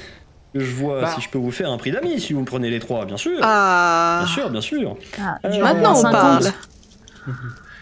je 0.54 0.70
vois 0.74 1.02
Bah. 1.02 1.12
si 1.14 1.20
je 1.22 1.28
peux 1.28 1.38
vous 1.38 1.50
faire 1.50 1.70
un 1.70 1.76
prix 1.76 1.90
d'amis 1.90 2.20
si 2.20 2.32
vous 2.32 2.44
prenez 2.44 2.70
les 2.70 2.78
trois, 2.80 3.04
bien 3.04 3.16
sûr. 3.16 3.38
Ah 3.42 4.20
Bien 4.24 4.32
sûr, 4.32 4.50
bien 4.50 4.60
sûr. 4.60 4.96
Ah, 5.20 5.38
Euh, 5.44 5.60
Maintenant 5.60 5.92
on 5.92 6.02
50. 6.02 6.12
parle. 6.12 6.52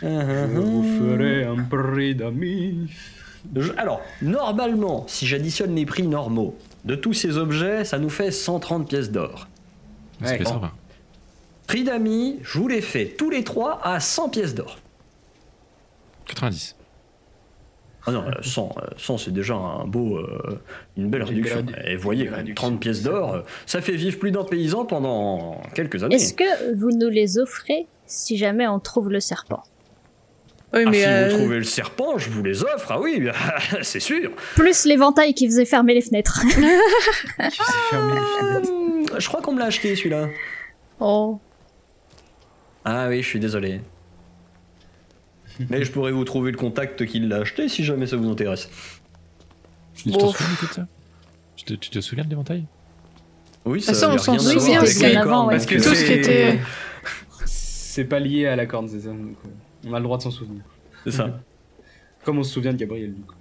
Je 0.03 0.47
vous 0.47 0.83
ferai 0.83 1.45
un 1.45 1.63
prix 1.63 2.15
d'amis. 2.15 2.91
Alors, 3.77 4.01
normalement, 4.21 5.05
si 5.09 5.27
j'additionne 5.27 5.75
les 5.75 5.87
prix 5.87 6.07
normaux 6.07 6.57
de 6.85 6.95
tous 6.95 7.13
ces 7.13 7.39
objets, 7.39 7.85
ça 7.85 7.99
nous 7.99 8.11
fait 8.11 8.31
130 8.31 8.89
pièces 8.89 9.11
d'or. 9.11 9.49
Ouais, 10.23 10.39
bon. 10.39 10.61
Prix 11.67 11.85
d'amis, 11.85 12.39
je 12.43 12.59
vous 12.59 12.69
les 12.69 12.81
fais 12.81 13.07
tous 13.07 13.31
les 13.31 13.45
trois 13.45 13.81
à 13.83 13.99
100 14.01 14.29
pièces 14.29 14.55
d'or. 14.55 14.79
90. 16.27 16.77
Ah 18.05 18.11
non, 18.11 18.25
euh, 18.27 18.33
100, 18.43 18.75
euh, 18.79 18.87
100 18.97 19.19
c'est 19.19 19.31
déjà 19.31 19.55
un 19.55 19.85
beau, 19.87 20.19
euh, 20.19 20.61
une 20.97 21.09
belle 21.09 21.23
Une 21.23 21.29
réduction. 21.29 21.63
belle 21.63 21.85
Et 21.87 21.95
vous 21.95 22.03
voyez, 22.03 22.25
une 22.25 22.31
quand 22.31 22.37
même, 22.37 22.47
réduction. 22.47 22.69
30 22.71 22.81
pièces 22.81 23.03
d'or, 23.03 23.35
euh, 23.35 23.41
ça 23.65 23.81
fait 23.81 23.95
vivre 23.95 24.19
plus 24.19 24.33
d'un 24.33 24.43
paysan 24.43 24.85
pendant 24.85 25.61
quelques 25.75 26.03
années. 26.03 26.17
Est-ce 26.17 26.35
que 26.35 26.75
vous 26.75 26.91
nous 26.91 27.09
les 27.09 27.39
offrez 27.39 27.87
si 28.07 28.37
jamais 28.37 28.67
on 28.67 28.81
trouve 28.81 29.09
le 29.09 29.21
serpent? 29.21 29.63
Oui, 30.75 30.83
Ah, 30.87 30.91
mais 30.91 31.01
si 31.03 31.07
euh, 31.07 31.29
vous 31.31 31.37
trouvez 31.39 31.59
le 31.59 31.65
serpent, 31.65 32.17
je 32.19 32.31
vous 32.31 32.43
les 32.43 32.63
offre. 32.65 32.87
Ah 32.93 33.01
oui, 33.01 33.29
c'est 33.83 34.01
sûr. 34.01 34.31
Plus 34.55 34.85
l'éventail 34.87 35.35
qui 35.35 35.47
faisait 35.47 35.65
fermer 35.67 35.93
les 35.95 36.01
fenêtres. 36.01 36.41
Qui 36.43 36.53
s'est 36.53 37.63
fermé 37.91 38.13
les 38.15 38.21
fenêtres. 38.41 38.71
Hum, 38.73 39.07
je 39.19 39.29
crois 39.29 39.43
qu'on 39.43 39.53
me 39.53 39.59
l'a 39.59 39.67
acheté 39.67 39.95
celui-là. 39.95 40.29
Oh. 41.01 41.39
Ah 42.85 43.09
oui, 43.09 43.23
je 43.23 43.29
suis 43.29 43.41
désolé. 43.41 43.81
Mais 45.69 45.85
je 45.85 45.93
pourrais 45.93 46.13
vous 46.13 46.25
trouver 46.25 46.51
le 46.51 46.57
contact 46.57 47.05
qui 47.05 47.21
l'a 47.21 47.37
acheté 47.39 47.69
si 47.69 47.85
jamais 47.85 48.07
ça 48.07 48.17
vous 48.17 48.31
intéresse. 48.31 48.69
Souviens 49.95 50.17
de 50.17 50.23
tout 50.23 50.73
ça 50.73 50.87
tu 51.55 51.65
te, 51.65 51.75
tu 51.75 51.91
te 51.91 52.01
souviens 52.01 52.25
de 52.25 52.31
l'éventail? 52.31 52.65
Oui, 53.67 53.85
Ah, 53.87 53.95
ça, 53.95 54.11
on 54.11 54.19
s'en 54.19 54.39
souvient. 54.39 54.81
Parce 54.81 54.95
que 55.67 55.77
Tout 55.81 55.91
euh, 55.91 55.95
ce 55.95 56.01
qui 56.01 56.07
c'est- 56.07 56.17
était- 56.17 56.59
C'est 57.45 58.05
pas 58.05 58.19
lié 58.19 58.47
à 58.47 58.57
la 58.57 58.65
corne, 58.67 58.89
ça. 58.89 58.97
donc, 59.09 59.37
euh, 59.45 59.49
on 59.87 59.93
a 59.95 59.99
le 59.99 60.05
droit 60.05 60.19
de 60.19 60.23
s'en 60.23 60.31
souvenir. 60.31 60.63
C'est 61.05 61.13
ça. 61.13 61.41
Comme 62.25 62.39
on 62.39 62.43
se 62.43 62.53
souvient 62.53 62.73
de 62.73 62.79
Gabriel, 62.79 63.15
du 63.15 63.21
coup. 63.23 63.35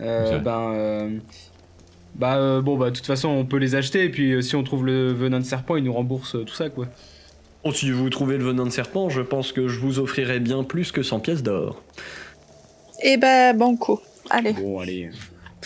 Euh, 0.00 0.38
ben. 0.38 0.72
euh, 0.74 1.18
Bah, 2.14 2.36
euh, 2.36 2.60
bon, 2.60 2.76
bah, 2.76 2.90
de 2.90 2.96
toute 2.96 3.06
façon, 3.06 3.28
on 3.28 3.44
peut 3.44 3.56
les 3.56 3.74
acheter, 3.74 4.04
et 4.04 4.08
puis 4.10 4.32
euh, 4.32 4.40
si 4.42 4.54
on 4.56 4.62
trouve 4.62 4.86
le 4.86 5.12
venin 5.12 5.40
de 5.40 5.44
serpent, 5.44 5.76
ils 5.76 5.84
nous 5.84 5.92
remboursent 5.92 6.36
euh, 6.36 6.44
tout 6.44 6.54
ça, 6.54 6.68
quoi. 6.70 6.86
Oh, 7.64 7.72
si 7.72 7.90
vous 7.90 8.08
trouvez 8.08 8.38
le 8.38 8.44
venin 8.44 8.64
de 8.64 8.70
serpent, 8.70 9.08
je 9.10 9.20
pense 9.20 9.52
que 9.52 9.68
je 9.68 9.78
vous 9.80 9.98
offrirai 9.98 10.40
bien 10.40 10.62
plus 10.64 10.92
que 10.92 11.02
100 11.02 11.20
pièces 11.20 11.42
d'or. 11.42 11.82
Eh 13.02 13.16
bah, 13.16 13.52
banco. 13.52 14.00
Allez. 14.30 14.52
Bon, 14.54 14.78
allez, 14.80 15.10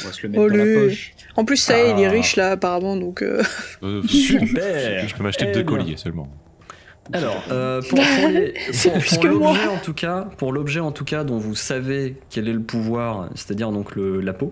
on 0.02 0.06
va 0.06 0.12
se 0.12 0.22
le 0.22 0.28
mettre 0.30 0.48
dans 0.48 0.56
la 0.56 0.64
poche. 0.86 1.14
En 1.36 1.44
plus, 1.44 1.56
ça 1.56 1.78
y 1.78 1.82
est, 1.82 1.90
il 1.92 2.00
est 2.00 2.06
Ah. 2.06 2.10
riche 2.10 2.36
là, 2.36 2.50
apparemment, 2.52 2.96
donc. 2.96 3.22
euh, 3.22 3.42
Euh, 3.82 4.02
Super 4.08 5.06
Je 5.06 5.14
peux 5.14 5.22
m'acheter 5.22 5.46
Eh 5.48 5.52
deux 5.52 5.62
colliers 5.64 5.96
seulement. 5.96 6.28
Alors, 7.12 7.42
euh, 7.50 7.80
pour, 7.82 7.98
pour 7.98 8.28
les- 8.30 8.54
C'est 8.72 8.90
pour- 8.90 8.98
plus 9.00 9.14
pour 9.14 9.22
que 9.22 9.28
moi. 9.28 9.52
l'objet 9.52 9.68
en 9.68 9.78
tout 9.78 9.94
cas, 9.94 10.28
pour 10.38 10.52
l'objet 10.52 10.80
en 10.80 10.92
tout 10.92 11.04
cas 11.04 11.22
dont 11.24 11.38
vous 11.38 11.54
savez 11.54 12.16
quel 12.30 12.48
est 12.48 12.52
le 12.52 12.62
pouvoir, 12.62 13.28
c'est-à-dire 13.34 13.70
donc 13.72 13.94
le, 13.94 14.20
la 14.20 14.32
peau. 14.32 14.50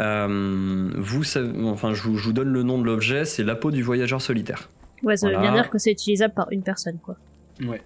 euh, 0.00 0.90
vous 0.96 1.24
savez, 1.24 1.50
enfin, 1.64 1.92
je 1.94 2.02
vous, 2.02 2.16
je 2.16 2.24
vous 2.24 2.32
donne 2.32 2.48
le 2.48 2.62
nom 2.62 2.78
de 2.78 2.84
l'objet, 2.84 3.24
c'est 3.24 3.44
la 3.44 3.54
peau 3.54 3.70
du 3.70 3.82
voyageur 3.82 4.20
solitaire. 4.22 4.68
Ouais, 5.02 5.16
ça 5.16 5.28
veut 5.28 5.38
bien 5.38 5.52
dire 5.52 5.68
que 5.68 5.78
c'est 5.78 5.90
utilisable 5.90 6.32
par 6.34 6.46
une 6.52 6.62
personne, 6.62 6.98
quoi. 7.02 7.16
Ouais. 7.66 7.82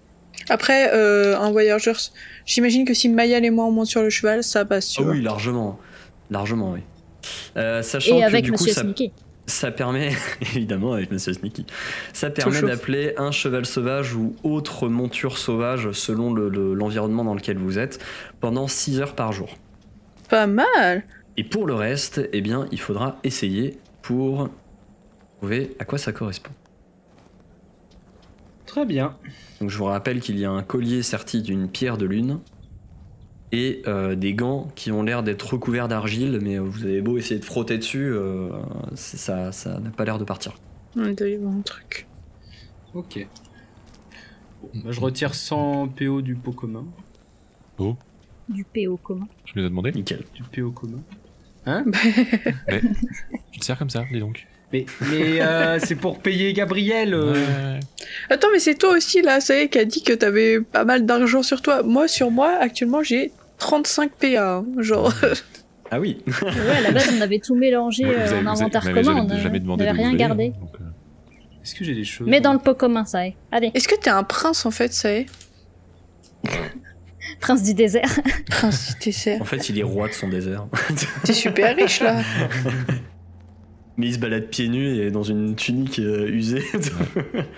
Après, 0.49 0.91
euh, 0.93 1.37
un 1.37 1.51
voyageur, 1.51 1.97
j'imagine 2.45 2.85
que 2.85 2.93
si 2.93 3.09
Mayal 3.09 3.43
et 3.43 3.49
moi 3.49 3.65
on 3.65 3.71
monte 3.71 3.87
sur 3.87 4.03
le 4.03 4.09
cheval, 4.09 4.43
ça 4.43 4.65
passe, 4.65 4.95
Ah 4.99 5.01
oui, 5.03 5.21
largement, 5.21 5.79
largement, 6.29 6.71
oui. 6.73 6.81
Euh, 7.57 7.81
sachant 7.81 8.17
Et 8.17 8.21
que 8.21 8.25
avec 8.25 8.43
du 8.45 8.51
coup, 8.51 8.59
Monsieur 8.63 8.73
ça, 8.73 8.81
Sneaky. 8.81 9.11
Ça 9.47 9.71
permet, 9.71 10.11
évidemment, 10.41 10.93
avec 10.93 11.09
Monsieur 11.11 11.33
Sneaky, 11.33 11.65
ça 12.13 12.29
permet 12.29 12.61
d'appeler 12.61 13.13
un 13.17 13.31
cheval 13.31 13.65
sauvage 13.65 14.13
ou 14.13 14.35
autre 14.43 14.87
monture 14.89 15.37
sauvage 15.37 15.91
selon 15.93 16.33
le- 16.33 16.49
le- 16.49 16.73
l'environnement 16.73 17.23
dans 17.23 17.33
lequel 17.33 17.57
vous 17.57 17.79
êtes 17.79 18.03
pendant 18.41 18.67
6 18.67 18.99
heures 19.01 19.15
par 19.15 19.31
jour. 19.33 19.49
Pas 20.29 20.47
mal. 20.47 21.03
Et 21.37 21.43
pour 21.43 21.65
le 21.65 21.73
reste, 21.73 22.27
eh 22.33 22.41
bien, 22.41 22.67
il 22.71 22.79
faudra 22.79 23.17
essayer 23.23 23.77
pour 24.01 24.49
trouver 25.37 25.75
à 25.79 25.85
quoi 25.85 25.97
ça 25.97 26.11
correspond. 26.11 26.51
Très 28.65 28.85
bien. 28.85 29.15
Donc 29.61 29.69
je 29.69 29.77
vous 29.77 29.85
rappelle 29.85 30.19
qu'il 30.19 30.37
y 30.37 30.45
a 30.45 30.51
un 30.51 30.63
collier 30.63 31.01
serti 31.03 31.41
d'une 31.41 31.69
pierre 31.69 31.97
de 31.97 32.05
lune 32.05 32.39
et 33.51 33.81
euh, 33.87 34.15
des 34.15 34.33
gants 34.33 34.67
qui 34.75 34.91
ont 34.91 35.03
l'air 35.03 35.23
d'être 35.23 35.53
recouverts 35.53 35.87
d'argile, 35.87 36.39
mais 36.41 36.57
vous 36.57 36.83
avez 36.83 37.01
beau 37.01 37.17
essayer 37.17 37.39
de 37.39 37.45
frotter 37.45 37.77
dessus, 37.77 38.11
euh, 38.11 38.49
ça 38.95 39.51
ça 39.51 39.79
n'a 39.79 39.89
pas 39.89 40.05
l'air 40.05 40.17
de 40.17 40.25
partir. 40.25 40.53
On 40.95 41.11
doit 41.11 41.27
y 41.29 41.35
avoir 41.35 41.53
un 41.53 41.61
truc. 41.61 42.07
Ok. 42.93 43.25
Bon, 44.61 44.69
bah, 44.83 44.91
je 44.91 44.99
retire 44.99 45.35
100 45.35 45.89
PO 45.89 46.21
du 46.21 46.35
pot 46.35 46.51
commun. 46.51 46.85
Du 48.49 48.63
PO 48.63 48.97
commun. 48.97 49.27
Je 49.45 49.53
me 49.55 49.63
l'ai 49.63 49.69
demandé. 49.69 49.91
Nickel. 49.91 50.23
Du 50.33 50.43
PO 50.43 50.71
commun. 50.71 51.03
Tu 53.51 53.59
te 53.59 53.65
sers 53.65 53.77
comme 53.77 53.89
ça, 53.89 54.03
dis 54.11 54.19
donc. 54.19 54.47
Mais, 54.73 54.85
mais 55.09 55.41
euh, 55.41 55.79
c'est 55.83 55.95
pour 55.95 56.19
payer 56.19 56.53
Gabriel. 56.53 57.13
euh. 57.13 57.33
Ouais. 57.33 57.79
Attends, 58.29 58.49
mais 58.51 58.59
c'est 58.59 58.75
toi 58.75 58.91
aussi 58.95 59.21
là, 59.21 59.39
ça 59.39 59.55
y 59.55 59.61
est, 59.63 59.69
qui 59.69 59.79
a 59.79 59.85
dit 59.85 60.03
que 60.03 60.13
t'avais 60.13 60.59
pas 60.59 60.83
mal 60.83 61.05
d'argent 61.05 61.43
sur 61.43 61.61
toi. 61.61 61.83
Moi, 61.83 62.07
sur 62.07 62.31
moi, 62.31 62.57
actuellement, 62.59 63.03
j'ai 63.03 63.31
35 63.57 64.11
PA. 64.19 64.57
hein. 64.57 64.65
Genre, 64.79 65.13
Ah 65.91 65.99
oui. 66.01 66.17
Ouais, 66.27 66.77
à 66.77 66.81
la 66.81 66.91
base, 66.91 67.09
on 67.17 67.21
avait 67.21 67.39
tout 67.39 67.55
mélangé 67.55 68.03
euh, 68.05 68.09
avez- 68.09 68.33
en 68.35 68.39
avez- 68.39 68.47
inventaire 68.47 68.81
commun. 68.83 69.01
jamais- 69.03 69.21
On 69.21 69.29
a- 69.29 69.37
jamais 69.39 69.59
demandé 69.61 69.85
on 69.85 69.87
avait 69.87 69.97
d'où 69.97 70.03
rien 70.03 70.15
gardé. 70.15 70.53
euh, 70.81 70.83
Est-ce 71.63 71.75
que 71.75 71.85
j'ai 71.85 71.95
des 71.95 72.03
choses 72.03 72.27
Mais 72.29 72.41
dans 72.41 72.51
le 72.53 72.59
pot 72.59 72.75
commun, 72.75 73.05
ça 73.05 73.25
y 73.25 73.29
est. 73.29 73.35
Allez, 73.51 73.71
est-ce 73.73 73.87
que 73.87 73.95
t'es 73.95 74.09
un 74.09 74.23
prince 74.23 74.65
en 74.65 74.71
fait, 74.71 74.91
ça 74.93 75.11
y 75.13 75.15
est 75.19 75.25
prince 77.39 77.63
du 77.63 77.73
désert. 77.73 78.09
Prince 78.49 78.95
du 78.99 79.05
dessert. 79.05 79.41
En 79.41 79.45
fait, 79.45 79.69
il 79.69 79.77
est 79.79 79.83
roi 79.83 80.07
de 80.07 80.13
son 80.13 80.27
désert. 80.29 80.67
T'es 81.23 81.33
super 81.33 81.75
riche 81.75 81.99
là. 82.01 82.21
Mais 83.97 84.07
il 84.07 84.13
se 84.13 84.19
balade 84.19 84.47
pieds 84.47 84.69
nus 84.69 84.97
et 85.01 85.09
dans 85.11 85.23
une 85.23 85.55
tunique 85.55 85.99
euh, 85.99 86.27
usée. 86.29 86.63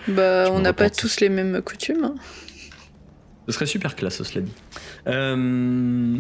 Bah, 0.08 0.46
on 0.52 0.60
n'a 0.60 0.74
pas 0.74 0.90
tous 0.90 1.20
les 1.20 1.30
mêmes 1.30 1.62
coutumes. 1.62 2.04
hein. 2.06 2.16
Ce 3.50 3.54
serait 3.54 3.66
super 3.66 3.96
classe, 3.96 4.22
cela 4.22 4.42
dit. 4.46 4.52
Euh, 5.08 6.20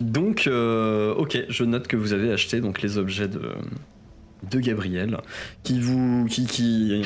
donc, 0.00 0.48
euh, 0.48 1.14
ok, 1.14 1.38
je 1.48 1.62
note 1.62 1.86
que 1.86 1.96
vous 1.96 2.12
avez 2.12 2.32
acheté 2.32 2.60
donc 2.60 2.82
les 2.82 2.98
objets 2.98 3.28
de, 3.28 3.52
de 4.50 4.58
Gabriel, 4.58 5.18
qui 5.62 5.78
vous, 5.78 6.26
qui, 6.28 6.46
qui 6.46 7.02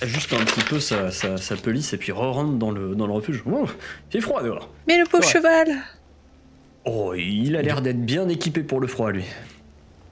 ajuste 0.00 0.32
un 0.34 0.44
petit 0.44 0.60
peu 0.60 0.78
sa, 0.78 1.10
sa, 1.10 1.36
sa 1.36 1.56
pelisse 1.56 1.92
et 1.94 1.96
puis 1.96 2.12
re-rentre 2.12 2.52
dans 2.58 2.70
le, 2.70 2.94
dans 2.94 3.08
le 3.08 3.12
refuge. 3.12 3.42
Oh, 3.44 3.64
il 3.66 4.12
fait 4.12 4.20
froid 4.20 4.40
dehors. 4.40 4.70
Mais 4.86 4.98
le 4.98 5.04
pauvre 5.04 5.24
Ouais. 5.24 5.30
cheval 5.32 5.68
Oh, 6.84 7.12
il 7.16 7.56
a 7.56 7.62
l'air 7.62 7.82
d'être 7.82 8.04
bien 8.04 8.28
équipé 8.28 8.62
pour 8.62 8.78
le 8.80 8.86
froid, 8.86 9.10
lui. 9.10 9.24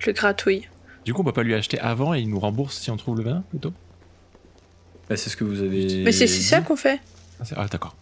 Je 0.01 0.07
le 0.09 0.13
gratouille. 0.15 0.69
Du 1.05 1.15
coup, 1.15 1.21
on 1.21 1.25
peut 1.25 1.33
pas 1.33 1.43
lui 1.45 1.55
acheter 1.55 1.79
avant 1.79 2.13
et 2.15 2.21
il 2.21 2.29
nous 2.29 2.41
rembourse 2.41 2.77
si 2.77 2.91
on 2.91 2.97
trouve 2.97 3.19
le 3.19 3.23
venin 3.25 3.45
plutôt? 3.51 3.73
Bah, 5.09 5.17
c'est 5.17 5.31
ce 5.31 5.37
que 5.37 5.45
vous 5.45 5.63
avez. 5.63 6.03
Mais 6.05 6.11
c'est 6.13 6.27
c'est 6.27 6.43
ça 6.43 6.61
qu'on 6.61 6.77
fait. 6.77 7.01
Ah, 7.41 7.45
c'est- 7.45 7.55
ah, 7.57 7.67
d'accord. 7.71 7.97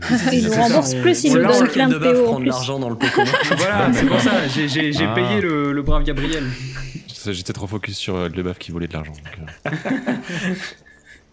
Pardon. 0.00 0.16
Il 0.32 0.42
nous 0.44 0.48
c'est 0.50 0.54
ça, 0.54 0.62
rembourse 0.62 0.94
on- 0.94 1.02
plus, 1.02 1.24
il 1.24 1.30
on 1.30 1.34
nous 1.34 1.40
l'a 1.40 1.48
donne 1.48 1.56
enlevé 1.56 1.72
plein 1.72 1.88
de 1.88 1.98
PO 1.98 2.06
en 2.08 2.22
prendre 2.24 2.38
plus. 2.40 2.46
l'argent 2.48 2.78
dans 2.78 2.90
le 2.90 2.96
pot. 2.96 3.06
Voilà, 3.56 3.92
c'est 3.92 4.06
pour 4.06 4.20
ça. 4.20 4.46
J'ai, 4.48 4.92
Ah. 5.04 5.14
payé 5.14 5.40
le, 5.40 5.82
brave 5.82 6.04
Gabriel. 6.04 6.44
J'étais 7.28 7.52
trop 7.52 7.66
focus 7.66 7.96
sur 7.96 8.14
euh, 8.16 8.28
le 8.28 8.42
baf 8.42 8.58
qui 8.58 8.70
volait 8.70 8.86
de 8.86 8.92
l'argent. 8.92 9.12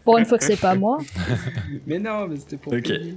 Pour 0.03 0.17
une 0.17 0.25
fois 0.25 0.37
que 0.37 0.43
c'est 0.43 0.59
pas 0.59 0.75
moi. 0.75 0.97
Mais 1.87 1.97
non, 1.99 2.27
mais 2.27 2.35
c'était 2.37 2.57
pour 2.57 2.73
Ok. 2.73 2.83
payer. 2.83 3.15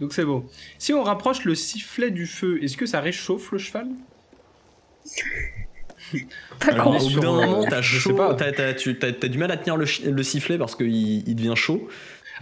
Donc 0.00 0.14
c'est 0.14 0.24
bon. 0.24 0.46
Si 0.78 0.94
on 0.94 1.02
rapproche 1.02 1.44
le 1.44 1.54
sifflet 1.54 2.10
du 2.10 2.26
feu, 2.26 2.58
est-ce 2.62 2.76
que 2.78 2.86
ça 2.86 3.00
réchauffe 3.00 3.52
le 3.52 3.58
cheval? 3.58 3.86
Pas 6.60 6.72
Alors, 6.72 6.96
au 7.04 7.08
bout 7.10 7.20
d'un 7.20 7.32
moment, 7.32 7.64
t'as 7.68 7.82
chaud, 7.82 8.16
t'as, 8.36 9.28
du 9.28 9.38
mal 9.38 9.50
à 9.50 9.56
tenir 9.58 9.76
le 9.76 10.22
sifflet 10.22 10.56
parce 10.56 10.74
qu'il 10.74 11.28
il 11.28 11.34
devient 11.34 11.52
chaud. 11.56 11.88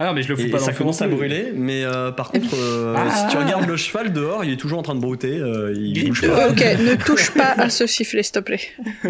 Ah 0.01 0.05
non, 0.05 0.13
mais 0.13 0.23
je 0.23 0.29
le 0.29 0.37
fous 0.37 0.43
Et 0.43 0.49
pas 0.49 0.59
dans 0.59 0.65
ça 0.65 0.71
commence 0.73 1.01
à 1.01 1.07
brûler, 1.09 1.51
mais 1.53 1.83
euh, 1.83 2.11
par 2.11 2.31
contre, 2.31 2.55
euh, 2.55 2.95
Ah. 2.97 3.11
si 3.11 3.35
tu 3.35 3.37
regardes 3.37 3.67
le 3.67 3.75
cheval 3.75 4.13
dehors, 4.13 4.45
il 4.45 4.53
est 4.53 4.57
toujours 4.57 4.79
en 4.79 4.81
train 4.81 4.95
de 4.95 5.01
brouter, 5.01 5.37
euh, 5.37 5.73
il 5.75 6.07
bouge 6.07 6.21
pas. 6.25 6.49
Ok, 6.49 6.59
ne 6.61 6.95
touche 6.95 7.31
pas 7.31 7.51
à 7.57 7.69
ce 7.69 7.85
sifflet, 7.85 8.23
s'il 8.23 8.31
te 8.33 8.39
plaît. 8.39 8.61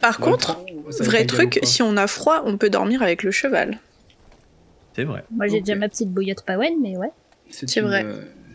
Par 0.00 0.20
Ouais, 0.20 0.24
contre, 0.30 0.58
va 0.98 1.04
vrai 1.04 1.26
truc, 1.26 1.58
si 1.64 1.82
on 1.82 1.96
a 1.96 2.06
froid, 2.06 2.42
on 2.46 2.56
peut 2.56 2.70
dormir 2.70 3.02
avec 3.02 3.22
le 3.22 3.30
cheval. 3.30 3.78
C'est 4.96 5.04
vrai. 5.04 5.24
Moi, 5.30 5.46
j'ai 5.48 5.60
déjà 5.60 5.74
ma 5.74 5.88
petite 5.88 6.10
bouillotte 6.10 6.44
Pawen, 6.46 6.74
mais 6.82 6.96
ouais. 6.96 7.10
c'est 7.50 7.76
une, 7.76 7.82
vrai. 7.86 8.06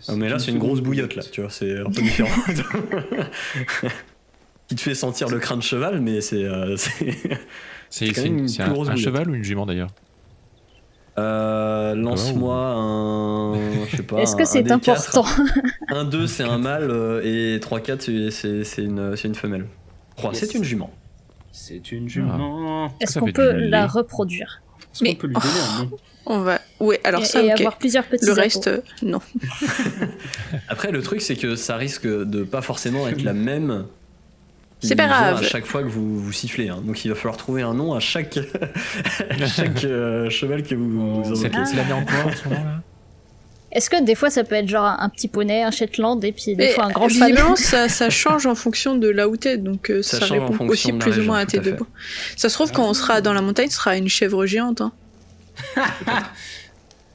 Ah, 0.08 0.14
mais 0.16 0.30
là, 0.30 0.39
c'est 0.39 0.52
une 0.52 0.60
grosse 0.60 0.82
bouillotte, 0.82 1.16
là, 1.16 1.24
tu 1.32 1.41
vois, 1.41 1.50
c'est 1.50 1.78
un 1.78 1.89
peu 1.91 2.02
différent. 2.02 2.30
Qui 4.68 4.76
te 4.76 4.82
fait 4.82 4.95
sentir 4.95 5.30
le 5.30 5.39
crin 5.39 5.58
de 5.58 5.64
cheval, 5.64 6.02
mais 6.02 6.22
c'est. 6.22 6.43
euh, 6.43 6.76
c'est- 7.89 8.18
un, 8.62 8.70
grosse 8.70 8.89
un 8.89 8.95
cheval 8.95 9.30
ou 9.30 9.36
une 9.36 9.43
jument 9.43 9.66
d'ailleurs? 9.66 9.89
Euh, 11.20 11.95
Lance-moi 11.95 12.55
un. 12.55 13.55
Je 13.89 13.97
sais 13.97 14.03
pas. 14.03 14.18
Est-ce 14.22 14.36
que 14.36 14.45
c'est 14.45 14.72
important 14.72 15.26
Un 15.89 16.05
2, 16.05 16.28
c'est 16.28 16.43
un 16.43 16.57
mâle, 16.59 16.89
euh, 16.91 17.22
et 17.55 17.59
3-4, 17.59 18.01
c'est- 18.01 18.30
c'est 18.32 18.63
c'est 18.63 18.84
une, 18.84 19.15
une 19.24 19.36
femelle. 19.36 19.65
3, 20.18 20.32
Yes. 20.32 20.39
c'est 20.41 20.53
une 20.55 20.63
jument. 20.63 20.91
C'est 21.51 21.91
une 21.91 22.07
jument. 22.07 22.91
Est-ce 23.01 23.13
Ça 23.13 23.20
qu'on 23.20 23.32
peut 23.32 23.51
la 23.51 23.82
lait. 23.82 23.86
reproduire 23.88 24.61
Est-ce 24.93 25.03
qu'on 25.05 25.15
peut 25.15 25.28
lui 25.28 25.34
donner 25.34 25.45
un 25.80 25.84
nom 25.86 25.89
On 26.28 26.39
va. 26.41 26.59
Ouais, 26.80 26.99
alors 27.03 27.22
et, 27.22 27.26
ça, 27.26 27.41
et 27.41 27.51
ok. 27.51 27.59
avoir 27.61 27.78
plusieurs 27.80 28.03
petits 28.05 28.26
Le 28.28 28.34
reste, 28.34 28.68
euh, 28.68 28.82
non. 29.01 29.20
Après, 30.70 30.91
le 30.91 31.01
truc, 31.01 31.22
c'est 31.22 31.36
que 31.36 31.55
ça 31.55 31.76
risque 31.78 32.05
de 32.07 32.43
pas 32.43 32.61
forcément 32.61 33.07
être 33.07 33.24
la 33.24 33.34
même. 33.49 33.86
C'est 34.80 34.95
pas 34.95 35.07
grave. 35.07 35.39
À 35.39 35.43
chaque 35.43 35.65
fois 35.65 35.82
que 35.82 35.88
vous, 35.88 36.19
vous 36.19 36.32
sifflez. 36.32 36.69
hein. 36.69 36.82
Donc 36.84 37.03
il 37.03 37.09
va 37.09 37.15
falloir 37.15 37.38
trouver 37.38 37.63
un 37.63 37.73
nom 37.73 37.93
à 37.93 37.99
chaque, 37.99 38.38
à 39.30 39.45
chaque 39.47 39.84
euh, 39.84 40.30
cheval 40.30 40.63
que 40.63 40.75
vous, 40.75 41.23
vous 41.23 41.36
C'est 41.36 41.49
la 41.51 41.84
quoi 41.84 42.32
en 42.32 42.32
ce 42.36 42.47
moment 42.47 42.63
là 42.63 42.82
Est-ce 43.71 43.89
que 43.89 44.03
des 44.03 44.13
fois 44.13 44.30
ça 44.30 44.43
peut 44.43 44.55
être 44.55 44.69
genre 44.69 44.86
un, 44.86 45.09
petit 45.09 45.28
poney, 45.28 45.63
un 45.63 45.71
Shetland 45.71 46.23
et 46.23 46.32
puis 46.32 46.55
des 46.55 46.55
Mais 46.55 46.71
fois 46.73 46.86
un 46.86 46.91
grand 46.91 47.09
cheval 47.09 47.36
ça, 47.55 47.89
ça 47.89 48.09
change 48.11 48.45
en 48.45 48.55
fonction 48.55 48.95
de 48.95 49.07
là 49.07 49.28
où 49.28 49.36
t'es, 49.36 49.57
donc 49.57 49.89
euh, 49.89 50.03
Ça 50.03 50.19
ça, 50.19 50.25
change 50.28 50.32
en 50.32 50.41
répond 50.41 50.53
fonction 50.53 50.67
aussi 50.67 50.91
de 50.91 50.99
la 50.99 51.05
plus 51.05 51.19
ou 51.19 51.23
moins 51.23 51.39
à 51.39 51.45
tes 51.45 51.59
deux 51.59 51.75
Ça 52.36 52.49
se 52.49 52.53
trouve, 52.53 52.71
quand 52.71 52.88
on 52.88 52.93
sera 52.93 53.21
dans 53.21 53.34
la 53.34 53.41
montagne, 53.41 53.69
ce 53.69 53.78
sera 53.78 53.97
une 53.97 54.09
chèvre 54.09 54.45
géante. 54.45 54.82
Hein. 54.82 54.91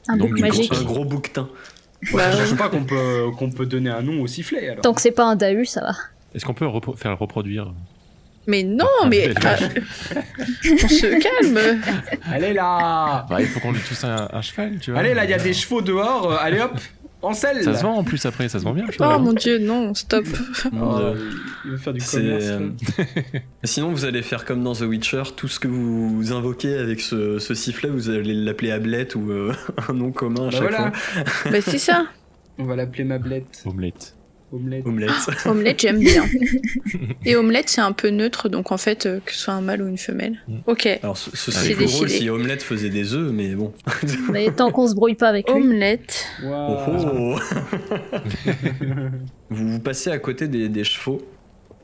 Un 0.09 0.17
Donc, 0.17 0.37
magique 0.37 0.73
Un 0.73 0.83
gros 0.83 1.05
bouquetin. 1.05 1.47
Bah, 2.11 2.31
Je 2.31 2.45
sais 2.45 2.55
pas 2.57 2.67
qu'on 2.67 2.83
peut, 2.83 3.27
qu'on 3.37 3.49
peut 3.49 3.65
donner 3.65 3.89
un 3.89 4.01
nom 4.01 4.21
au 4.21 4.27
sifflet 4.27 4.67
alors. 4.67 4.81
Tant 4.81 4.93
que 4.93 4.99
c'est 4.99 5.11
pas 5.11 5.23
un 5.23 5.37
Dahu, 5.37 5.65
ça 5.65 5.79
va. 5.79 5.93
Est-ce 6.35 6.45
qu'on 6.45 6.53
peut 6.53 6.65
repro- 6.65 6.97
faire 6.97 7.17
reproduire? 7.17 7.73
Mais 8.47 8.63
non, 8.63 8.85
Ah, 9.03 9.07
mais 9.07 9.33
ah, 9.45 9.55
on 10.65 10.87
se 10.87 11.07
calme. 11.21 11.81
Allez 12.29 12.53
là 12.53 13.25
Bah, 13.29 13.39
Il 13.41 13.47
faut 13.47 13.59
qu'on 13.61 13.71
lui 13.71 13.79
tousse 13.79 14.03
un, 14.03 14.27
un 14.33 14.41
cheval, 14.41 14.79
tu 14.79 14.91
vois. 14.91 14.99
Allez 14.99 15.13
là, 15.13 15.23
il 15.23 15.29
y 15.29 15.33
a 15.33 15.37
des 15.39 15.53
chevaux 15.53 15.81
dehors, 15.81 16.29
euh, 16.31 16.35
allez 16.41 16.59
hop, 16.59 16.73
en 17.21 17.31
selle 17.33 17.63
Ça 17.63 17.73
se 17.73 17.83
vend 17.83 17.95
en 17.95 18.03
plus 18.03 18.25
après, 18.25 18.49
ça 18.49 18.59
se 18.59 18.65
vend 18.65 18.73
bien. 18.73 18.85
cheval, 18.91 19.07
Oh 19.11 19.13
hein. 19.13 19.19
mon 19.19 19.31
dieu, 19.31 19.59
non, 19.59 19.93
stop. 19.93 20.25
Mon 20.73 20.91
Oh, 20.91 20.99
Dieu. 21.13 21.29
il 21.63 21.71
veut 21.71 21.77
faire 21.77 21.93
du 21.93 22.01
commerce. 22.01 22.43
euh. 22.45 22.69
Sinon, 23.63 23.91
vous 23.91 24.03
allez 24.03 24.21
faire 24.23 24.43
comme 24.43 24.61
dans 24.61 24.73
The 24.73 24.81
Witcher, 24.81 25.23
tout 25.37 25.47
ce 25.47 25.57
que 25.61 25.69
vous 25.69 26.33
invoquez 26.33 26.75
avec 26.77 26.99
ce, 26.99 27.39
ce 27.39 27.53
sifflet, 27.53 27.87
vous 27.89 28.09
allez 28.09 28.33
l'appeler 28.33 28.71
Ablette 28.71 29.15
ou 29.15 29.31
euh, 29.31 29.53
un 29.87 29.93
nom 29.93 30.11
commun 30.11 30.41
à 30.41 30.45
Bah 30.47 30.51
chaque 30.51 30.61
voilà, 30.63 30.91
fois. 30.91 31.49
bah 31.51 31.61
c'est 31.61 31.77
ça. 31.77 32.07
on 32.57 32.65
va 32.65 32.75
l'appeler 32.75 33.05
Mablette. 33.05 33.63
Omelette. 33.65 34.15
Omelette. 34.53 34.85
Omelette. 34.85 35.11
Omelette, 35.47 35.81
j'aime 35.81 35.99
bien. 35.99 36.23
Et 37.25 37.35
omelette, 37.35 37.69
c'est 37.69 37.81
un 37.81 37.91
peu 37.91 38.09
neutre, 38.09 38.49
donc 38.49 38.71
en 38.71 38.77
fait, 38.77 39.05
euh, 39.07 39.19
que 39.25 39.33
ce 39.33 39.39
soit 39.39 39.53
un 39.55 39.61
mâle 39.61 39.81
ou 39.81 39.87
une 39.87 39.97
femelle. 39.97 40.39
Mm. 40.47 40.57
Ok. 40.67 40.85
Alors, 41.01 41.17
ce, 41.17 41.51
serait 41.51 41.73
plus 41.73 41.85
drôle 41.87 42.09
si 42.09 42.29
Omelette 42.29 42.61
faisait 42.61 42.89
des 42.89 43.13
œufs, 43.13 43.31
mais 43.33 43.55
bon. 43.55 43.73
Mais 44.31 44.51
tant 44.51 44.71
qu'on 44.71 44.87
se 44.87 44.93
brouille 44.93 45.15
pas 45.15 45.29
avec 45.29 45.49
lui. 45.49 45.61
Omelette. 45.61 46.25
Oh, 46.43 46.47
Waouh. 46.47 47.35
oh. 47.35 47.39
vous, 49.49 49.69
vous 49.69 49.79
passez 49.79 50.11
à 50.11 50.19
côté 50.19 50.47
des, 50.47 50.69
des 50.69 50.83
chevaux 50.83 51.21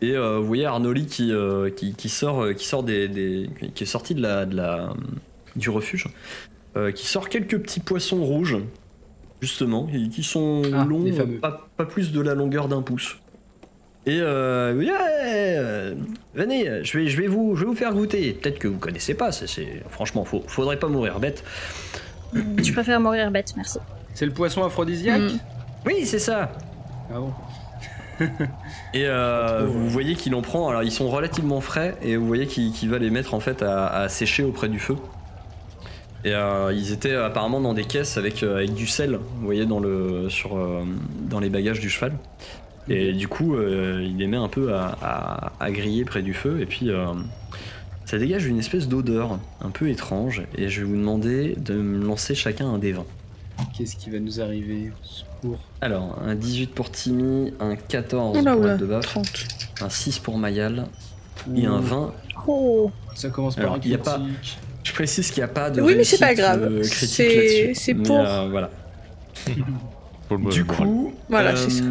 et 0.01 0.15
euh, 0.15 0.37
vous 0.39 0.45
voyez 0.45 0.65
Arnoli 0.65 1.07
qui, 1.07 1.31
euh, 1.33 1.69
qui, 1.69 1.93
qui 1.93 2.07
sort, 2.09 2.53
qui 2.55 2.65
sort 2.65 2.83
des, 2.83 3.07
des- 3.07 3.49
qui 3.75 3.83
est 3.83 3.87
sorti 3.87 4.15
de 4.15 4.21
la, 4.21 4.45
de 4.45 4.55
la, 4.55 4.93
du 5.55 5.69
refuge, 5.69 6.05
euh, 6.77 6.91
qui 6.91 7.05
sort 7.05 7.27
quelques 7.29 7.57
petits 7.57 7.81
poissons 7.81 8.23
rouges, 8.23 8.57
justement, 9.41 9.87
et 9.93 10.09
qui 10.09 10.23
sont 10.23 10.61
Ah, 10.73 10.85
longs, 10.85 11.05
pas, 11.41 11.67
pas 11.77 11.85
plus 11.85 12.11
de 12.11 12.21
la 12.21 12.33
longueur 12.35 12.67
d'un 12.67 12.81
pouce. 12.81 13.17
Et 14.05 14.19
euh, 14.21 14.75
ouais, 14.75 14.87
euh, 15.57 15.93
venez, 16.33 16.83
je 16.83 16.97
vais, 16.97 17.07
je, 17.07 17.21
vais 17.21 17.27
vous, 17.27 17.55
je 17.55 17.61
vais 17.61 17.67
vous 17.67 17.75
faire 17.75 17.93
goûter. 17.93 18.33
Peut-être 18.33 18.57
que 18.59 18.67
vous 18.67 18.79
connaissez 18.79 19.13
pas, 19.13 19.31
c'est, 19.31 19.47
c'est- 19.47 19.83
franchement, 19.89 20.23
faut, 20.25 20.43
faudrait 20.47 20.79
pas 20.79 20.87
mourir 20.87 21.19
bête. 21.19 21.43
Je 22.33 22.71
préfère 22.73 22.99
mourir 22.99 23.29
bête, 23.31 23.53
merci. 23.57 23.79
C'est 24.13 24.25
le 24.25 24.31
poisson 24.33 24.63
aphrodisiaque 24.63 25.21
Mm. 25.21 25.39
Oui, 25.85 26.05
c'est 26.05 26.19
ça. 26.19 26.51
Ah 27.13 27.19
bon 27.19 27.33
Et 28.93 29.05
euh, 29.07 29.65
vous 29.65 29.87
voyez 29.89 30.15
qu'il 30.15 30.35
en 30.35 30.41
prend, 30.41 30.67
alors 30.69 30.83
ils 30.83 30.91
sont 30.91 31.07
relativement 31.09 31.61
frais, 31.61 31.95
et 32.01 32.17
vous 32.17 32.27
voyez 32.27 32.47
qu'il 32.47 32.89
va 32.89 32.97
les 32.97 33.09
mettre 33.09 33.33
en 33.33 33.39
fait 33.39 33.61
à, 33.63 33.87
à 33.87 34.09
sécher 34.09 34.43
auprès 34.43 34.67
du 34.67 34.77
feu. 34.79 34.95
Et 36.25 36.33
euh, 36.33 36.73
ils 36.73 36.91
étaient 36.91 37.15
apparemment 37.15 37.61
dans 37.61 37.73
des 37.73 37.85
caisses 37.85 38.17
avec, 38.17 38.43
euh, 38.43 38.57
avec 38.57 38.73
du 38.73 38.87
sel, 38.87 39.15
vous 39.37 39.45
voyez, 39.45 39.65
dans, 39.65 39.79
le, 39.79 40.29
sur, 40.29 40.57
euh, 40.57 40.83
dans 41.29 41.39
les 41.39 41.49
bagages 41.49 41.79
du 41.79 41.89
cheval. 41.89 42.13
Et 42.89 43.13
du 43.13 43.27
coup, 43.27 43.55
euh, 43.55 44.03
il 44.03 44.17
les 44.17 44.27
met 44.27 44.37
un 44.37 44.47
peu 44.49 44.73
à, 44.73 44.97
à- 45.01 45.51
à 45.59 45.71
griller 45.71 46.03
près 46.05 46.21
du 46.21 46.33
feu, 46.33 46.59
et 46.59 46.65
puis 46.65 46.89
euh, 46.89 47.05
ça 48.05 48.17
dégage 48.17 48.45
une 48.47 48.57
espèce 48.59 48.87
d'odeur 48.87 49.37
un 49.61 49.69
peu 49.69 49.89
étrange, 49.89 50.41
et 50.57 50.69
je 50.69 50.81
vais 50.81 50.87
vous 50.87 50.95
demander 50.97 51.55
de 51.57 51.75
me 51.75 52.03
lancer 52.03 52.35
chacun 52.35 52.67
un 52.67 52.79
des 52.79 52.91
20. 52.93 53.05
Qu'est-ce 53.77 53.95
qui 53.95 54.09
va 54.09 54.19
nous 54.19 54.41
arriver 54.41 54.89
Au 54.91 55.05
secours? 55.05 55.59
Alors, 55.81 56.17
un 56.25 56.33
18 56.35 56.73
pour 56.73 56.89
Timmy, 56.91 57.53
un 57.59 57.75
14 57.75 58.37
Oula, 58.39 58.51
pour 58.53 58.61
oula, 58.61 58.71
Aldebaf, 58.73 59.05
30. 59.05 59.27
un 59.81 59.89
6 59.89 60.19
pour 60.19 60.37
Mayal, 60.37 60.87
et 61.55 61.65
un 61.65 61.79
20 61.79 62.13
Oh 62.47 62.89
Ça 63.15 63.29
commence 63.29 63.55
par 63.55 63.65
Alors, 63.65 63.75
un 63.75 63.79
il 63.83 63.91
y 63.91 63.93
a 63.93 63.97
pas- 63.99 64.17
critique. 64.19 64.57
Je 64.89 64.93
précise 64.95 65.29
qu'il 65.29 65.41
n'y 65.41 65.49
a 65.49 65.53
pas 65.53 65.69
de 65.69 65.81
Oui, 65.83 65.93
mais 65.95 66.03
c'est 66.03 66.17
pas 66.17 66.33
grave. 66.33 66.63
euh, 66.63 66.83
C'est- 66.83 67.93
pour- 67.93 68.19
euh, 68.19 68.47
voilà. 68.49 68.71
Pour 70.27 70.37
le 70.37 70.49
Du 70.51 70.65
coup, 70.65 71.13
Voilà, 71.29 71.51
euh, 71.51 71.55
c'est 71.55 71.69
ça. 71.71 71.83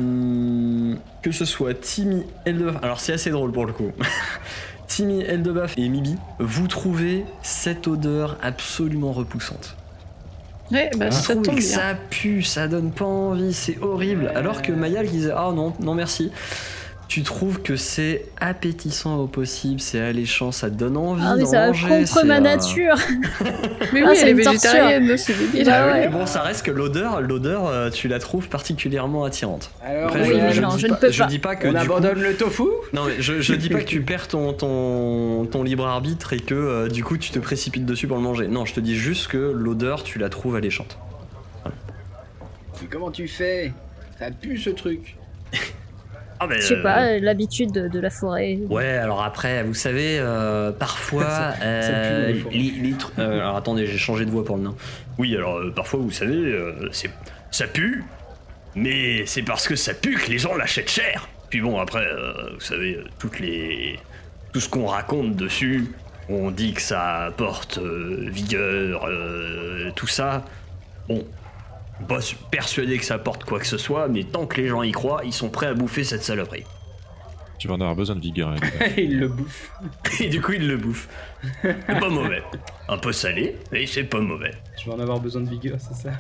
que 1.23 1.31
ce 1.33 1.45
soit 1.45 1.75
Timmy, 1.75 2.25
Eldebaf, 2.45 2.77
alors 2.83 3.01
c'est 3.01 3.13
assez 3.13 3.31
drôle 3.31 3.51
pour 3.53 3.67
le 3.67 3.73
coup. 3.73 3.91
Timmy, 4.89 5.23
Eldebaf 5.23 5.75
et 5.77 5.89
Mibi, 5.89 6.17
vous 6.41 6.67
trouvez 6.69 7.25
cette 7.43 7.87
odeur 7.89 8.37
absolument 8.43 9.13
repoussante. 9.13 9.77
Ouais, 10.73 10.91
bah 10.97 11.09
Vous 11.11 11.17
ça 11.17 11.35
tombe 11.35 11.47
que 11.47 11.51
bien. 11.53 11.61
ça 11.61 11.95
pue, 12.11 12.43
ça 12.43 12.67
donne 12.69 12.91
pas 12.93 13.05
envie, 13.07 13.53
c'est 13.55 13.79
horrible. 13.81 14.31
Alors 14.35 14.61
que 14.63 14.71
Mayal 14.73 15.07
qui 15.07 15.13
disait 15.13 15.33
ah 15.35 15.51
non, 15.55 15.73
non 15.81 15.95
merci. 15.95 16.31
Tu 17.09 17.23
trouves 17.23 17.63
que 17.63 17.77
c'est 17.77 18.27
appétissant 18.39 19.17
au 19.17 19.27
possible, 19.27 19.81
c'est 19.81 19.99
alléchant, 19.99 20.53
ça 20.53 20.69
te 20.69 20.75
donne 20.75 20.99
envie 20.99 21.23
Ah, 21.25 21.37
mais 21.37 21.45
d'en 21.45 21.51
ça 21.51 21.61
va 21.61 21.67
manger, 21.69 21.89
contre 22.05 22.27
ma 22.27 22.37
euh, 22.37 22.41
nature 22.41 22.97
Mais 23.95 24.03
Ah, 24.05 24.11
oui, 24.11 24.15
c'est 24.17 24.21
elle 24.21 24.29
est 24.29 24.35
végétarienne, 24.35 25.17
c'est 25.17 25.33
débile. 25.39 25.65
Bah 25.65 25.73
Ah 25.75 25.87
ouais. 25.87 26.01
mais 26.01 26.09
bon, 26.09 26.27
ça 26.27 26.43
reste 26.43 26.67
que 26.67 26.71
l'odeur, 26.71 27.23
l'odeur, 27.23 27.67
euh, 27.67 27.89
tu 27.89 28.09
la 28.09 28.19
trouves 28.19 28.51
particulièrement 28.51 29.25
attirante. 29.25 29.71
Alors, 29.83 30.09
Après, 30.09 30.21
Oui, 30.21 30.29
je, 30.29 30.35
mais 30.35 30.53
je 30.53 30.61
non, 30.61 30.69
dis 30.69 30.81
je 30.81 30.87
ne 30.89 30.95
peux 30.97 31.11
je 31.11 31.19
pas. 31.23 31.27
dis 31.29 31.39
pas 31.39 31.57
que 31.57 31.69
on 31.69 31.73
du 31.73 31.79
abandonne 31.79 32.21
le 32.21 32.35
tofu 32.37 32.65
non, 32.93 33.05
mais 33.07 33.15
je, 33.23 33.41
je 33.41 33.55
dis 33.55 33.71
pas 33.71 33.81
que 33.81 33.85
tu 33.89 34.03
perds 34.03 34.29
ton, 34.29 34.53
ton, 34.53 35.47
ton 35.51 35.63
libre 35.63 35.87
arbitre 35.87 36.35
et 36.35 36.41
que 36.41 36.55
euh, 36.55 36.89
du 36.89 37.05
coup 37.05 37.17
tu 37.17 37.31
te 37.31 37.39
précipites 37.39 37.87
dessus 37.87 38.07
pour 38.07 38.19
le 38.19 38.23
manger. 38.23 38.49
Non, 38.49 38.67
je 38.67 38.75
te 38.75 38.81
dis 38.81 38.97
juste 38.97 39.29
que 39.29 39.39
l'odeur, 39.39 40.03
tu 40.05 40.19
la 40.19 40.29
trouves 40.29 40.57
alléchante. 40.57 40.99
Mais 42.83 42.89
comment 42.91 43.11
tu 43.11 43.27
fais? 43.29 43.73
Ça 44.19 44.31
pue 44.31 44.59
ce 44.59 44.69
truc. 44.71 45.17
Ah, 46.41 46.47
mais, 46.47 46.61
Je 46.61 46.67
sais 46.67 46.83
pas, 46.83 47.09
euh, 47.09 47.21
l'habitude 47.21 47.73
de, 47.73 47.89
de 47.89 48.01
la 48.01 48.11
forêt. 48.11 48.59
Ouais, 48.69 48.87
alors 48.87 49.23
après, 49.23 49.65
vous 49.65 49.75
savez, 49.75 50.19
euh, 50.21 50.71
parfois, 50.73 51.25
Ça- 51.61 52.31
les, 52.31 52.45
les 52.53 52.95
alors 53.17 53.57
attendez, 53.57 53.87
j'ai 53.87 53.99
changé 53.99 54.25
de 54.25 54.31
voix 54.31 54.45
pour 54.45 54.57
le 54.57 54.63
nain. 54.63 54.75
Oui, 55.19 55.35
alors 55.35 55.57
euh, 55.57 55.73
parfois, 55.75 55.99
vous 56.01 56.11
savez, 56.13 56.37
euh, 56.37 56.89
c'est, 56.93 57.11
ça 57.51 57.67
pue, 57.67 58.05
mais 58.75 59.27
c'est 59.27 59.43
parce 59.43 59.67
que 59.67 59.75
ça 59.77 59.95
pue 59.95 60.15
que 60.15 60.31
les 60.31 60.39
gens 60.39 60.55
l'achètent 60.57 60.91
cher. 60.91 61.29
Puis 61.51 61.61
bon, 61.61 61.79
après, 61.81 62.07
euh, 62.07 62.53
vous 62.55 62.61
savez, 62.61 62.95
euh, 62.97 63.05
toutes 63.19 63.41
les, 63.41 63.99
tout 64.53 64.61
ce 64.61 64.69
qu'on 64.69 64.87
raconte 64.87 65.35
dessus, 65.35 65.97
on 66.29 66.51
dit 66.51 66.75
que 66.75 66.83
ça 66.83 67.25
apporte 67.27 67.79
euh, 67.79 68.27
vigueur, 68.29 69.07
euh, 69.07 69.91
tout 69.97 70.07
ça. 70.07 70.45
Bon, 71.09 71.27
pas 72.07 72.19
persuadé 72.51 72.99
que 72.99 73.05
ça 73.05 73.15
apporte 73.15 73.45
quoi 73.45 73.59
que 73.59 73.67
ce 73.67 73.79
soit, 73.79 74.09
mais 74.09 74.25
tant 74.25 74.47
que 74.47 74.61
les 74.61 74.69
gens 74.69 74.83
y 74.83 74.93
croient, 74.93 75.23
ils 75.25 75.33
sont 75.33 75.49
prêts 75.51 75.67
à 75.67 75.75
bouffer 75.75 76.05
cette 76.05 76.23
saloperie. 76.23 76.65
Tu 77.59 77.67
vas 77.67 77.75
en 77.75 77.81
avoir 77.81 77.97
besoin 77.97 78.15
de 78.15 78.21
vigueur. 78.21 78.55
ça. 78.57 78.87
Il 78.97 79.19
le 79.19 79.27
bouffe. 79.29 79.73
Et 80.21 80.29
du 80.29 80.41
coup, 80.41 80.53
il 80.53 80.69
le 80.69 80.77
bouffe. 80.77 81.09
C'est 81.63 81.87
pas 81.87 82.09
mauvais. 82.09 82.41
Un 82.89 82.99
peu 82.99 83.13
salé, 83.13 83.57
mais 83.73 83.85
c'est 83.85 84.05
pas 84.05 84.21
mauvais. 84.21 84.53
Je 84.79 84.85
vais 84.89 84.93
en 84.97 85.01
avoir 85.01 85.19
besoin 85.19 85.43
de 85.43 85.49
vigueur, 85.51 85.77
c'est 85.81 85.95
ça 85.95 86.13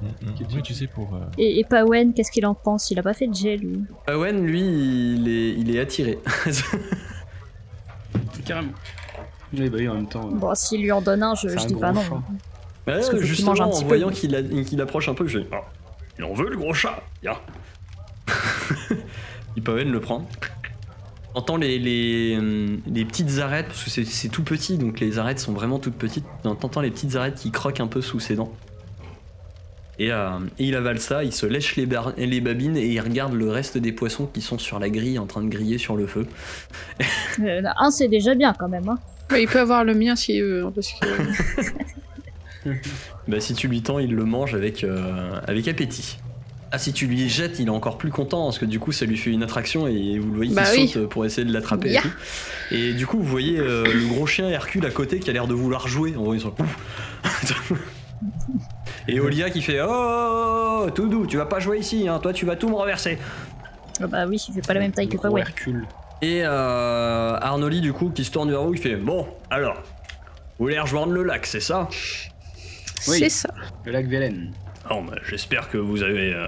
Mm, 0.00 0.06
mm. 0.06 0.34
Oui, 0.54 0.62
tu 0.62 0.74
sais, 0.74 0.86
pour. 0.86 1.12
euh, 1.16 1.18
Et, 1.38 1.58
et 1.58 1.64
Pawen, 1.64 2.14
qu'est-ce 2.14 2.30
qu'il 2.30 2.46
en 2.46 2.54
pense? 2.54 2.88
Il 2.92 2.98
a 3.00 3.02
pas 3.02 3.14
fait 3.14 3.26
de 3.26 3.34
jet, 3.34 3.56
lui? 3.56 3.80
Owen, 4.08 4.46
lui, 4.46 4.60
il 4.60 5.28
est, 5.28 5.54
il 5.58 5.74
est 5.74 5.80
attiré. 5.80 6.20
Carrément. 8.46 8.72
Oui, 9.52 9.68
bah 9.68 9.76
oui, 9.80 9.88
en 9.88 9.94
même 9.94 10.08
temps. 10.08 10.28
euh, 10.28 10.34
Bon, 10.36 10.54
s'il 10.54 10.82
lui 10.82 10.92
en 10.92 11.00
donne 11.02 11.22
un, 11.22 11.34
je, 11.34 11.48
je 11.48 11.58
un 11.58 11.66
dis 11.66 11.74
pas 11.74 11.92
non. 11.92 12.02
Ouais, 12.88 12.94
Parce 12.94 13.06
que 13.10 13.16
faut 13.16 13.20
qu'il 13.22 13.26
justement, 13.28 13.50
mange 13.52 13.60
un 13.60 13.64
en 13.66 13.80
peu. 13.80 13.86
voyant 13.86 14.10
qu'il 14.10 14.80
approche 14.80 15.08
un 15.08 15.14
peu, 15.14 15.26
je 15.28 15.38
dis 15.40 15.46
Ah, 15.52 15.60
Il 16.18 16.24
en 16.24 16.34
veut 16.34 16.48
le 16.50 16.56
gros 16.56 16.72
chat 16.74 17.02
Viens. 17.22 17.36
Et 19.56 19.60
Owen 19.68 19.90
le 19.90 20.00
prend. 20.00 20.28
Entend 21.34 21.56
les, 21.56 21.78
les, 21.78 22.36
hum, 22.38 22.80
les 22.86 23.04
petites 23.04 23.38
arêtes, 23.38 23.66
parce 23.66 23.84
que 23.84 23.90
c'est- 23.90 24.28
tout 24.28 24.42
petit, 24.42 24.78
donc 24.78 24.98
les 25.00 25.18
arêtes 25.18 25.38
sont 25.38 25.52
vraiment 25.52 25.78
toutes 25.78 25.94
petites. 25.96 26.24
T'entends 26.42 26.80
les 26.80 26.90
petites 26.90 27.14
arêtes 27.16 27.36
qui 27.36 27.50
croquent 27.50 27.82
un 27.82 27.86
peu 27.86 28.00
sous 28.00 28.18
ses 28.20 28.34
dents. 28.36 28.52
Et, 30.00 30.12
euh, 30.12 30.38
et 30.60 30.64
il 30.66 30.76
avale 30.76 31.00
ça, 31.00 31.24
il 31.24 31.32
se 31.32 31.44
lèche 31.44 31.74
les, 31.76 31.84
bar- 31.86 32.12
les 32.16 32.40
babines 32.40 32.76
et 32.76 32.86
il 32.86 33.00
regarde 33.00 33.34
le 33.34 33.50
reste 33.50 33.78
des 33.78 33.90
poissons 33.92 34.26
qui 34.26 34.40
sont 34.40 34.56
sur 34.58 34.78
la 34.78 34.90
grille 34.90 35.18
en 35.18 35.26
train 35.26 35.42
de 35.42 35.48
griller 35.48 35.76
sur 35.78 35.96
le 35.96 36.06
feu. 36.06 36.24
Euh, 37.40 37.62
un, 37.78 37.90
c'est 37.90 38.06
déjà 38.08 38.34
bien 38.36 38.54
quand 38.56 38.68
même. 38.68 38.88
Hein. 38.88 38.98
Ouais, 39.30 39.42
il 39.42 39.48
peut 39.48 39.58
avoir 39.60 39.82
le 39.84 39.94
mien 39.94 40.14
s'il 40.14 40.42
veut, 40.42 40.64
hein, 40.64 40.72
parce 40.74 40.92
que... 40.92 41.06
Bah 43.28 43.40
si 43.40 43.54
tu 43.54 43.68
lui 43.68 43.82
tends, 43.82 43.98
il 43.98 44.14
le 44.14 44.24
mange 44.24 44.54
avec, 44.54 44.84
euh, 44.84 45.38
avec 45.46 45.68
appétit. 45.68 46.18
Ah 46.70 46.76
si 46.78 46.92
tu 46.92 47.06
lui 47.06 47.28
jettes, 47.30 47.58
il 47.60 47.68
est 47.68 47.70
encore 47.70 47.96
plus 47.96 48.10
content 48.10 48.44
parce 48.44 48.58
que 48.58 48.66
du 48.66 48.78
coup 48.78 48.92
ça 48.92 49.06
lui 49.06 49.16
fait 49.16 49.30
une 49.30 49.42
attraction 49.42 49.86
et 49.86 50.18
vous 50.18 50.28
le 50.30 50.36
voyez 50.36 50.54
Bah 50.54 50.64
oui. 50.74 50.88
saute 50.88 51.08
pour 51.08 51.24
essayer 51.24 51.46
de 51.46 51.52
l'attraper 51.52 51.90
Ya. 51.90 52.00
et 52.00 52.02
tout. 52.02 52.10
Et 52.74 52.92
du 52.92 53.06
coup 53.06 53.16
vous 53.18 53.24
voyez 53.24 53.58
euh, 53.58 53.84
le 53.84 54.06
gros 54.08 54.26
chien 54.26 54.48
Hercule 54.50 54.84
à 54.84 54.90
côté 54.90 55.18
qui 55.18 55.30
a 55.30 55.32
l'air 55.32 55.46
de 55.46 55.54
vouloir 55.54 55.88
jouer 55.88 56.14
en 56.16 56.24
voyant. 56.24 56.54
Et 59.08 59.20
Olia 59.20 59.48
qui 59.48 59.62
fait 59.62 59.80
oh, 59.82 60.86
tout 60.94 61.08
doux, 61.08 61.26
tu 61.26 61.38
vas 61.38 61.46
pas 61.46 61.60
jouer 61.60 61.78
ici, 61.78 62.06
hein, 62.08 62.18
toi 62.18 62.32
tu 62.34 62.44
vas 62.44 62.56
tout 62.56 62.68
me 62.68 62.74
renverser. 62.74 63.18
Ah 64.02 64.06
bah 64.06 64.26
oui, 64.26 64.42
il 64.48 64.52
fait 64.54 64.66
pas 64.66 64.74
la 64.74 64.80
même 64.80 64.92
taille 64.92 65.08
que 65.08 65.16
Gros 65.16 65.28
Pawen. 65.28 65.40
Hercule. 65.40 65.86
Et 66.20 66.42
euh, 66.44 67.38
Arnoli 67.40 67.80
du 67.80 67.92
coup 67.94 68.10
qui 68.10 68.24
se 68.24 68.30
tourne 68.30 68.50
vers 68.50 68.62
vous, 68.62 68.74
il 68.74 68.80
fait 68.80 68.96
bon 68.96 69.26
alors, 69.50 69.76
vous 70.58 70.66
voulez 70.66 70.78
rejoindre 70.78 71.12
le 71.12 71.22
lac, 71.22 71.46
c'est 71.46 71.60
ça? 71.60 71.88
Oui. 73.06 73.18
C'est 73.18 73.28
ça. 73.30 73.50
Le 73.84 73.92
lac 73.92 74.06
Velen. 74.06 74.52
Bon, 74.88 75.02
bah, 75.04 75.16
j'espère 75.28 75.68
que 75.70 75.78
vous 75.78 76.02
avez 76.02 76.32
euh, 76.34 76.46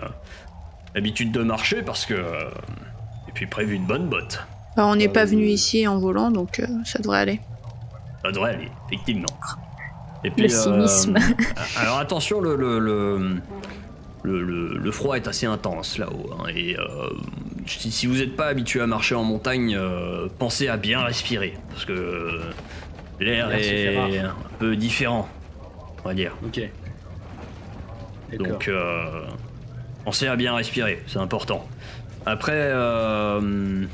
l'habitude 0.94 1.30
de 1.32 1.42
marcher 1.42 1.82
parce 1.82 2.06
que. 2.06 2.14
euh, 2.14 2.50
et 3.28 3.32
puis 3.32 3.46
prévu 3.46 3.74
une 3.74 3.84
bonne 3.86 4.08
botte. 4.08 4.44
Bah, 4.76 4.86
on 4.86 4.96
n'est 4.96 5.08
Euh, 5.08 5.12
pas 5.12 5.24
venu 5.24 5.44
ici 5.46 5.86
en 5.86 5.98
volant, 5.98 6.30
donc 6.30 6.58
euh, 6.58 6.66
ça 6.84 6.98
devrait 6.98 7.18
aller. 7.20 7.40
Ça 8.24 8.32
devrait 8.32 8.54
aller, 8.54 8.68
effectivement. 8.88 9.26
Et 10.24 10.30
Le 10.36 10.48
cynisme. 10.48 11.16
alors 11.76 11.98
attention, 11.98 12.40
le, 12.40 12.56
le, 12.56 12.78
le, 12.78 13.36
le, 14.22 14.42
le- 14.42 14.76
le 14.78 14.90
froid 14.92 15.16
est 15.16 15.26
assez 15.28 15.46
intense 15.46 15.96
là-haut. 15.96 16.30
hein, 16.38 16.44
et 16.54 16.76
euh, 16.78 17.08
si, 17.66 17.90
si 17.90 18.06
vous 18.06 18.16
n'êtes 18.16 18.36
pas 18.36 18.46
habitué 18.48 18.80
à 18.80 18.86
marcher 18.86 19.14
en 19.14 19.24
montagne, 19.24 19.74
euh, 19.78 20.28
pensez 20.38 20.68
à 20.68 20.76
bien 20.76 21.00
respirer. 21.02 21.54
Parce 21.70 21.84
que 21.86 21.92
euh, 21.92 22.40
l'air 23.20 23.48
L'air 23.48 23.58
se 23.58 23.64
fait 23.64 23.96
rare. 23.98 24.08
est 24.10 24.18
un 24.18 24.34
peu 24.58 24.76
différent, 24.76 25.26
on 26.04 26.08
va 26.08 26.14
dire. 26.14 26.36
Ok. 26.44 26.60
Donc, 28.38 28.68
euh, 28.68 29.24
pensez 30.04 30.26
à 30.26 30.36
bien 30.36 30.54
respirer, 30.54 31.02
c'est 31.06 31.18
important. 31.18 31.66
Après, 32.26 32.52
euh, 32.54 33.84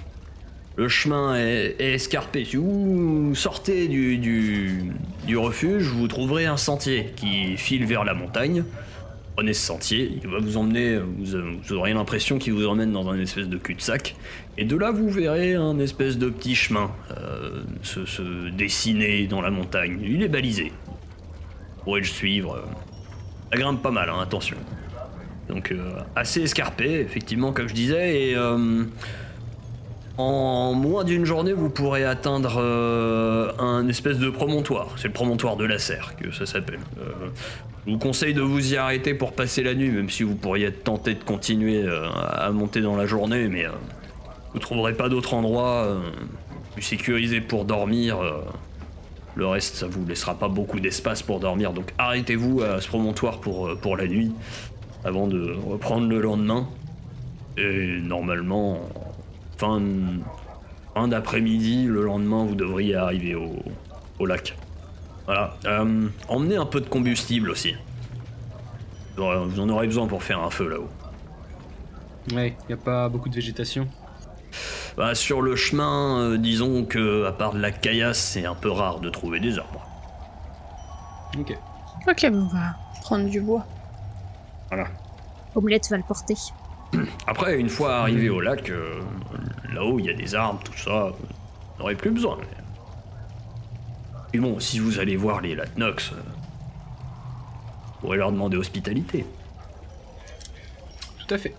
le 0.76 0.88
chemin 0.88 1.36
est, 1.36 1.76
est 1.78 1.94
escarpé. 1.94 2.44
Si 2.44 2.56
vous 2.56 3.34
sortez 3.34 3.88
du, 3.88 4.18
du, 4.18 4.92
du 5.26 5.36
refuge, 5.38 5.84
vous 5.84 6.06
trouverez 6.06 6.44
un 6.46 6.58
sentier 6.58 7.12
qui 7.16 7.56
file 7.56 7.86
vers 7.86 8.04
la 8.04 8.14
montagne. 8.14 8.64
Prenez 9.36 9.52
ce 9.52 9.66
sentier, 9.66 10.18
il 10.22 10.28
va 10.30 10.38
vous 10.38 10.56
emmener, 10.56 10.98
vous, 10.98 11.36
vous 11.62 11.72
aurez 11.74 11.92
l'impression 11.92 12.38
qu'il 12.38 12.54
vous 12.54 12.66
emmène 12.66 12.92
dans 12.92 13.08
un 13.10 13.20
espèce 13.20 13.48
de 13.48 13.58
cul-de-sac. 13.58 14.16
Et 14.56 14.64
de 14.64 14.76
là, 14.76 14.92
vous 14.92 15.10
verrez 15.10 15.54
un 15.54 15.78
espèce 15.78 16.16
de 16.16 16.30
petit 16.30 16.54
chemin 16.54 16.90
euh, 17.16 17.62
se, 17.82 18.06
se 18.06 18.48
dessiner 18.50 19.26
dans 19.26 19.42
la 19.42 19.50
montagne. 19.50 19.98
Il 20.02 20.22
est 20.22 20.28
balisé. 20.28 20.72
Pourrez 21.86 22.00
le 22.00 22.06
suivre. 22.06 22.62
Ça 23.50 23.58
grimpe 23.58 23.80
pas 23.80 23.90
mal, 23.90 24.10
hein, 24.10 24.20
attention. 24.20 24.58
Donc 25.48 25.72
euh, 25.72 26.00
assez 26.14 26.42
escarpé, 26.42 27.00
effectivement, 27.00 27.52
comme 27.52 27.68
je 27.68 27.74
disais, 27.74 28.30
et 28.30 28.36
euh, 28.36 28.84
en 30.18 30.72
moins 30.74 31.04
d'une 31.04 31.24
journée, 31.24 31.52
vous 31.52 31.70
pourrez 31.70 32.04
atteindre 32.04 32.56
euh, 32.58 33.52
un 33.58 33.86
espèce 33.88 34.18
de 34.18 34.30
promontoire. 34.30 34.88
C'est 34.96 35.08
le 35.08 35.14
promontoire 35.14 35.56
de 35.56 35.64
la 35.64 35.78
Serre 35.78 36.14
que 36.16 36.32
ça 36.32 36.44
s'appelle. 36.44 36.80
Euh, 36.98 37.28
je 37.86 37.92
vous 37.92 37.98
conseille 37.98 38.34
de 38.34 38.40
vous 38.40 38.72
y 38.72 38.76
arrêter 38.76 39.14
pour 39.14 39.32
passer 39.32 39.62
la 39.62 39.74
nuit, 39.74 39.90
même 39.90 40.10
si 40.10 40.24
vous 40.24 40.34
pourriez 40.34 40.72
tenté 40.72 41.14
de 41.14 41.22
continuer 41.22 41.84
euh, 41.84 42.08
à 42.10 42.50
monter 42.50 42.80
dans 42.80 42.96
la 42.96 43.06
journée, 43.06 43.46
mais 43.46 43.64
euh, 43.64 43.70
vous 44.54 44.58
trouverez 44.58 44.94
pas 44.94 45.08
d'autre 45.08 45.34
endroit 45.34 45.84
euh, 45.84 46.00
plus 46.72 46.82
sécurisé 46.82 47.40
pour 47.40 47.64
dormir. 47.64 48.18
Le 49.36 49.46
reste, 49.46 49.76
ça 49.76 49.86
vous 49.86 50.04
laissera 50.06 50.34
pas 50.34 50.48
beaucoup 50.48 50.80
d'espace 50.80 51.22
pour 51.22 51.40
dormir, 51.40 51.72
donc 51.72 51.92
arrêtez-vous 51.98 52.62
à 52.62 52.80
ce 52.80 52.88
promontoire 52.88 53.38
pour, 53.38 53.68
euh, 53.68 53.74
pour 53.76 53.96
la 53.96 54.06
nuit, 54.06 54.32
avant 55.04 55.28
de 55.28 55.54
reprendre 55.66 56.08
le 56.08 56.20
lendemain. 56.20 56.66
Et 57.58 58.00
normalement, 58.00 58.80
fin, 59.58 59.80
fin 60.94 61.08
d'après-midi, 61.08 61.84
le 61.84 62.02
lendemain, 62.02 62.44
vous 62.44 62.54
devriez 62.54 62.96
arriver 62.96 63.34
au, 63.34 64.26
lac. 64.26 64.56
Voilà. 65.26 65.54
Euh, 65.66 66.08
emmenez 66.28 66.56
un 66.56 66.66
peu 66.66 66.80
de 66.80 66.88
combustible 66.88 67.50
aussi. 67.50 67.74
Vous 69.16 69.60
en 69.60 69.68
aurez 69.68 69.86
besoin 69.86 70.06
pour 70.06 70.22
faire 70.22 70.40
un 70.40 70.50
feu 70.50 70.68
là-haut. 70.68 70.88
Ouais, 72.34 72.56
y 72.68 72.72
a 72.72 72.76
pas 72.76 73.08
beaucoup 73.08 73.28
de 73.28 73.34
végétation. 73.34 73.88
Bah, 74.96 75.14
sur 75.14 75.42
le 75.42 75.56
chemin, 75.56 76.18
euh, 76.20 76.38
disons 76.38 76.84
que, 76.84 77.24
à 77.26 77.32
part 77.32 77.52
de 77.52 77.58
la 77.60 77.70
caillasse, 77.70 78.18
c'est 78.18 78.46
un 78.46 78.54
peu 78.54 78.70
rare 78.70 79.00
de 79.00 79.10
trouver 79.10 79.40
des 79.40 79.58
arbres. 79.58 79.86
Ok. 81.38 81.56
Ok, 82.08 82.22
mais 82.22 82.28
on 82.36 82.46
va 82.48 82.76
prendre 83.02 83.28
du 83.28 83.40
bois. 83.40 83.64
Voilà. 84.68 84.86
Omelette 85.54 85.88
va 85.90 85.96
le 85.96 86.02
porter. 86.02 86.34
Après, 87.26 87.58
une 87.58 87.68
fois 87.68 87.96
arrivé 87.98 88.28
au 88.30 88.40
lac, 88.40 88.70
euh, 88.70 89.00
là-haut, 89.72 89.98
il 89.98 90.06
y 90.06 90.10
a 90.10 90.14
des 90.14 90.34
arbres, 90.34 90.60
tout 90.64 90.76
ça. 90.78 91.10
Vous 91.10 91.78
n'aurez 91.78 91.94
plus 91.94 92.10
besoin. 92.10 92.36
mais- 92.40 92.46
Et 94.32 94.38
bon, 94.38 94.58
si 94.60 94.78
vous 94.78 94.98
allez 94.98 95.16
voir 95.16 95.40
les 95.40 95.54
Latnox, 95.54 96.12
euh, 96.12 96.16
vous 96.16 98.00
pourrez 98.00 98.16
leur 98.18 98.32
demander 98.32 98.56
hospitalité. 98.56 99.26
Tout 101.26 101.34
à 101.34 101.38
fait. 101.38 101.54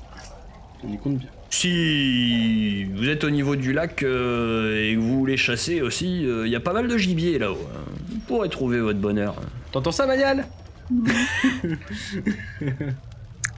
On 0.83 0.93
y 0.93 0.97
compte 0.97 1.17
bien. 1.17 1.29
Si 1.49 2.83
vous 2.93 3.07
êtes 3.09 3.23
au 3.23 3.29
niveau 3.29 3.55
du 3.55 3.71
lac 3.73 4.03
euh, 4.03 4.83
et 4.89 4.95
que 4.95 4.99
vous 4.99 5.17
voulez 5.19 5.37
chasser 5.37 5.81
aussi, 5.81 6.25
euh, 6.25 6.45
il 6.45 6.51
y 6.51 6.55
a 6.55 6.59
pas 6.59 6.73
mal 6.73 6.87
de 6.87 6.97
gibier 6.97 7.39
là-haut. 7.39 7.57
hein. 7.73 7.79
Vous 8.09 8.19
pourrez 8.19 8.49
trouver 8.49 8.79
votre 8.79 8.99
bonheur. 8.99 9.35
T'entends 9.71 9.91
ça, 9.91 10.05
Manial 10.05 10.45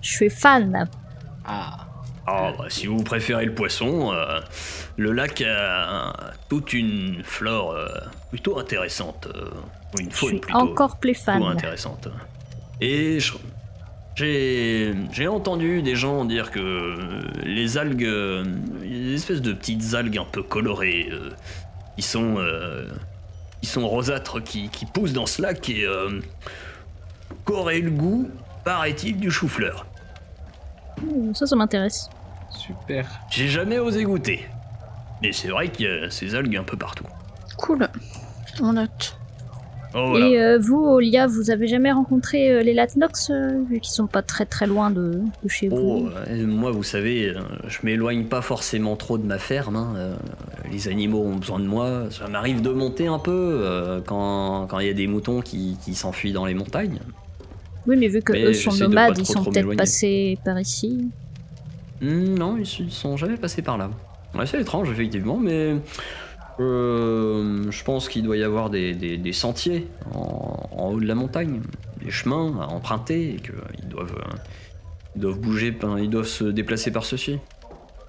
Je 0.02 0.10
suis 0.10 0.30
fan. 0.30 0.88
Ah. 1.46 1.86
Ah, 2.32 2.54
bah, 2.58 2.66
si 2.70 2.86
vous 2.86 3.02
préférez 3.04 3.46
le 3.46 3.56
poisson, 3.56 4.12
euh, 4.14 4.40
le 4.98 5.12
lac 5.14 5.42
a 5.42 6.14
toute 6.48 6.74
une 6.74 7.24
flore 7.24 7.72
euh, 7.72 7.88
plutôt 8.30 8.60
intéressante. 8.60 9.28
euh, 9.36 9.50
ou 9.96 10.00
une 10.02 10.12
Je 10.12 10.16
faune 10.16 10.30
suis 10.30 10.40
plutôt, 10.40 10.60
encore 10.60 10.98
plus 11.00 11.14
plutôt 11.14 11.26
fan. 11.26 11.42
intéressante. 11.44 12.08
Et 12.82 13.20
je- 13.20 13.34
j'ai 14.26 15.28
entendu 15.28 15.82
des 15.82 15.96
gens 15.96 16.26
dire 16.26 16.52
que 16.52 16.60
euh, 16.60 17.22
les 17.44 17.78
algues, 17.78 18.04
euh, 18.04 18.44
des 18.82 19.14
espèces 19.14 19.42
de 19.42 19.54
petites 19.54 19.94
algues 19.94 20.18
un 20.18 20.26
peu 20.26 20.44
colorées, 20.44 21.10
euh, 21.12 21.30
qui 21.96 22.02
sont 22.02 22.36
euh, 22.38 22.88
qui 23.62 23.68
sont 23.68 23.88
rosâtres, 23.88 24.44
qui, 24.44 24.70
qui 24.70 24.86
poussent 24.86 25.14
dans 25.14 25.26
ce 25.26 25.42
lac 25.42 25.70
et 25.70 25.84
euh, 25.84 26.22
qu'aurait 27.46 27.80
le 27.82 27.92
goût, 27.92 28.30
paraît-il, 28.64 29.18
du 29.18 29.30
chou-fleur. 29.32 29.86
Ça, 31.34 31.46
ça 31.46 31.56
m'intéresse. 31.56 32.10
Super. 32.50 33.08
J'ai 33.30 33.48
jamais 33.48 33.80
osé 33.80 34.04
goûter. 34.04 34.46
Mais 35.22 35.32
c'est 35.32 35.50
vrai 35.50 35.70
qu'il 35.70 35.86
y 35.86 35.90
a 35.90 36.10
ces 36.10 36.36
algues 36.36 36.58
un 36.58 36.64
peu 36.64 36.78
partout. 36.78 37.06
Cool. 37.58 37.88
On 38.62 38.74
note. 38.74 39.19
Oh. 39.96 40.16
Et 40.18 40.40
euh, 40.40 40.60
vous, 40.60 40.78
Olia, 40.86 41.26
vous 41.26 41.50
avez 41.50 41.68
jamais 41.68 41.92
rencontré 41.92 42.52
euh, 42.52 42.62
les 42.62 42.74
Latnox, 42.74 43.32
euh, 43.32 43.64
vu 43.68 43.80
qu'ils 43.80 43.92
sont 43.92 44.06
pas 44.06 44.22
très 44.22 44.46
très 44.46 44.68
loin 44.68 44.92
de, 44.92 45.20
de 45.44 45.50
chez 45.50 45.68
Oh, 45.72 45.76
vous 45.76 46.10
euh, 46.28 46.46
moi, 46.46 46.70
vous 46.72 46.84
savez, 46.84 47.34
je 47.68 47.78
m'éloigne 47.84 48.26
pas 48.26 48.42
forcément 48.42 48.96
trop 48.96 49.18
de 49.18 49.26
ma 49.26 49.40
ferme. 49.40 49.76
hein, 49.76 50.16
les 50.72 50.88
animaux 50.88 51.24
ont 51.24 51.38
besoin 51.38 51.60
de 51.60 51.66
moi. 51.66 52.04
Ça 52.12 52.28
m'arrive 52.28 52.62
de 52.62 52.70
monter 52.70 53.08
un 53.08 53.20
peu 53.20 54.02
quand 54.06 54.68
quand 54.70 54.80
il 54.80 54.88
y 54.88 54.92
a 54.92 54.94
des 54.94 55.08
moutons 55.08 55.42
qui, 55.42 55.78
qui 55.84 55.96
s'enfuient 55.96 56.34
dans 56.34 56.46
les 56.46 56.54
montagnes. 56.54 57.00
Oui, 57.88 57.96
mais 57.98 58.08
vu 58.08 58.22
que 58.22 58.34
Mais 58.34 58.44
eux 58.44 58.54
sont 58.54 58.76
nomades, 58.76 59.14
pas 59.16 59.20
ils 59.20 59.24
trop, 59.24 59.34
sont 59.34 59.42
trop 59.42 59.52
peut-être 59.52 59.76
passés 59.76 60.38
par 60.46 60.60
ici. 60.60 61.08
Hmm, 62.02 62.36
non, 62.36 62.58
ils 62.58 62.92
sont 62.92 63.18
jamais 63.18 63.38
passés 63.38 63.62
par 63.64 63.78
là. 63.78 63.90
Ouais, 64.36 64.46
c'est 64.46 64.62
étrange, 64.62 64.90
effectivement, 64.92 65.38
mais 65.38 65.76
euh, 66.60 67.70
je 67.72 67.84
pense 67.84 68.10
qu'il 68.10 68.24
doit 68.24 68.38
y 68.38 68.44
avoir 68.44 68.70
des, 68.70 68.94
des- 68.94 69.18
des 69.18 69.34
sentiers 69.34 69.88
en, 70.14 70.70
en 70.72 70.88
haut 70.92 71.00
de 71.00 71.06
la 71.06 71.16
montagne, 71.16 71.62
des 72.04 72.12
chemins 72.12 72.60
à 72.62 72.68
emprunter, 72.68 73.36
et 73.36 73.36
qu'ils 73.38 73.88
doivent, 73.90 74.16
euh, 74.18 74.38
ils 75.16 75.22
doivent 75.22 75.40
bouger, 75.40 75.78
ils 76.00 76.10
doivent 76.10 76.26
se 76.28 76.44
déplacer 76.46 76.92
par 76.92 77.06
ceci. 77.06 77.40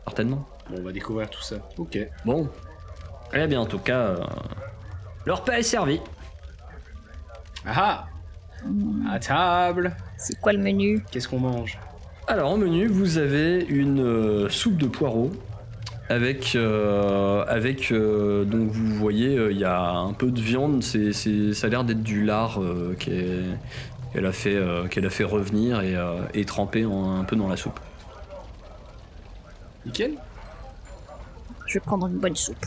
Certainement. 0.04 0.44
Bon, 0.70 0.76
on 0.78 0.82
va 0.82 0.92
découvrir 0.92 1.30
tout 1.30 1.42
ça. 1.42 1.56
Ok. 1.78 1.98
Bon. 2.24 2.48
Eh 3.32 3.46
bien, 3.46 3.60
en 3.60 3.66
tout 3.66 3.78
cas, 3.78 3.98
euh, 4.00 4.16
leur 5.26 5.44
paix 5.44 5.60
est 5.60 5.62
servie. 5.62 6.00
Ah 7.66 8.06
À 9.10 9.18
table 9.20 9.94
C'est 10.16 10.40
quoi 10.40 10.52
le 10.52 10.58
menu? 10.58 11.04
Qu'est-ce 11.10 11.28
qu'on 11.28 11.38
mange? 11.38 11.78
Alors, 12.26 12.52
au 12.52 12.56
menu, 12.56 12.86
vous 12.86 13.18
avez 13.18 13.64
une 13.68 14.00
euh, 14.00 14.48
soupe 14.48 14.76
de 14.76 14.86
poireaux. 14.86 15.30
Avec, 16.10 16.56
euh, 16.56 17.44
avec 17.46 17.92
euh, 17.92 18.44
donc 18.44 18.68
vous 18.72 18.94
voyez, 18.96 19.38
euh, 19.38 19.52
il 19.52 19.58
y 19.58 19.64
a 19.64 19.90
un 19.90 20.12
peu 20.12 20.32
de 20.32 20.40
viande, 20.40 20.82
c'est, 20.82 21.12
c'est- 21.12 21.54
ça 21.54 21.68
a 21.68 21.70
l'air 21.70 21.84
d'être 21.84 22.02
du 22.02 22.24
lard 22.24 22.60
euh, 22.60 22.96
qu'elle, 22.98 23.56
qu'elle 24.12 24.26
a, 24.26 24.32
fait, 24.32 24.56
euh, 24.56 24.88
qu'elle 24.88 25.06
a 25.06 25.10
fait 25.10 25.22
revenir 25.22 25.80
et, 25.82 25.94
euh, 25.94 26.16
et 26.34 26.44
tremper 26.44 26.84
en- 26.84 27.20
un 27.20 27.22
peu 27.22 27.36
dans 27.36 27.46
la 27.48 27.56
soupe. 27.56 27.78
Nickel 29.86 30.14
Je 31.68 31.74
vais 31.74 31.80
prendre 31.80 32.08
une 32.08 32.18
bonne 32.18 32.34
soupe. 32.34 32.66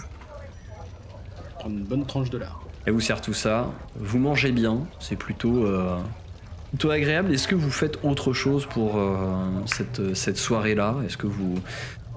Prendre 1.59 1.75
une 1.75 1.83
bonne 1.83 2.05
tranche 2.05 2.29
de 2.29 2.37
lard. 2.37 2.61
Elle 2.85 2.93
vous 2.93 3.01
sert 3.01 3.19
tout 3.19 3.33
ça, 3.33 3.67
vous 3.95 4.19
mangez 4.19 4.53
bien, 4.53 4.79
c'est 5.01 5.17
plutôt, 5.17 5.65
euh, 5.65 5.97
plutôt 6.69 6.91
agréable. 6.91 7.33
Est-ce 7.33 7.49
que 7.49 7.55
vous 7.55 7.71
faites 7.71 7.99
autre 8.05 8.31
chose 8.31 8.65
pour 8.67 8.97
euh, 8.97 9.15
cette, 9.65 10.15
cette 10.15 10.37
soirée-là? 10.37 10.95
Est-ce 11.05 11.17
que 11.17 11.27
vous 11.27 11.55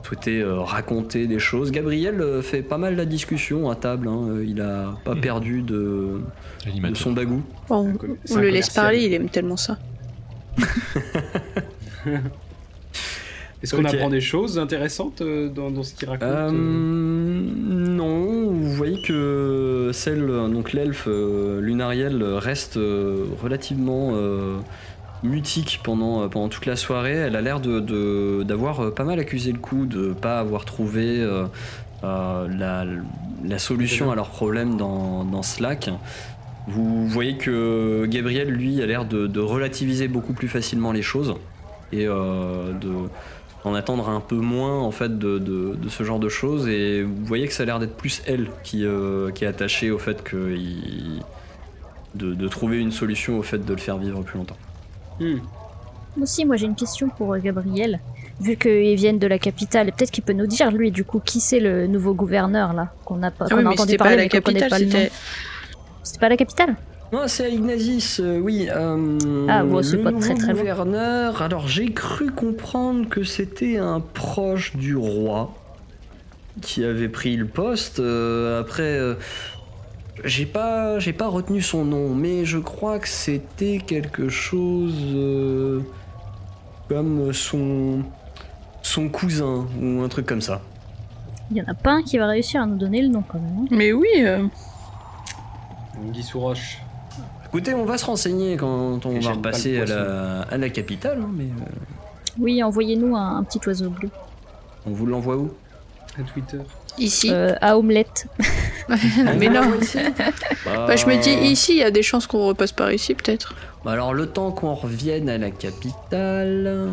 souhaitez 0.06 0.40
euh, 0.40 0.60
raconter 0.60 1.26
des 1.26 1.40
choses. 1.40 1.72
Gabriel 1.72 2.20
euh, 2.20 2.40
fait 2.40 2.62
pas 2.62 2.78
mal 2.78 2.94
la 2.94 3.04
discussion 3.04 3.68
à 3.70 3.74
table, 3.74 4.06
hein, 4.08 4.28
euh, 4.28 4.44
il 4.46 4.60
a 4.60 4.96
pas 5.04 5.16
perdu 5.16 5.62
de, 5.62 6.20
son 6.94 7.12
bagou. 7.12 7.42
Bon, 7.68 7.92
c'est 8.24 8.36
on 8.36 8.40
le 8.40 8.50
laisse 8.50 8.70
parler, 8.70 9.04
il 9.04 9.12
aime 9.14 9.28
tellement 9.28 9.56
ça. 9.56 9.78
Est-ce 13.62 13.74
qu'on 13.74 13.84
apprend 13.84 14.10
des 14.10 14.20
choses 14.20 14.58
intéressantes 14.58 15.22
dans, 15.22 15.70
dans 15.70 15.82
ce 15.82 15.94
qu'il 15.94 16.08
raconte 16.08 16.28
Euh, 16.28 16.50
non, 16.52 18.52
vous 18.52 18.72
voyez 18.72 19.00
que 19.02 19.90
celle, 19.92 20.26
donc 20.26 20.72
l'elfe 20.72 21.06
euh, 21.08 21.60
Lunariel 21.60 22.22
reste 22.22 22.76
euh, 22.76 23.24
relativement 23.42 24.12
euh, 24.14 24.58
mutique 25.22 25.80
pendant, 25.82 26.22
euh, 26.22 26.28
pendant 26.28 26.48
toute 26.48 26.66
la 26.66 26.76
soirée. 26.76 27.12
Elle 27.12 27.36
a 27.36 27.40
l'air 27.40 27.60
d'avoir 27.60 28.80
euh, 28.80 28.90
pas 28.90 29.04
mal 29.04 29.18
accusé 29.18 29.52
le 29.52 29.58
coup 29.58 29.86
de 29.86 30.12
pas 30.12 30.38
avoir 30.38 30.64
trouvé 30.64 31.20
euh, 31.20 31.46
la, 32.02 33.58
solution 33.58 34.10
à 34.10 34.14
leur 34.14 34.30
problème 34.30 34.76
dans, 34.76 35.24
dans 35.24 35.42
lac. 35.60 35.90
Vous 36.68 37.06
voyez 37.06 37.36
que 37.36 38.06
Gabriel, 38.06 38.48
lui, 38.48 38.82
a 38.82 38.86
l'air 38.86 39.04
de, 39.04 39.40
relativiser 39.40 40.08
beaucoup 40.08 40.32
plus 40.32 40.48
facilement 40.48 40.92
les 40.92 41.02
choses. 41.02 41.34
et 41.92 42.06
de 42.06 43.08
en 43.64 43.74
attendre 43.74 44.08
un 44.08 44.20
peu 44.20 44.36
moins 44.36 44.78
en 44.78 44.92
fait 44.92 45.18
de, 45.18 45.76
ce 45.88 46.04
genre 46.04 46.20
de 46.20 46.28
choses 46.28 46.68
et 46.68 47.02
vous 47.02 47.24
voyez 47.24 47.48
que 47.48 47.52
ça 47.52 47.64
a 47.64 47.66
l'air 47.66 47.80
d'être 47.80 47.96
plus 47.96 48.22
elle 48.24 48.48
qui, 48.62 48.84
est 48.84 49.46
attachée 49.46 49.90
au 49.90 49.98
fait 49.98 50.22
que 50.22 50.56
de 52.14 52.48
trouver 52.48 52.78
une 52.78 52.92
solution 52.92 53.38
au 53.38 53.42
fait 53.42 53.64
de 53.64 53.72
le 53.72 53.80
faire 53.80 53.98
vivre 53.98 54.22
plus 54.22 54.38
longtemps. 54.38 54.56
Hmm. 55.20 55.38
Aussi, 56.20 56.44
moi 56.44 56.56
j'ai 56.56 56.66
une 56.66 56.74
question 56.74 57.08
pour 57.08 57.34
euh, 57.34 57.38
Gabriel. 57.38 58.00
Vu 58.40 58.56
qu'ils 58.56 58.96
viennent 58.96 59.18
de 59.18 59.26
la 59.26 59.38
capitale, 59.38 59.92
peut-être 59.92 60.10
qu'il 60.10 60.22
peut 60.22 60.34
nous 60.34 60.46
dire, 60.46 60.70
lui, 60.70 60.90
du 60.90 61.04
coup, 61.04 61.20
qui 61.24 61.40
c'est 61.40 61.58
le 61.60 61.86
nouveau 61.86 62.12
gouverneur, 62.12 62.74
là, 62.74 62.92
qu'on 63.06 63.22
a 63.22 63.30
pas 63.30 63.46
Ah 63.50 63.54
qu'on 63.54 63.64
a 63.64 63.70
entendu 63.70 63.96
pas 63.96 64.04
parler, 64.04 64.16
la 64.18 64.22
mais 64.24 64.28
qu'on 64.28 64.40
connaît 64.40 64.60
capitale, 64.60 64.70
pas 64.70 64.78
le 64.78 64.84
nom. 64.84 65.08
c'était. 66.04 66.18
Pas 66.20 66.28
la 66.28 66.36
capitale 66.36 66.76
Non, 67.14 67.20
c'est 67.28 67.44
à 67.46 67.48
Ignazis, 67.48 68.18
euh, 68.20 68.38
oui. 68.38 68.68
euh, 68.70 69.46
Ah, 69.48 69.64
bon, 69.64 69.82
c'est 69.82 69.96
le 69.96 70.02
pas 70.02 70.10
nouveau 70.10 70.22
très, 70.22 70.34
très 70.34 70.52
loin. 70.52 70.60
gouverneur. 70.60 71.40
Alors, 71.40 71.66
j'ai 71.66 71.90
cru 71.92 72.30
comprendre 72.30 73.08
que 73.08 73.24
c'était 73.24 73.78
un 73.78 74.00
proche 74.00 74.76
du 74.76 74.96
roi 74.96 75.54
qui 76.60 76.84
avait 76.84 77.08
pris 77.08 77.36
le 77.36 77.46
poste. 77.46 78.00
euh, 78.00 78.60
après, 78.60 78.82
euh, 78.98 79.14
j'ai 80.24 80.46
pas, 80.46 80.98
j'ai 80.98 81.12
pas 81.12 81.28
retenu 81.28 81.60
son 81.62 81.84
nom, 81.84 82.14
mais 82.14 82.44
je 82.44 82.58
crois 82.58 82.98
que 82.98 83.08
c'était 83.08 83.78
quelque 83.84 84.28
chose 84.28 84.94
euh, 85.14 85.80
comme 86.88 87.32
son 87.32 88.02
son 88.82 89.08
cousin 89.08 89.66
ou 89.82 90.02
un 90.02 90.08
truc 90.08 90.26
comme 90.26 90.40
ça. 90.40 90.60
Il 91.50 91.56
y 91.56 91.60
en 91.62 91.66
a 91.66 91.74
pas 91.74 91.92
un 91.92 92.02
qui 92.02 92.18
va 92.18 92.26
réussir 92.28 92.62
à 92.62 92.66
nous 92.66 92.76
donner 92.76 93.02
le 93.02 93.08
nom, 93.08 93.22
quand 93.26 93.38
même. 93.38 93.58
hein. 93.62 93.66
Mais 93.70 93.92
oui, 93.92 94.08
euh, 94.18 94.46
Guy 96.12 96.22
sous 96.22 96.40
roche. 96.40 96.78
Écoutez, 97.46 97.74
on 97.74 97.84
va 97.84 97.96
se 97.98 98.04
renseigner 98.04 98.56
quand 98.56 99.04
on 99.06 99.12
Et 99.12 99.20
va 99.20 99.32
repasser 99.32 99.80
à 99.80 99.84
la, 99.86 100.42
à 100.42 100.56
la 100.58 100.68
capitale, 100.68 101.20
hein, 101.22 101.30
mais 101.32 101.44
euh, 101.44 101.64
Oui, 102.38 102.62
envoyez-nous 102.62 103.16
un, 103.16 103.38
un 103.38 103.42
petit 103.44 103.60
oiseau 103.66 103.90
bleu. 103.90 104.10
on 104.86 104.90
vous 104.90 105.06
l'envoie 105.06 105.36
où? 105.36 105.50
À 106.18 106.22
Twitter. 106.22 106.58
ici. 106.98 107.28
Euh, 107.30 107.54
à 107.60 107.78
omelette. 107.78 108.26
mais 108.88 109.48
non. 109.48 109.62
Bah, 110.64 110.86
Bah, 110.86 110.96
je 110.96 111.06
me 111.06 111.16
dis, 111.20 111.30
ici, 111.50 111.72
il 111.72 111.78
y 111.78 111.82
a 111.82 111.90
des 111.90 112.02
chances 112.02 112.26
qu'on 112.26 112.46
repasse 112.46 112.72
par 112.72 112.92
ici, 112.92 113.14
peut-être. 113.14 113.54
bah 113.84 113.92
alors 113.92 114.14
le 114.14 114.26
temps 114.26 114.50
qu'on 114.52 114.74
revienne 114.74 115.28
à 115.28 115.38
la 115.38 115.50
capitale, 115.50 116.90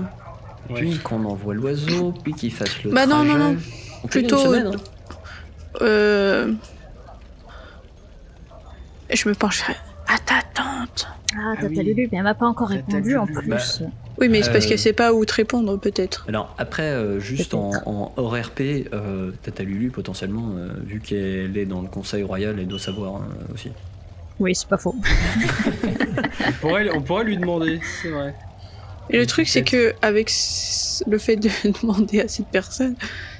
Ouais. 0.69 0.75
puis 0.75 0.97
qu'on 0.99 1.25
envoie 1.25 1.53
l'oiseau, 1.53 2.13
puis 2.23 2.33
qu'il 2.33 2.51
fasse 2.53 2.83
le 2.83 2.91
Bah 2.91 3.05
non, 3.05 3.23
non, 3.23 3.33
trajet. 3.35 3.39
non. 3.43 3.57
On 4.03 4.07
fait 4.07 4.19
Plutôt- 4.19 4.37
semaine, 4.37 4.67
hein. 4.67 4.77
Euh... 5.81 6.53
Je 9.11 9.29
me 9.29 9.33
pencherai 9.35 9.73
à 10.07 10.17
ta 10.19 10.41
tante. 10.53 11.07
Ah, 11.35 11.55
Tata 11.55 11.67
oui. 11.67 11.83
Lulu, 11.83 12.09
mais 12.11 12.17
elle 12.17 12.23
m'a 12.23 12.33
pas 12.33 12.45
encore 12.45 12.69
Tata 12.69 12.81
répondu 12.85 13.17
en 13.17 13.25
plus. 13.25 13.47
Bah, 13.47 13.57
Oui, 14.19 14.29
mais 14.29 14.43
c'est 14.43 14.51
parce 14.51 14.65
Euh, 14.65 14.69
qu'elle 14.69 14.79
sait 14.79 14.93
pas 14.93 15.13
où 15.13 15.25
te 15.25 15.33
répondre, 15.33 15.77
peut-être. 15.79 16.25
Alors 16.27 16.55
après, 16.57 16.83
euh, 16.91 17.19
juste 17.19 17.53
en, 17.53 17.83
en 17.85 18.13
hors 18.17 18.33
RP, 18.35 18.87
euh, 18.93 19.31
Tata 19.41 19.63
Lulu 19.63 19.91
potentiellement, 19.91 20.55
euh, 20.57 20.69
vu 20.83 21.01
qu'elle 21.01 21.57
est 21.57 21.65
dans 21.65 21.81
le 21.81 21.89
Conseil 21.89 22.23
Royal, 22.23 22.59
elle 22.59 22.67
doit 22.67 22.79
savoir 22.79 23.15
hein, 23.21 23.27
aussi. 23.53 23.71
Oui, 24.39 24.55
c'est 24.55 24.67
pas 24.67 24.77
faux. 24.77 24.95
On 26.45 26.51
pourrait, 26.53 26.89
on 26.89 27.01
pourrait 27.01 27.23
lui 27.25 27.37
demander, 27.37 27.81
c'est 27.81 28.09
vrai. 28.09 28.35
Et 29.09 29.17
le 29.17 29.25
truc, 29.25 29.47
c'est 29.47 29.63
que 29.63 29.93
avec 30.01 30.29
s- 30.29 31.03
le 31.07 31.17
fait 31.17 31.35
de 31.37 31.49
demander 31.81 32.21
à 32.21 32.27
cette 32.27 32.49
personne, 32.49 32.95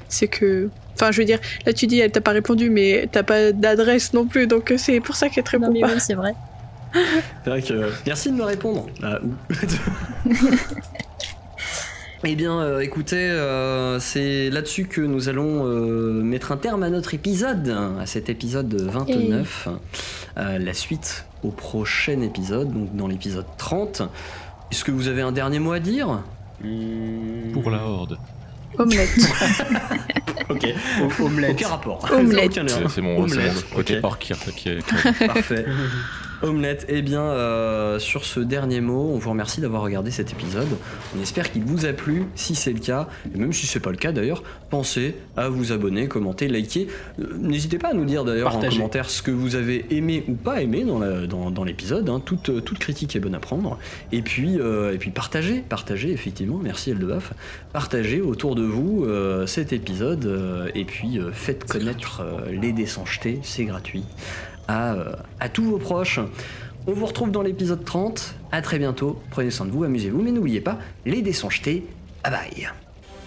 c'est 0.08 0.28
que. 0.28 0.72
Enfin, 0.96 1.12
je 1.12 1.20
veux 1.22 1.26
dire, 1.26 1.40
là 1.66 1.74
tu 1.74 1.88
dis, 1.88 2.00
elle 2.00 2.12
t'a 2.12 2.22
pas 2.22 2.32
répondu, 2.32 2.70
mais 2.70 3.10
t'as 3.12 3.24
pas 3.24 3.52
d'adresse 3.52 4.14
non 4.14 4.28
plus, 4.28 4.46
donc 4.48 4.72
euh, 4.72 4.78
c'est 4.78 5.02
pour 5.02 5.16
ça 5.16 5.30
qu'elle 5.30 5.44
te 5.44 5.52
Non, 5.58 5.70
répond 5.70 5.72
mais 5.72 5.80
pas. 5.80 5.88
oui, 5.94 6.00
c'est 6.00 6.14
vrai. 6.14 6.34
C'est 7.44 7.50
vrai 7.50 7.62
que. 7.62 7.90
Merci 8.06 8.32
de 8.32 8.36
me 8.36 8.44
répondre. 8.44 8.88
Ah, 9.02 9.20
Eh 12.26 12.36
bien, 12.36 12.58
euh, 12.62 12.80
écoutez, 12.80 13.18
euh, 13.30 14.00
c'est 14.00 14.50
là-dessus 14.50 14.86
que 14.86 15.02
nous 15.02 15.28
allons 15.28 15.66
euh, 15.68 16.22
mettre 16.24 16.54
un 16.54 16.58
terme 16.58 16.82
à 16.84 16.90
notre 16.90 17.14
épisode, 17.14 17.76
à 18.00 18.06
cet 18.06 18.30
épisode 18.30 18.74
29. 18.74 19.68
Euh, 20.38 20.58
la 20.58 20.74
suite 20.74 21.26
au 21.44 21.50
prochain 21.50 22.22
épisode, 22.22 22.72
donc 22.72 22.96
dans 22.96 23.08
l'épisode 23.08 23.46
30. 23.58 24.04
Est-ce 24.72 24.86
que 24.86 24.92
vous 24.92 25.10
avez 25.10 25.22
un 25.22 25.34
dernier 25.34 25.60
mot 25.60 25.74
à 25.74 25.80
dire? 25.82 26.22
Hmm. 26.64 27.52
Pour 27.52 27.70
la 27.70 27.84
horde. 27.86 28.18
Omelette. 28.78 29.10
Ok. 30.50 30.68
O- 31.20 31.24
Omelette. 31.24 31.52
Aucun 31.54 31.68
rapport. 31.70 32.06
Omelette. 32.12 32.60
C'est 32.90 33.02
mon, 33.02 33.26
côté 33.74 33.98
ok. 33.98 34.04
orc 34.04 34.20
qui, 34.20 34.34
qui- 34.34 34.78
qui- 34.78 35.26
Parfait. 35.28 35.66
Omelette, 36.44 36.86
eh 36.90 37.02
bien, 37.02 37.22
euh, 37.22 38.00
sur 38.00 38.26
ce 38.26 38.42
dernier 38.42 38.82
mot, 38.82 39.12
on 39.14 39.18
vous 39.18 39.30
remercie 39.30 39.62
d'avoir 39.62 39.82
regardé 39.82 40.12
cet 40.12 40.34
épisode. 40.34 40.68
On 41.18 41.22
espère 41.22 41.50
qu'il 41.50 41.64
vous 41.64 41.86
a 41.86 41.94
plu. 41.94 42.26
Si 42.36 42.54
c'est 42.54 42.74
le 42.74 42.80
cas, 42.80 43.08
et 43.34 43.38
même 43.38 43.54
si 43.54 43.66
c'est 43.66 43.80
pas 43.80 43.92
le 43.92 43.96
cas 43.98 44.12
d'ailleurs, 44.12 44.44
pensez 44.70 45.16
à 45.38 45.48
vous 45.48 45.72
abonner, 45.72 46.10
commenter, 46.10 46.50
liker. 46.50 46.88
Euh, 47.22 47.38
N'hésitez 47.40 47.78
pas 47.78 47.92
à 47.92 47.94
nous 47.94 48.04
dire 48.04 48.26
d'ailleurs 48.26 48.58
en 48.58 48.60
commentaire 48.60 49.10
ce 49.10 49.22
que 49.22 49.32
vous 49.32 49.56
avez 49.56 49.86
aimé 49.96 50.26
ou 50.28 50.34
pas 50.34 50.62
aimé 50.62 50.84
dans 50.84 51.00
la- 51.00 51.28
dans, 51.28 51.50
dans 51.50 51.64
l'épisode. 51.64 52.10
hein. 52.10 52.22
Toute, 52.24 52.50
euh, 52.50 52.60
toute 52.60 52.78
critique 52.80 53.16
est 53.16 53.20
bonne 53.22 53.36
à 53.36 53.40
prendre. 53.40 53.80
Et 54.12 54.22
puis, 54.22 54.60
euh, 54.60 54.94
et 54.94 54.98
puis 54.98 55.12
partagez, 55.12 55.64
partagez 55.70 56.12
effectivement. 56.12 56.60
Merci 56.62 56.92
Eldebaf. 56.92 57.32
Partagez 57.72 58.20
autour 58.20 58.56
de 58.56 58.64
vous 58.64 59.06
euh, 59.06 59.48
cet 59.48 59.72
épisode 59.72 60.70
et 60.76 60.84
puis 60.84 61.20
faites 61.32 61.64
connaître 61.66 62.22
les 62.52 62.74
dés 62.74 62.86
sans 62.86 63.06
jeter, 63.06 63.40
c'est 63.44 63.64
gratuit 63.64 64.04
à, 64.68 64.94
euh, 64.94 65.16
à 65.40 65.50
tous 65.50 65.64
vos 65.64 65.78
proches. 65.78 66.20
On 66.86 66.92
vous 66.92 67.06
retrouve 67.06 67.32
dans 67.32 67.42
l'épisode 67.42 67.84
30. 67.84 68.36
À 68.52 68.62
très 68.62 68.78
bientôt. 68.78 69.20
Prenez 69.32 69.52
soin 69.52 69.66
de 69.66 69.72
vous, 69.72 69.84
amusez-vous, 69.84 70.22
mais 70.22 70.32
n'oubliez 70.32 70.62
pas, 70.62 70.78
les 71.06 71.22
dés 71.22 71.34
sont 71.34 71.50
jetés. 71.50 71.86
Bye 72.24 72.32
bye. 72.32 72.68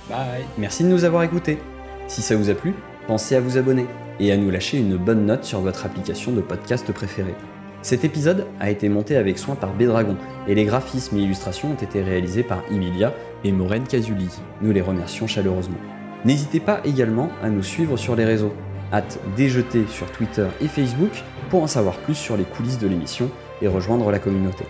Bye. 0.08 0.44
Merci 0.58 0.84
de 0.84 0.88
nous 0.88 1.04
avoir 1.04 1.22
écoutés. 1.22 1.58
Si 2.06 2.22
ça 2.22 2.36
vous 2.36 2.50
a 2.50 2.54
plu, 2.54 2.74
pensez 3.06 3.34
à 3.34 3.40
vous 3.40 3.58
abonner 3.58 3.86
et 4.20 4.30
à 4.30 4.36
nous 4.36 4.50
lâcher 4.50 4.78
une 4.78 4.96
bonne 4.96 5.26
note 5.26 5.44
sur 5.44 5.60
votre 5.60 5.84
application 5.86 6.32
de 6.32 6.40
podcast 6.40 6.92
préférée. 6.92 7.34
Cet 7.82 8.04
épisode 8.04 8.46
a 8.60 8.70
été 8.70 8.88
monté 8.88 9.16
avec 9.16 9.38
soin 9.38 9.54
par 9.54 9.72
Bédragon 9.72 10.16
et 10.48 10.54
les 10.54 10.64
graphismes 10.64 11.18
et 11.18 11.22
illustrations 11.22 11.70
ont 11.70 11.82
été 11.82 12.02
réalisés 12.02 12.42
par 12.42 12.62
Emilia 12.70 13.14
et 13.44 13.52
Maureen 13.52 13.84
Casuli. 13.84 14.28
Nous 14.60 14.72
les 14.72 14.80
remercions 14.80 15.26
chaleureusement. 15.26 15.76
N'hésitez 16.24 16.60
pas 16.60 16.80
également 16.84 17.30
à 17.42 17.48
nous 17.48 17.62
suivre 17.62 17.96
sur 17.96 18.16
les 18.16 18.24
réseaux, 18.24 18.52
hâte 18.92 19.18
déjeter 19.36 19.84
sur 19.88 20.10
Twitter 20.12 20.46
et 20.60 20.68
Facebook 20.68 21.22
pour 21.50 21.62
en 21.62 21.66
savoir 21.66 21.96
plus 21.96 22.14
sur 22.14 22.36
les 22.36 22.44
coulisses 22.44 22.78
de 22.78 22.88
l'émission 22.88 23.30
et 23.62 23.68
rejoindre 23.68 24.10
la 24.10 24.18
communauté. 24.18 24.64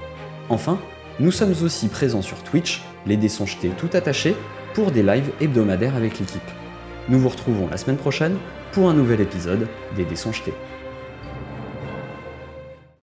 Enfin, 0.48 0.78
nous 1.18 1.30
sommes 1.30 1.54
aussi 1.62 1.88
présents 1.88 2.22
sur 2.22 2.42
Twitch, 2.42 2.82
les 3.06 3.16
dés 3.16 3.30
tout 3.76 3.90
attachés, 3.92 4.36
pour 4.74 4.90
des 4.90 5.02
lives 5.02 5.30
hebdomadaires 5.40 5.96
avec 5.96 6.18
l'équipe. 6.18 6.50
Nous 7.08 7.18
vous 7.18 7.28
retrouvons 7.28 7.68
la 7.70 7.78
semaine 7.78 7.96
prochaine 7.96 8.36
pour 8.72 8.90
un 8.90 8.94
nouvel 8.94 9.20
épisode 9.20 9.68
des 9.96 10.04
dés. 10.04 10.16